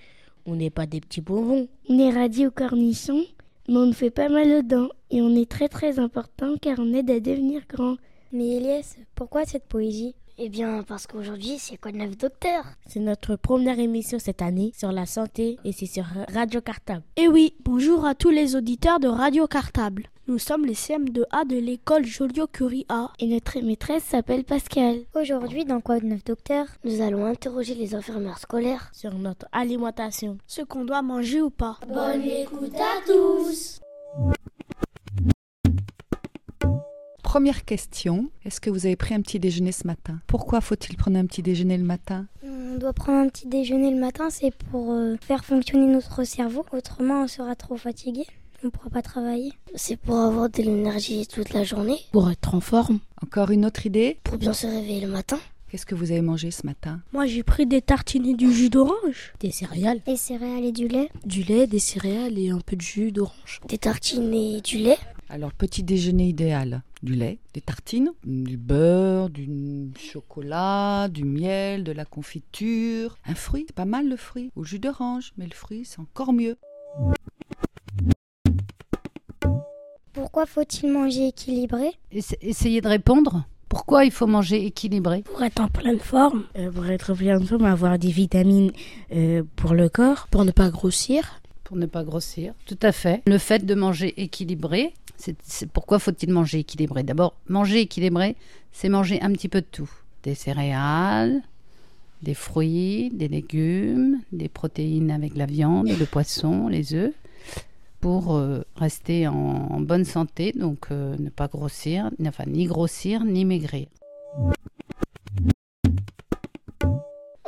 on 0.47 0.57
n'est 0.57 0.71
pas 0.71 0.87
des 0.87 1.01
petits 1.01 1.21
bonbons. 1.21 1.69
On 1.89 1.99
est 1.99 2.11
radis 2.11 2.47
ou 2.47 2.51
cornichons, 2.51 3.25
mais 3.69 3.77
on 3.77 3.87
ne 3.87 3.93
fait 3.93 4.11
pas 4.11 4.29
mal 4.29 4.51
aux 4.51 4.63
dents. 4.63 4.89
Et 5.11 5.21
on 5.23 5.35
est 5.35 5.51
très 5.51 5.69
très 5.69 5.99
important 5.99 6.57
car 6.61 6.79
on 6.79 6.93
aide 6.93 7.11
à 7.11 7.21
devenir 7.21 7.63
grand. 7.69 7.97
Mais 8.33 8.57
Elias, 8.57 8.97
pourquoi 9.15 9.45
cette 9.45 9.67
poésie? 9.67 10.15
Eh 10.43 10.49
bien, 10.49 10.83
parce 10.83 11.07
qu'aujourd'hui, 11.07 11.59
c'est 11.59 11.77
quoi 11.77 11.93
de 11.93 11.99
neuf 11.99 12.17
docteur? 12.17 12.65
C'est 12.87 12.99
notre 12.99 13.37
première 13.37 13.79
émission 13.79 14.19
cette 14.19 14.41
année 14.41 14.73
sur 14.75 14.91
la 14.91 15.05
santé 15.05 15.59
et 15.65 15.73
c'est 15.73 15.85
sur 15.87 16.07
Radio 16.33 16.63
Cartable. 16.63 17.03
Eh 17.17 17.29
oui, 17.29 17.55
bonjour 17.63 18.07
à 18.07 18.15
tous 18.15 18.31
les 18.31 18.57
auditeurs 18.57 19.01
de 19.01 19.09
Radio 19.09 19.47
Cartable. 19.47 20.07
Nous 20.29 20.39
sommes 20.39 20.65
les 20.65 20.75
CM2A 20.75 21.47
de 21.47 21.59
l'école 21.59 22.07
Joliot-Curie 22.07 22.87
A 22.89 23.13
et 23.19 23.27
notre 23.27 23.61
maîtresse 23.61 24.05
s'appelle 24.05 24.45
Pascal. 24.45 25.01
Aujourd'hui, 25.15 25.67
dans 25.67 25.83
Quoi 25.83 26.01
de 26.01 26.07
neuf 26.07 26.25
docteur? 26.25 26.65
Nous 26.85 27.03
allons 27.03 27.27
interroger 27.27 27.75
les 27.75 27.95
infirmières 27.95 28.39
scolaires 28.39 28.91
sur 28.95 29.13
notre 29.13 29.47
alimentation, 29.53 30.39
ce 30.47 30.63
qu'on 30.63 30.87
doit 30.87 31.03
manger 31.03 31.43
ou 31.43 31.51
pas. 31.51 31.79
Bonne 31.87 32.23
écoute 32.23 32.75
à 32.77 33.07
tous 33.07 33.81
Première 37.31 37.65
question, 37.65 38.29
est-ce 38.45 38.61
que 38.61 38.71
vous 38.71 38.87
avez 38.87 38.97
pris 38.97 39.15
un 39.15 39.21
petit 39.21 39.39
déjeuner 39.39 39.71
ce 39.71 39.87
matin? 39.87 40.19
Pourquoi 40.27 40.61
faut-il 40.61 40.97
prendre 40.97 41.17
un 41.17 41.27
petit 41.27 41.43
déjeuner 41.43 41.79
le 41.79 41.85
matin? 41.85 42.27
On 42.43 42.77
doit 42.77 42.93
prendre 42.93 43.21
un 43.21 43.29
petit 43.29 43.47
déjeuner 43.47 43.93
le 43.93 44.01
matin, 44.01 44.31
c'est 44.31 44.53
pour 44.53 44.91
euh, 44.91 45.15
faire 45.21 45.45
fonctionner 45.45 45.87
notre 45.87 46.25
cerveau, 46.25 46.67
autrement 46.73 47.23
on 47.23 47.29
sera 47.29 47.55
trop 47.55 47.77
fatigué. 47.77 48.27
On 48.65 48.67
ne 48.67 48.71
pourra 48.73 48.91
pas 48.91 49.03
travailler. 49.03 49.53
C'est 49.77 49.97
pour 49.97 50.19
avoir 50.19 50.51
de 50.51 50.61
l'énergie 50.61 51.25
toute 51.29 51.53
la 51.53 51.63
journée. 51.63 52.01
Pour 52.11 52.29
être 52.29 52.57
en 52.57 52.61
forme. 52.61 52.99
Encore 53.23 53.53
une 53.53 53.65
autre 53.65 53.87
idée? 53.87 54.19
Pour 54.25 54.37
bien 54.37 54.53
se 54.53 54.67
réveiller 54.67 55.03
le 55.03 55.13
matin. 55.13 55.39
Qu'est-ce 55.71 55.87
que 55.87 55.95
vous 55.95 56.11
avez 56.11 56.21
mangé 56.21 56.51
ce 56.51 56.67
matin 56.67 57.01
Moi 57.13 57.27
j'ai 57.27 57.45
pris 57.45 57.65
des 57.65 57.81
tartines 57.81 58.27
et 58.27 58.35
du 58.35 58.53
jus 58.53 58.71
d'orange. 58.71 59.33
Des 59.39 59.53
céréales. 59.53 60.01
Des 60.05 60.17
céréales 60.17 60.65
et 60.65 60.73
du 60.73 60.89
lait. 60.89 61.09
Du 61.25 61.45
lait, 61.45 61.69
des 61.69 61.79
céréales 61.79 62.37
et 62.41 62.51
un 62.51 62.59
peu 62.59 62.75
de 62.75 62.81
jus 62.81 63.13
d'orange. 63.13 63.61
Des 63.69 63.79
tartines 63.79 64.35
et 64.35 64.61
du 64.63 64.79
lait. 64.79 64.99
Alors, 65.29 65.53
petit 65.53 65.85
déjeuner 65.85 66.29
idéal 66.29 66.83
du 67.05 67.15
lait, 67.15 67.39
des 67.55 67.61
tartines, 67.61 68.11
du 68.25 68.57
beurre, 68.57 69.31
du 69.31 69.93
chocolat, 69.97 71.07
du 71.09 71.23
miel, 71.23 71.85
de 71.85 71.93
la 71.93 72.05
confiture, 72.05 73.17
un 73.25 73.37
fruit, 73.37 73.67
c'est 73.69 73.77
pas 73.77 73.85
mal 73.85 74.09
le 74.09 74.17
fruit, 74.17 74.51
au 74.57 74.65
jus 74.65 74.81
d'orange, 74.81 75.33
mais 75.39 75.47
le 75.47 75.55
fruit 75.55 75.85
c'est 75.85 76.01
encore 76.01 76.33
mieux. 76.33 76.57
Pourquoi 80.13 80.47
faut-il 80.47 80.91
manger 80.91 81.29
équilibré? 81.29 81.93
Essayez 82.11 82.81
de 82.81 82.89
répondre? 82.89 83.45
Pourquoi 83.71 84.05
il 84.05 84.11
faut 84.11 84.27
manger 84.27 84.67
équilibré 84.67 85.23
Pour 85.23 85.45
être 85.45 85.61
en 85.61 85.69
pleine 85.69 86.01
forme. 86.01 86.43
Euh, 86.59 86.73
pour 86.73 86.87
être 86.87 87.13
en 87.13 87.15
pleine 87.15 87.47
forme, 87.47 87.65
avoir 87.65 88.01
des 88.01 88.11
vitamines 88.11 88.73
euh, 89.15 89.45
pour 89.55 89.75
le 89.75 89.89
corps, 89.89 90.27
pour 90.29 90.45
ne 90.45 90.51
pas 90.51 90.71
grossir. 90.71 91.41
Pour 91.63 91.77
ne 91.77 91.87
pas 91.87 92.03
grossir, 92.03 92.53
tout 92.67 92.79
à 92.83 92.91
fait. 92.91 93.23
Le 93.27 93.39
fait 93.39 93.65
de 93.65 93.75
manger 93.77 94.21
équilibré, 94.21 94.93
c'est 95.17 95.71
pourquoi 95.71 96.01
faut-il 96.01 96.33
manger 96.33 96.59
équilibré? 96.59 97.05
D'abord, 97.05 97.35
manger 97.47 97.83
équilibré, 97.83 98.35
c'est 98.73 98.89
manger 98.89 99.23
un 99.23 99.33
petit 99.33 99.49
peu 99.49 99.61
de 99.61 99.67
tout. 99.71 99.91
Des 100.25 100.35
céréales, 100.35 101.41
des 102.23 102.35
fruits, 102.35 103.11
des 103.11 103.29
légumes, 103.29 104.19
des 104.33 104.49
protéines 104.49 105.13
avec 105.13 105.37
la 105.37 105.47
viande, 105.47 105.89
le 105.89 106.07
poisson, 106.07 106.67
les 106.67 106.93
œufs, 106.95 107.15
pour 108.01 108.35
euh, 108.35 108.63
rester 108.77 109.29
en, 109.29 109.81
bonne 109.81 110.05
santé, 110.05 110.53
donc 110.53 110.89
euh, 110.91 111.17
ne 111.19 111.31
pas 111.31 111.49
grossir, 111.49 112.11
enfin 112.27 112.45
ni 112.47 112.65
grossir 112.65 113.25
ni 113.25 113.45
maigrir. 113.45 113.89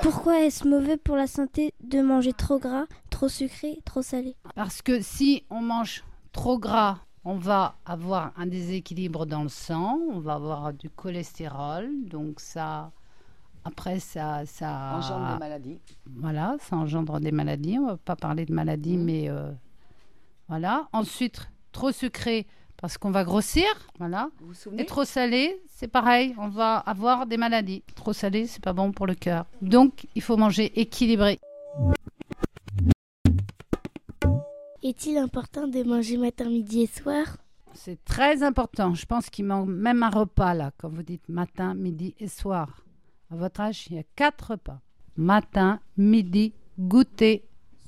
Pourquoi 0.03 0.41
est-ce 0.45 0.67
mauvais 0.67 0.97
pour 0.97 1.17
la 1.17 1.27
santé 1.27 1.73
de 1.83 2.01
manger 2.03 2.33
trop 2.33 2.59
gras, 2.59 2.87
trop 3.11 3.29
sucré, 3.29 3.79
trop 3.85 4.03
salé? 4.03 4.35
Parce 4.55 4.83
que 4.83 5.01
si 5.01 5.45
on 5.49 5.61
mange 5.63 6.05
trop 6.33 6.59
gras, 6.59 6.99
on 7.25 7.37
va 7.37 7.77
avoir 7.87 8.33
un 8.37 8.47
déséquilibre 8.47 9.27
dans 9.27 9.45
le 9.45 9.49
sang, 9.49 9.99
on 10.11 10.19
va 10.19 10.35
avoir 10.35 10.73
du 10.73 10.91
cholestérol, 10.91 11.89
donc 12.07 12.41
ça, 12.41 12.91
après 13.65 14.01
ça, 14.01 14.45
ça 14.45 14.97
engendre 14.97 15.35
des 15.35 15.39
maladies. 15.39 15.79
Voilà, 16.17 16.57
ça 16.61 16.77
engendre 16.77 17.21
des 17.21 17.33
maladies. 17.33 17.79
On 17.79 17.87
va 17.87 17.97
pas 17.97 18.17
parler 18.17 18.45
de 18.45 18.53
maladies, 18.53 18.97
mmh. 18.97 19.05
mais 19.05 19.29
euh, 19.29 19.53
voilà. 20.49 20.89
Ensuite, 20.93 21.51
trop 21.73 21.93
sucré 21.93 22.47
parce 22.77 22.99
qu'on 22.99 23.13
va 23.13 23.23
grossir, 23.23 23.65
voilà. 23.99 24.29
Et 24.77 24.85
trop 24.85 25.05
salé, 25.05 25.63
c'est 25.69 25.87
pareil, 25.87 26.35
on 26.37 26.49
va 26.49 26.79
avoir 26.79 27.27
des 27.27 27.37
maladies. 27.37 27.85
Trop 27.95 28.13
salé, 28.13 28.47
c'est 28.47 28.63
pas 28.63 28.73
bon 28.73 28.91
pour 28.91 29.07
le 29.07 29.15
cœur. 29.15 29.47
Donc, 29.61 30.07
il 30.17 30.23
faut 30.23 30.37
manger 30.37 30.81
équilibré. 30.81 31.39
Est-il 34.83 35.17
important 35.17 35.69
de 35.69 35.85
manger 35.85 36.17
matin, 36.17 36.47
midi 36.47 36.83
et 36.83 36.87
soir? 36.89 37.37
C'est 37.73 38.05
très 38.05 38.43
important. 38.43 38.95
Je 38.95 39.07
pense 39.07 39.31
qu'il 39.31 39.45
manque 39.45 39.69
même 39.69 40.03
un 40.03 40.11
repas 40.11 40.55
là, 40.55 40.73
quand 40.77 40.89
vous 40.89 41.05
dites 41.05 41.29
matin, 41.29 41.75
midi 41.75 42.17
et 42.19 42.27
soir. 42.27 42.85
À 43.31 43.37
votre 43.37 43.61
âge, 43.61 43.87
il 43.89 43.97
y 43.97 43.99
a 44.01 44.05
quatre 44.17 44.51
repas. 44.51 44.81
Matin, 45.17 45.79
midi, 45.97 46.53
goûter 46.79 47.45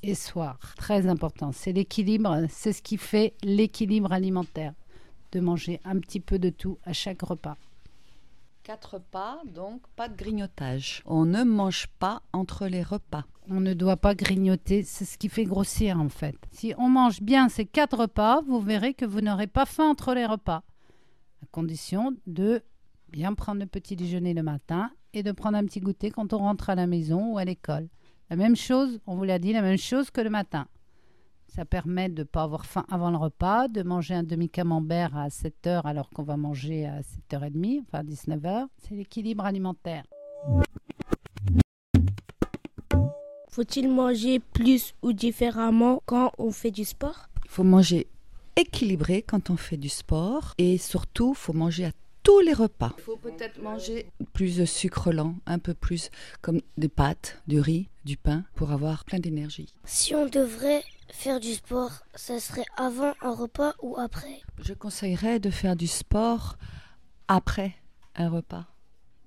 et 0.09 0.15
soir. 0.15 0.57
Très 0.77 1.07
important. 1.07 1.51
C'est 1.51 1.71
l'équilibre, 1.71 2.45
c'est 2.49 2.73
ce 2.73 2.81
qui 2.81 2.97
fait 2.97 3.33
l'équilibre 3.43 4.11
alimentaire. 4.11 4.73
De 5.31 5.39
manger 5.39 5.81
un 5.83 5.99
petit 5.99 6.19
peu 6.19 6.39
de 6.39 6.49
tout 6.49 6.77
à 6.85 6.93
chaque 6.93 7.21
repas. 7.21 7.57
Quatre 8.63 8.95
repas, 8.95 9.41
donc 9.45 9.81
pas 9.95 10.09
de 10.09 10.15
grignotage. 10.15 11.03
On 11.05 11.25
ne 11.25 11.43
mange 11.43 11.87
pas 11.99 12.23
entre 12.33 12.67
les 12.67 12.81
repas. 12.81 13.25
On 13.47 13.59
ne 13.59 13.75
doit 13.75 13.97
pas 13.97 14.15
grignoter, 14.15 14.81
c'est 14.81 15.05
ce 15.05 15.19
qui 15.19 15.29
fait 15.29 15.43
grossir 15.43 15.99
en 15.99 16.09
fait. 16.09 16.35
Si 16.51 16.73
on 16.79 16.89
mange 16.89 17.21
bien 17.21 17.47
ces 17.47 17.65
quatre 17.65 17.97
repas, 17.97 18.41
vous 18.41 18.59
verrez 18.59 18.95
que 18.95 19.05
vous 19.05 19.21
n'aurez 19.21 19.45
pas 19.45 19.67
faim 19.67 19.89
entre 19.89 20.15
les 20.15 20.25
repas. 20.25 20.63
À 21.43 21.45
condition 21.51 22.15
de 22.25 22.63
bien 23.09 23.35
prendre 23.35 23.61
le 23.61 23.67
petit 23.67 23.95
déjeuner 23.95 24.33
le 24.33 24.41
matin 24.41 24.89
et 25.13 25.21
de 25.21 25.31
prendre 25.31 25.57
un 25.57 25.65
petit 25.65 25.79
goûter 25.79 26.09
quand 26.09 26.33
on 26.33 26.39
rentre 26.39 26.71
à 26.71 26.75
la 26.75 26.87
maison 26.87 27.33
ou 27.33 27.37
à 27.37 27.45
l'école. 27.45 27.87
La 28.31 28.35
même 28.35 28.55
chose, 28.55 28.99
on 29.05 29.15
vous 29.15 29.23
l'a 29.23 29.37
dit, 29.37 29.53
la 29.53 29.61
même 29.61 29.77
chose 29.77 30.09
que 30.09 30.19
le 30.19 30.31
matin. 30.31 30.67
Ça 31.47 31.63
permet 31.63 32.09
de 32.09 32.21
ne 32.21 32.23
pas 32.23 32.41
avoir 32.41 32.65
faim 32.65 32.83
avant 32.89 33.11
le 33.11 33.17
repas, 33.17 33.67
de 33.67 33.83
manger 33.83 34.15
un 34.15 34.23
demi-camembert 34.23 35.15
à 35.15 35.29
7 35.29 35.67
heures 35.67 35.85
alors 35.85 36.09
qu'on 36.09 36.23
va 36.23 36.35
manger 36.35 36.87
à 36.87 37.01
7h30, 37.01 37.83
enfin 37.83 38.03
19h. 38.03 38.65
C'est 38.79 38.95
l'équilibre 38.95 39.45
alimentaire. 39.45 40.05
Faut-il 43.47 43.89
manger 43.89 44.39
plus 44.39 44.95
ou 45.03 45.13
différemment 45.13 46.01
quand 46.05 46.31
on 46.39 46.51
fait 46.51 46.71
du 46.71 46.83
sport? 46.83 47.27
Il 47.45 47.51
faut 47.51 47.63
manger 47.63 48.07
équilibré 48.55 49.21
quand 49.21 49.49
on 49.51 49.55
fait 49.55 49.77
du 49.77 49.89
sport 49.89 50.55
et 50.57 50.77
surtout, 50.79 51.33
il 51.35 51.39
faut 51.39 51.53
manger 51.53 51.85
à 51.85 51.91
tous 52.25 52.39
les 52.39 52.53
repas. 52.53 52.91
Il 52.97 53.03
faut 53.03 53.17
peut-être 53.17 53.61
manger 53.61 54.11
plus 54.33 54.57
de 54.57 54.65
sucre 54.65 55.11
lent, 55.11 55.35
un 55.45 55.59
peu 55.59 55.75
plus 55.75 56.09
comme 56.41 56.59
des 56.75 56.89
pâtes, 56.89 57.39
du 57.47 57.59
riz, 57.59 57.87
du 58.03 58.17
pain 58.17 58.43
pour 58.55 58.71
avoir 58.71 59.05
plein 59.05 59.19
d'énergie. 59.19 59.71
Si 59.85 60.15
on 60.15 60.25
devrait 60.25 60.83
faire 61.11 61.39
du 61.39 61.53
sport, 61.53 61.91
ça 62.15 62.39
serait 62.39 62.65
avant 62.77 63.13
un 63.21 63.35
repas 63.35 63.75
ou 63.83 63.95
après? 63.97 64.41
Je 64.59 64.73
conseillerais 64.73 65.39
de 65.39 65.51
faire 65.51 65.75
du 65.75 65.85
sport 65.85 66.57
après 67.27 67.75
un 68.15 68.29
repas, 68.29 68.65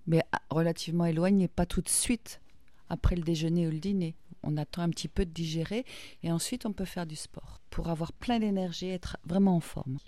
mais 0.08 0.24
relativement 0.50 1.06
éloigné, 1.06 1.46
pas 1.46 1.66
tout 1.66 1.82
de 1.82 1.88
suite 1.88 2.40
après 2.88 3.14
le 3.14 3.22
déjeuner 3.22 3.68
ou 3.68 3.70
le 3.70 3.78
dîner. 3.78 4.16
on 4.42 4.56
attend 4.56 4.82
un 4.82 4.90
petit 4.90 5.08
peu 5.08 5.24
de 5.24 5.30
digérer 5.30 5.84
et 6.24 6.32
ensuite 6.32 6.66
on 6.66 6.72
peut 6.72 6.84
faire 6.84 7.06
du 7.06 7.16
sport 7.16 7.60
pour 7.70 7.90
avoir 7.90 8.12
plein 8.12 8.40
d'énergie 8.40 8.86
et 8.86 8.94
être 8.94 9.18
vraiment 9.24 9.54
en 9.54 9.60
forme. 9.60 9.98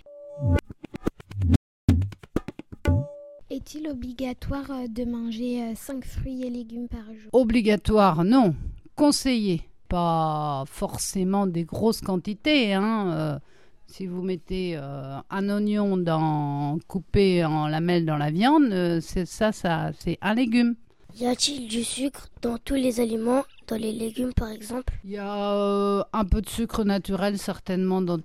Est-il 3.61 3.87
obligatoire 3.89 4.71
euh, 4.71 4.87
de 4.87 5.05
manger 5.05 5.75
5 5.75 5.97
euh, 5.97 6.01
fruits 6.01 6.43
et 6.43 6.49
légumes 6.49 6.87
par 6.87 7.05
jour? 7.05 7.29
Obligatoire, 7.31 8.23
non. 8.23 8.55
Conseillé. 8.95 9.61
Pas 9.87 10.63
forcément 10.65 11.45
des 11.45 11.63
grosses 11.63 12.01
quantités. 12.01 12.73
Hein. 12.73 13.11
Euh, 13.11 13.39
si 13.85 14.07
vous 14.07 14.23
mettez 14.23 14.77
un 14.77 15.49
oignon 15.49 15.97
dans, 15.97 16.79
coupé 16.87 17.45
en 17.45 17.67
lamelles 17.67 18.05
dans 18.05 18.17
la 18.17 18.31
viande, 18.31 18.99
c'est 19.01 19.25
ça, 19.25 19.51
ça 19.51 19.91
c'est 19.99 20.17
un 20.21 20.33
légume. 20.33 20.75
Y 21.19 21.25
a-t-il 21.25 21.67
du 21.67 21.83
sucre 21.83 22.29
dans 22.41 22.57
tous 22.57 22.75
les 22.75 23.01
aliments, 23.01 23.43
dans 23.67 23.75
les 23.75 23.91
légumes 23.91 24.33
par 24.33 24.49
exemple? 24.49 24.93
Il 25.03 25.11
y 25.11 25.17
a 25.17 26.07
un 26.13 26.25
peu 26.25 26.41
de 26.41 26.47
sucre 26.47 26.85
naturel 26.85 27.37
certainement 27.37 28.01
dans 28.01 28.19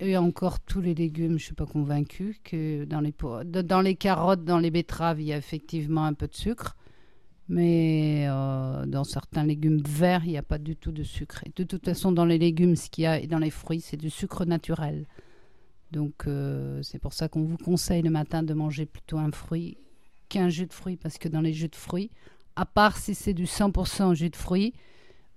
et 0.00 0.16
encore 0.16 0.60
tous 0.60 0.80
les 0.80 0.94
légumes, 0.94 1.38
je 1.38 1.44
suis 1.44 1.54
pas 1.54 1.66
convaincue 1.66 2.38
que 2.44 2.84
dans 2.84 3.00
les 3.00 3.14
dans 3.62 3.80
les 3.80 3.94
carottes, 3.94 4.44
dans 4.44 4.58
les 4.58 4.70
betteraves, 4.70 5.20
il 5.20 5.26
y 5.26 5.32
a 5.32 5.36
effectivement 5.36 6.04
un 6.04 6.14
peu 6.14 6.26
de 6.26 6.34
sucre, 6.34 6.76
mais 7.48 8.26
euh, 8.28 8.86
dans 8.86 9.04
certains 9.04 9.44
légumes 9.44 9.82
verts, 9.86 10.24
il 10.24 10.30
n'y 10.30 10.38
a 10.38 10.42
pas 10.42 10.58
du 10.58 10.76
tout 10.76 10.92
de 10.92 11.02
sucre. 11.02 11.42
Et 11.46 11.52
de 11.54 11.64
toute 11.64 11.84
façon, 11.84 12.12
dans 12.12 12.24
les 12.24 12.38
légumes, 12.38 12.76
ce 12.76 12.90
qu'il 12.90 13.04
y 13.04 13.06
a 13.06 13.18
et 13.18 13.26
dans 13.26 13.38
les 13.38 13.50
fruits, 13.50 13.80
c'est 13.80 13.96
du 13.96 14.10
sucre 14.10 14.44
naturel. 14.44 15.06
Donc 15.90 16.26
euh, 16.26 16.80
c'est 16.82 16.98
pour 16.98 17.12
ça 17.12 17.28
qu'on 17.28 17.42
vous 17.42 17.58
conseille 17.58 18.02
le 18.02 18.10
matin 18.10 18.42
de 18.42 18.54
manger 18.54 18.86
plutôt 18.86 19.18
un 19.18 19.32
fruit 19.32 19.76
qu'un 20.28 20.48
jus 20.48 20.66
de 20.66 20.72
fruits, 20.72 20.96
parce 20.96 21.18
que 21.18 21.28
dans 21.28 21.40
les 21.40 21.52
jus 21.52 21.68
de 21.68 21.76
fruits, 21.76 22.10
à 22.54 22.66
part 22.66 22.96
si 22.96 23.14
c'est 23.14 23.34
du 23.34 23.44
100% 23.44 24.14
jus 24.14 24.30
de 24.30 24.36
fruits, 24.36 24.74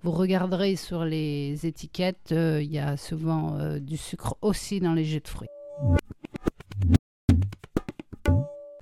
vous 0.04 0.10
regarderez 0.10 0.76
sur 0.76 1.06
les 1.06 1.64
étiquettes, 1.64 2.32
euh, 2.32 2.60
il 2.62 2.70
y 2.70 2.78
a 2.78 2.98
souvent 2.98 3.56
euh, 3.56 3.78
du 3.78 3.96
sucre 3.96 4.36
aussi 4.42 4.78
dans 4.78 4.92
les 4.92 5.02
jus 5.02 5.20
de 5.20 5.28
fruits. 5.28 5.48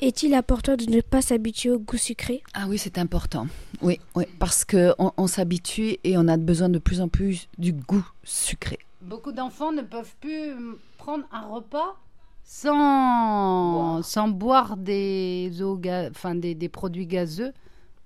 Est-il 0.01 0.35
important 0.35 0.75
de 0.75 0.85
ne 0.87 1.01
pas 1.01 1.23
s'habituer 1.23 1.70
au 1.70 1.79
goût 1.79 1.97
sucré? 1.97 2.43
Ah 2.55 2.64
oui, 2.68 2.77
c'est 2.77 2.99
important. 2.99 3.47
Oui, 3.83 4.01
oui 4.16 4.25
parce 4.41 4.64
qu'on 4.64 5.12
on, 5.16 5.27
s'habitue 5.29 5.97
et 6.03 6.18
on 6.18 6.27
a 6.27 6.37
besoin 6.37 6.68
de 6.68 6.81
plus 6.81 7.01
en 7.01 7.07
plus 7.07 7.49
du 7.57 7.73
goût 7.73 8.05
sucré. 8.25 8.81
Beaucoup 9.01 9.31
d'enfants 9.31 9.70
ne 9.70 9.83
peuvent 9.83 10.16
plus 10.20 10.57
prendre 10.99 11.25
un 11.31 11.47
repas 11.47 12.01
sans, 12.43 14.03
sans 14.03 14.27
boire 14.27 14.77
des, 14.77 15.62
eaux 15.62 15.81
enfin, 16.11 16.35
des, 16.35 16.57
des, 16.57 16.68
produits 16.68 17.07
gazeux. 17.07 17.53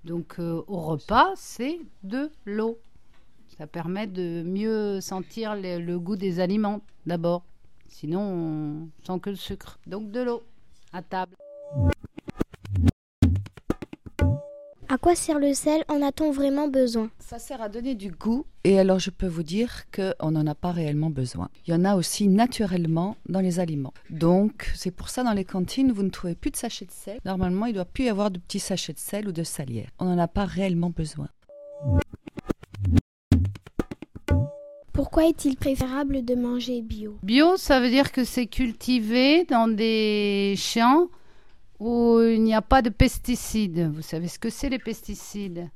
Donc 0.03 0.35
euh, 0.37 0.61
au 0.67 0.81
repas, 0.81 1.31
c'est 1.35 1.79
de 2.03 2.29
l'eau. 2.45 2.77
Ça 3.57 3.65
permet 3.65 4.05
de 4.05 4.43
mieux 4.43 5.01
sentir 5.01 5.55
le, 5.55 5.97
goût 5.97 6.15
des 6.15 6.39
aliments 6.39 6.81
d'abord. 7.07 7.43
Sinon, 7.87 8.21
on 8.21 8.89
sent 9.03 9.19
que 9.19 9.31
le 9.31 9.35
sucre. 9.35 9.79
Donc 9.87 10.11
de 10.11 10.21
l'eau 10.21 10.43
à 10.93 11.01
table. 11.01 11.35
À 14.89 14.99
quoi 14.99 15.15
sert 15.15 15.39
le 15.39 15.55
sel? 15.55 15.83
En 15.87 16.03
a-t-on 16.03 16.31
vraiment 16.31 16.67
besoin? 16.67 17.09
Ça 17.17 17.39
sert 17.39 17.59
à 17.59 17.67
donner 17.67 17.95
du 17.95 18.11
goût 18.11 18.45
et 18.63 18.77
alors 18.79 18.99
je 18.99 19.09
peux 19.09 19.27
vous 19.27 19.43
dire 19.43 19.85
qu'on 19.91 20.31
n'en 20.31 20.45
a 20.45 20.53
pas 20.53 20.71
réellement 20.71 21.09
besoin. 21.09 21.49
Il 21.65 21.71
y 21.71 21.73
en 21.73 21.83
a 21.83 21.95
aussi 21.95 22.27
naturellement 22.27 23.17
dans 23.27 23.41
les 23.41 23.59
aliments. 23.59 23.93
Donc 24.11 24.71
c'est 24.75 24.91
pour 24.91 25.09
ça 25.09 25.23
dans 25.23 25.33
les 25.33 25.45
cantines, 25.45 25.91
vous 25.91 26.03
ne 26.03 26.09
trouvez 26.09 26.35
plus 26.35 26.51
de 26.51 26.57
sachets 26.57 26.85
de 26.85 26.91
sel. 26.91 27.19
Normalement, 27.25 27.65
il 27.65 27.69
ne 27.69 27.75
doit 27.75 27.85
plus 27.85 28.05
y 28.05 28.09
avoir 28.09 28.29
de 28.29 28.37
petits 28.37 28.59
sachets 28.59 28.93
de 28.93 28.99
sel 28.99 29.27
ou 29.27 29.31
de 29.31 29.43
salière. 29.43 29.89
On 29.97 30.05
n'en 30.05 30.19
a 30.19 30.27
pas 30.27 30.45
réellement 30.45 30.91
besoin. 30.91 31.27
Pourquoi 34.97 35.27
est-il 35.27 35.57
préférable 35.57 36.25
de 36.25 36.33
manger 36.33 36.81
bio? 36.81 37.19
Bio, 37.21 37.55
ça 37.55 37.79
veut 37.79 37.91
dire 37.91 38.11
que 38.11 38.23
c'est 38.23 38.47
cultivé 38.47 39.45
dans 39.45 39.67
des 39.67 40.55
champs 40.57 41.09
où 41.79 42.19
il 42.19 42.41
n'y 42.41 42.55
a 42.55 42.63
pas 42.63 42.81
de 42.81 42.89
pesticides. 42.89 43.91
Vous 43.93 44.01
savez 44.01 44.27
ce 44.27 44.39
que 44.39 44.49
c'est 44.49 44.69
les 44.69 44.79
pesticides? 44.79 45.69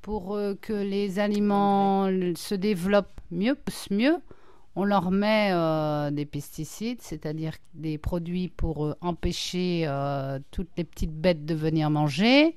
Pour 0.00 0.34
euh, 0.34 0.54
que 0.58 0.72
les 0.72 1.18
aliments 1.18 2.06
se 2.36 2.54
développent 2.54 3.20
mieux, 3.30 3.54
mieux, 3.90 4.16
on 4.76 4.84
leur 4.84 5.10
met 5.10 5.50
euh, 5.52 6.10
des 6.10 6.24
pesticides, 6.24 7.02
c'est-à-dire 7.02 7.52
des 7.74 7.98
produits 7.98 8.48
pour 8.48 8.86
euh, 8.86 8.94
empêcher 9.02 9.86
toutes 10.52 10.70
les 10.78 10.84
petites 10.84 11.12
bêtes 11.14 11.44
de 11.44 11.54
venir 11.54 11.90
manger, 11.90 12.56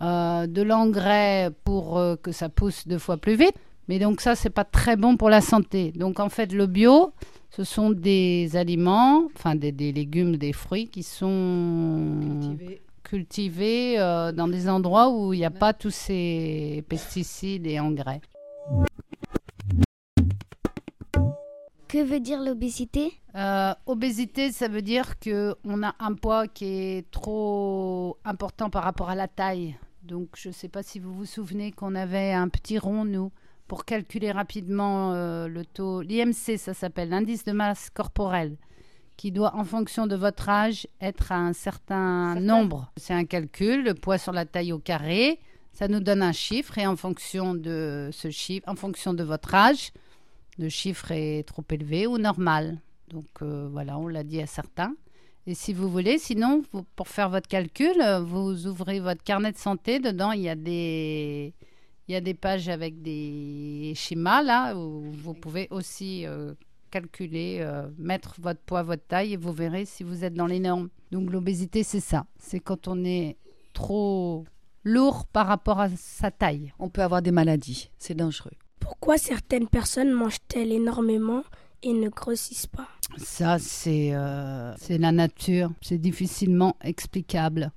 de 0.00 0.62
l'engrais 0.62 1.52
pour 1.62 2.02
que 2.24 2.32
ça 2.32 2.48
pousse 2.48 2.88
deux 2.88 2.98
fois 2.98 3.18
plus 3.18 3.36
vite. 3.36 3.54
Mais 3.88 3.98
donc 3.98 4.20
ça, 4.20 4.34
c'est 4.34 4.50
pas 4.50 4.64
très 4.64 4.96
bon 4.96 5.16
pour 5.16 5.30
la 5.30 5.40
santé. 5.40 5.92
Donc 5.92 6.20
en 6.20 6.28
fait, 6.28 6.52
le 6.52 6.66
bio, 6.66 7.12
ce 7.50 7.64
sont 7.64 7.90
des 7.90 8.54
aliments, 8.54 9.24
enfin 9.34 9.54
des, 9.54 9.72
légumes, 9.72 10.36
des 10.36 10.52
fruits 10.52 10.88
qui 10.88 11.02
sont 11.02 12.56
cultivés, 13.02 13.98
euh, 13.98 14.32
dans 14.32 14.48
des 14.48 14.68
endroits 14.68 15.08
où 15.10 15.32
il 15.32 15.38
n'y 15.38 15.46
a 15.46 15.50
pas 15.50 15.72
tous 15.72 15.90
ces 15.90 16.84
pesticides 16.88 17.66
et 17.66 17.80
engrais. 17.80 18.20
Que 21.88 22.04
veut 22.04 22.20
dire 22.20 22.42
l'obésité? 22.42 23.14
Euh, 23.34 23.72
Obésité, 23.86 24.52
ça 24.52 24.68
veut 24.68 24.82
dire 24.82 25.18
que 25.18 25.54
on 25.64 25.82
a 25.82 25.94
un 26.00 26.12
poids 26.12 26.46
qui 26.46 26.66
est 26.66 27.10
trop 27.10 28.18
important 28.26 28.68
par 28.68 28.84
rapport 28.84 29.08
à 29.08 29.14
la 29.14 29.26
taille. 29.26 29.74
Donc, 30.02 30.28
je 30.36 30.48
ne 30.48 30.52
sais 30.52 30.68
pas 30.68 30.82
si 30.82 30.98
vous 30.98 31.14
vous 31.14 31.24
souvenez 31.24 31.72
qu'on 31.72 31.94
avait 31.94 32.32
un 32.32 32.48
petit 32.48 32.78
rond, 32.78 33.06
nous, 33.06 33.32
pour 33.68 33.84
calculer 33.84 34.32
rapidement 34.32 35.12
euh, 35.12 35.46
le 35.46 35.64
taux. 35.64 36.00
L'IMC, 36.00 36.58
ça 36.58 36.74
s'appelle 36.74 37.10
l'indice 37.10 37.44
de 37.44 37.52
masse 37.52 37.90
corporelle, 37.90 38.56
qui 39.16 39.30
doit, 39.30 39.54
en 39.54 39.64
fonction 39.64 40.06
de 40.06 40.16
votre 40.16 40.48
âge, 40.48 40.88
être 41.00 41.30
à 41.30 41.36
un 41.36 41.52
certain, 41.52 42.34
nombre. 42.40 42.90
C'est 42.96 43.14
un 43.14 43.26
calcul, 43.26 43.84
le 43.84 43.94
poids 43.94 44.18
sur 44.18 44.32
la 44.32 44.46
taille 44.46 44.72
au 44.72 44.78
carré. 44.78 45.38
Ça 45.72 45.86
nous 45.86 46.00
donne 46.00 46.22
un 46.22 46.32
chiffre 46.32 46.78
et 46.78 46.86
en 46.86 46.96
fonction 46.96 47.54
de 47.54 48.08
ce 48.10 48.30
chiffre, 48.30 48.66
en 48.68 48.74
fonction 48.74 49.14
de 49.14 49.22
votre 49.22 49.54
âge, 49.54 49.92
le 50.58 50.68
chiffre 50.68 51.12
est 51.12 51.46
trop 51.46 51.62
élevé 51.70 52.06
ou 52.08 52.18
normal. 52.18 52.80
Donc 53.10 53.26
euh, 53.42 53.68
voilà, 53.70 53.96
on 53.98 54.08
l'a 54.08 54.24
dit 54.24 54.40
à 54.40 54.46
certains. 54.46 54.94
Et 55.46 55.54
si 55.54 55.72
vous 55.72 55.88
voulez, 55.88 56.18
sinon, 56.18 56.62
pour 56.96 57.08
faire 57.08 57.30
votre 57.30 57.48
calcul, 57.48 58.02
vous 58.22 58.66
ouvrez 58.66 59.00
votre 59.00 59.22
carnet 59.22 59.52
de 59.52 59.56
santé. 59.56 59.98
Dedans, 59.98 60.32
il 60.32 60.42
y 60.42 60.48
a 60.48 60.56
des, 60.56 61.54
il 62.08 62.12
y 62.12 62.16
a 62.16 62.20
des 62.20 62.34
pages 62.34 62.68
avec 62.68 63.02
des 63.02 63.92
schémas 63.94 64.42
là 64.42 64.74
où 64.74 65.02
vous 65.12 65.34
pouvez 65.34 65.68
aussi 65.70 66.26
euh, 66.26 66.54
calculer, 66.90 67.58
euh, 67.60 67.86
mettre 67.98 68.36
votre 68.40 68.60
poids, 68.60 68.82
votre 68.82 69.06
taille 69.06 69.34
et 69.34 69.36
vous 69.36 69.52
verrez 69.52 69.84
si 69.84 70.02
vous 70.02 70.24
êtes 70.24 70.34
dans 70.34 70.46
les 70.46 70.58
normes. 70.58 70.88
Donc 71.12 71.30
l'obésité, 71.30 71.82
c'est 71.82 72.00
ça. 72.00 72.24
C'est 72.38 72.60
quand 72.60 72.88
on 72.88 73.04
est 73.04 73.36
trop 73.74 74.44
lourd 74.84 75.26
par 75.26 75.46
rapport 75.46 75.80
à 75.80 75.88
sa 75.96 76.30
taille. 76.30 76.72
On 76.78 76.88
peut 76.88 77.02
avoir 77.02 77.20
des 77.20 77.30
maladies. 77.30 77.90
C'est 77.98 78.14
dangereux. 78.14 78.52
Pourquoi 78.80 79.18
certaines 79.18 79.68
personnes 79.68 80.12
mangent-elles 80.12 80.72
énormément 80.72 81.42
et 81.82 81.92
ne 81.92 82.08
grossissent 82.08 82.66
pas? 82.66 82.88
Ça, 83.18 83.58
c'est 83.58 84.14
euh, 84.14 84.74
c'est 84.78 84.98
la 84.98 85.12
nature. 85.12 85.70
C'est 85.82 85.98
difficilement 85.98 86.76
explicable. 86.82 87.70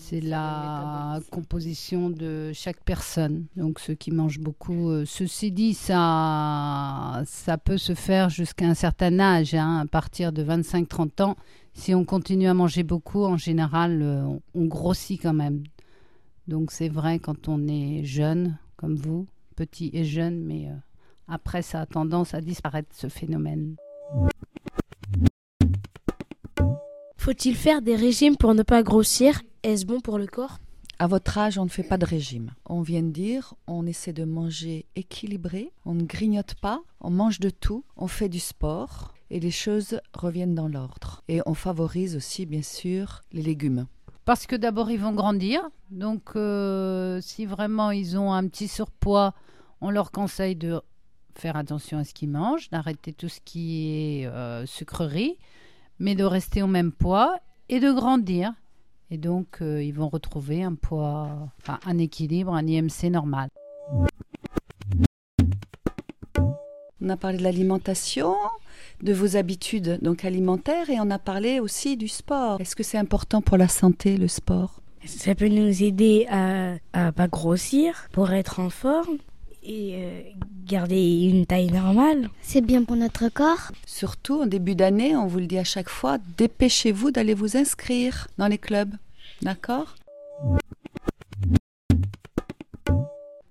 C'est 0.00 0.20
la 0.20 1.20
composition 1.30 2.08
de 2.08 2.52
chaque 2.54 2.80
personne. 2.82 3.46
Donc 3.56 3.80
ceux 3.80 3.94
qui 3.94 4.10
mangent 4.12 4.38
beaucoup. 4.38 4.90
Euh, 4.90 5.04
ceci 5.04 5.50
dit, 5.50 5.74
ça, 5.74 7.22
ça 7.26 7.58
peut 7.58 7.76
se 7.76 7.94
faire 7.94 8.30
jusqu'à 8.30 8.66
un 8.66 8.74
certain 8.74 9.18
âge, 9.18 9.54
hein, 9.54 9.80
à 9.80 9.86
partir 9.86 10.32
de 10.32 10.42
25-30 10.44 11.22
ans. 11.22 11.36
Si 11.74 11.94
on 11.94 12.04
continue 12.04 12.46
à 12.46 12.54
manger 12.54 12.84
beaucoup, 12.84 13.24
en 13.24 13.36
général, 13.36 14.00
euh, 14.00 14.38
on, 14.54 14.64
grossit 14.66 15.20
quand 15.20 15.34
même. 15.34 15.64
Donc 16.46 16.70
c'est 16.70 16.88
vrai 16.88 17.18
quand 17.18 17.48
on 17.48 17.66
est 17.66 18.04
jeune, 18.04 18.56
comme 18.76 18.94
vous, 18.94 19.26
petit 19.56 19.90
et 19.92 20.04
jeune, 20.04 20.42
mais 20.42 20.68
euh, 20.68 20.74
après 21.26 21.60
ça 21.60 21.80
a 21.80 21.86
tendance 21.86 22.34
à 22.34 22.40
disparaître 22.40 22.88
ce 22.92 23.08
phénomène. 23.08 23.74
Faut-il 27.28 27.56
faire 27.56 27.82
des 27.82 27.94
régimes 27.94 28.38
pour 28.38 28.54
ne 28.54 28.62
pas 28.62 28.82
grossir? 28.82 29.42
Est-ce 29.62 29.84
bon 29.84 30.00
pour 30.00 30.16
le 30.16 30.26
corps? 30.26 30.60
À 30.98 31.06
votre 31.06 31.36
âge, 31.36 31.58
on 31.58 31.64
ne 31.64 31.68
fait 31.68 31.82
pas 31.82 31.98
de 31.98 32.06
régime. 32.06 32.54
On 32.64 32.80
vient 32.80 33.02
de 33.02 33.10
dire, 33.10 33.52
on 33.66 33.84
essaie 33.84 34.14
de 34.14 34.24
manger 34.24 34.86
équilibré, 34.96 35.70
on 35.84 35.92
ne 35.92 36.04
grignote 36.04 36.54
pas, 36.54 36.80
on 37.02 37.10
mange 37.10 37.38
de 37.38 37.50
tout, 37.50 37.84
on 37.98 38.06
fait 38.06 38.30
du 38.30 38.40
sport 38.40 39.12
et 39.28 39.40
les 39.40 39.50
choses 39.50 40.00
reviennent 40.14 40.54
dans 40.54 40.68
l'ordre. 40.68 41.22
Et 41.28 41.42
on 41.44 41.52
favorise 41.52 42.16
aussi, 42.16 42.46
bien 42.46 42.62
sûr, 42.62 43.20
les 43.30 43.42
légumes. 43.42 43.88
Parce 44.24 44.46
que 44.46 44.56
d'abord, 44.56 44.90
ils 44.90 44.98
vont 44.98 45.12
grandir. 45.12 45.60
Donc, 45.90 46.30
euh, 46.34 47.20
si 47.20 47.44
vraiment 47.44 47.90
ils 47.90 48.16
ont 48.16 48.32
un 48.32 48.48
petit 48.48 48.68
surpoids, 48.68 49.34
on 49.82 49.90
leur 49.90 50.12
conseille 50.12 50.56
de 50.56 50.80
faire 51.34 51.56
attention 51.56 51.98
à 51.98 52.04
ce 52.04 52.14
qu'ils 52.14 52.30
mangent, 52.30 52.70
d'arrêter 52.70 53.12
tout 53.12 53.28
ce 53.28 53.40
qui 53.44 54.22
est 54.22 54.26
euh, 54.28 54.64
sucrerie, 54.64 55.36
mais 55.98 56.14
de 56.14 56.24
rester 56.24 56.62
au 56.62 56.66
même 56.66 56.92
poids 56.92 57.38
et 57.68 57.80
de 57.80 57.92
grandir. 57.92 58.52
Et 59.10 59.18
donc, 59.18 59.58
euh, 59.62 59.82
ils 59.82 59.92
vont 59.92 60.08
retrouver 60.08 60.62
un 60.62 60.74
poids, 60.74 61.50
enfin, 61.60 61.78
un 61.86 61.98
équilibre, 61.98 62.52
un 62.52 62.66
IMC 62.66 63.10
normal. 63.10 63.48
On 67.00 67.08
a 67.08 67.16
parlé 67.16 67.38
de 67.38 67.42
l'alimentation, 67.42 68.34
de 69.02 69.12
vos 69.12 69.36
habitudes 69.36 69.98
donc 70.02 70.24
alimentaires 70.24 70.90
et 70.90 71.00
on 71.00 71.10
a 71.10 71.18
parlé 71.18 71.60
aussi 71.60 71.96
du 71.96 72.08
sport. 72.08 72.60
Est-ce 72.60 72.76
que 72.76 72.82
c'est 72.82 72.98
important 72.98 73.40
pour 73.40 73.56
la 73.56 73.68
santé 73.68 74.16
le 74.16 74.28
sport? 74.28 74.80
Ça 75.06 75.34
peut 75.34 75.48
nous 75.48 75.82
aider 75.82 76.26
à, 76.28 76.74
à 76.92 77.12
pas 77.12 77.28
grossir 77.28 78.08
pour 78.12 78.32
être 78.32 78.60
en 78.60 78.68
forme 78.68 79.18
et 79.62 79.94
euh, 79.96 80.20
garder 80.64 81.28
une 81.30 81.46
taille 81.46 81.70
normale. 81.70 82.28
C'est 82.42 82.60
bien 82.60 82.84
pour 82.84 82.96
notre 82.96 83.28
corps. 83.28 83.72
Surtout 83.86 84.42
en 84.42 84.46
début 84.46 84.74
d'année, 84.74 85.16
on 85.16 85.26
vous 85.26 85.38
le 85.38 85.46
dit 85.46 85.58
à 85.58 85.64
chaque 85.64 85.88
fois, 85.88 86.18
dépêchez-vous 86.36 87.10
d'aller 87.10 87.34
vous 87.34 87.56
inscrire 87.56 88.28
dans 88.38 88.48
les 88.48 88.58
clubs. 88.58 88.92
D'accord? 89.42 89.94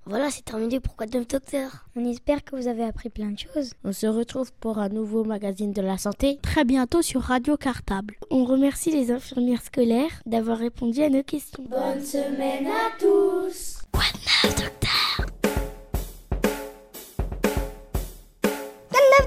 Voilà, 0.09 0.31
c'est 0.31 0.45
terminé 0.45 0.79
pour 0.79 0.95
Quoi 0.95 1.05
de 1.05 1.19
Docteur. 1.19 1.85
On 1.97 2.05
espère 2.05 2.41
que 2.45 2.55
vous 2.55 2.69
avez 2.69 2.83
appris 2.83 3.09
plein 3.09 3.31
de 3.31 3.39
choses. 3.39 3.73
On 3.83 3.91
se 3.91 4.07
retrouve 4.07 4.53
pour 4.53 4.77
un 4.77 4.87
nouveau 4.87 5.25
magazine 5.25 5.73
de 5.73 5.81
la 5.81 5.97
santé 5.97 6.39
très 6.41 6.63
bientôt 6.63 7.01
sur 7.01 7.21
Radio 7.21 7.57
Cartable. 7.57 8.15
On 8.31 8.45
remercie 8.45 8.89
les 8.89 9.11
infirmières 9.11 9.61
scolaires 9.61 10.21
d'avoir 10.25 10.59
répondu 10.59 11.03
à 11.03 11.09
nos 11.09 11.23
questions. 11.23 11.65
Bonne 11.69 12.01
semaine 12.01 12.67
à 12.67 12.97
tous. 12.97 13.79
Quoi 13.91 14.03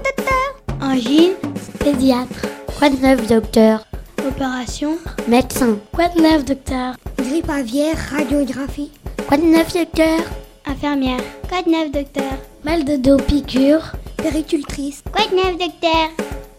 docteur 0.03 0.81
Angine, 0.81 1.33
pédiatre. 1.79 2.47
Quoi 2.77 2.89
de 2.89 2.97
neuf, 2.97 3.27
docteur? 3.27 3.85
Opération, 4.27 4.97
médecin. 5.27 5.77
Quoi 5.93 6.09
de 6.09 6.21
neuf, 6.21 6.45
docteur? 6.45 6.95
Grippe 7.17 7.49
aviaire, 7.49 7.95
radiographie. 8.11 8.91
Quoi 9.27 9.37
de 9.37 9.43
neuf, 9.43 9.73
docteur? 9.73 10.19
Infirmière. 10.65 11.19
Quoi 11.49 11.61
de 11.63 11.69
neuf, 11.69 11.91
docteur? 11.91 12.33
Mal 12.63 12.83
de 12.83 12.95
dos, 12.97 13.17
piqûre. 13.17 13.93
Péricultrice. 14.17 15.03
Quoi 15.11 15.25
de 15.27 15.35
neuf, 15.35 15.57
docteur? 15.57 16.09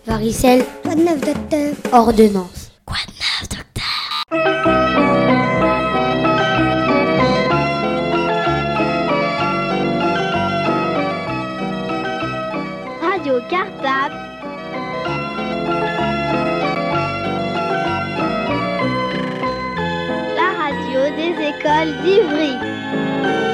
Varicelle. 0.06 0.64
Quoi 0.82 0.94
de 0.94 1.02
neuf, 1.02 1.20
docteur? 1.20 1.74
Ordonnance. 1.92 2.70
Quoi 2.84 2.98
de 3.06 3.12
neuf, 3.12 3.48
docteur? 3.48 5.11
D'Ivry. 21.84 23.51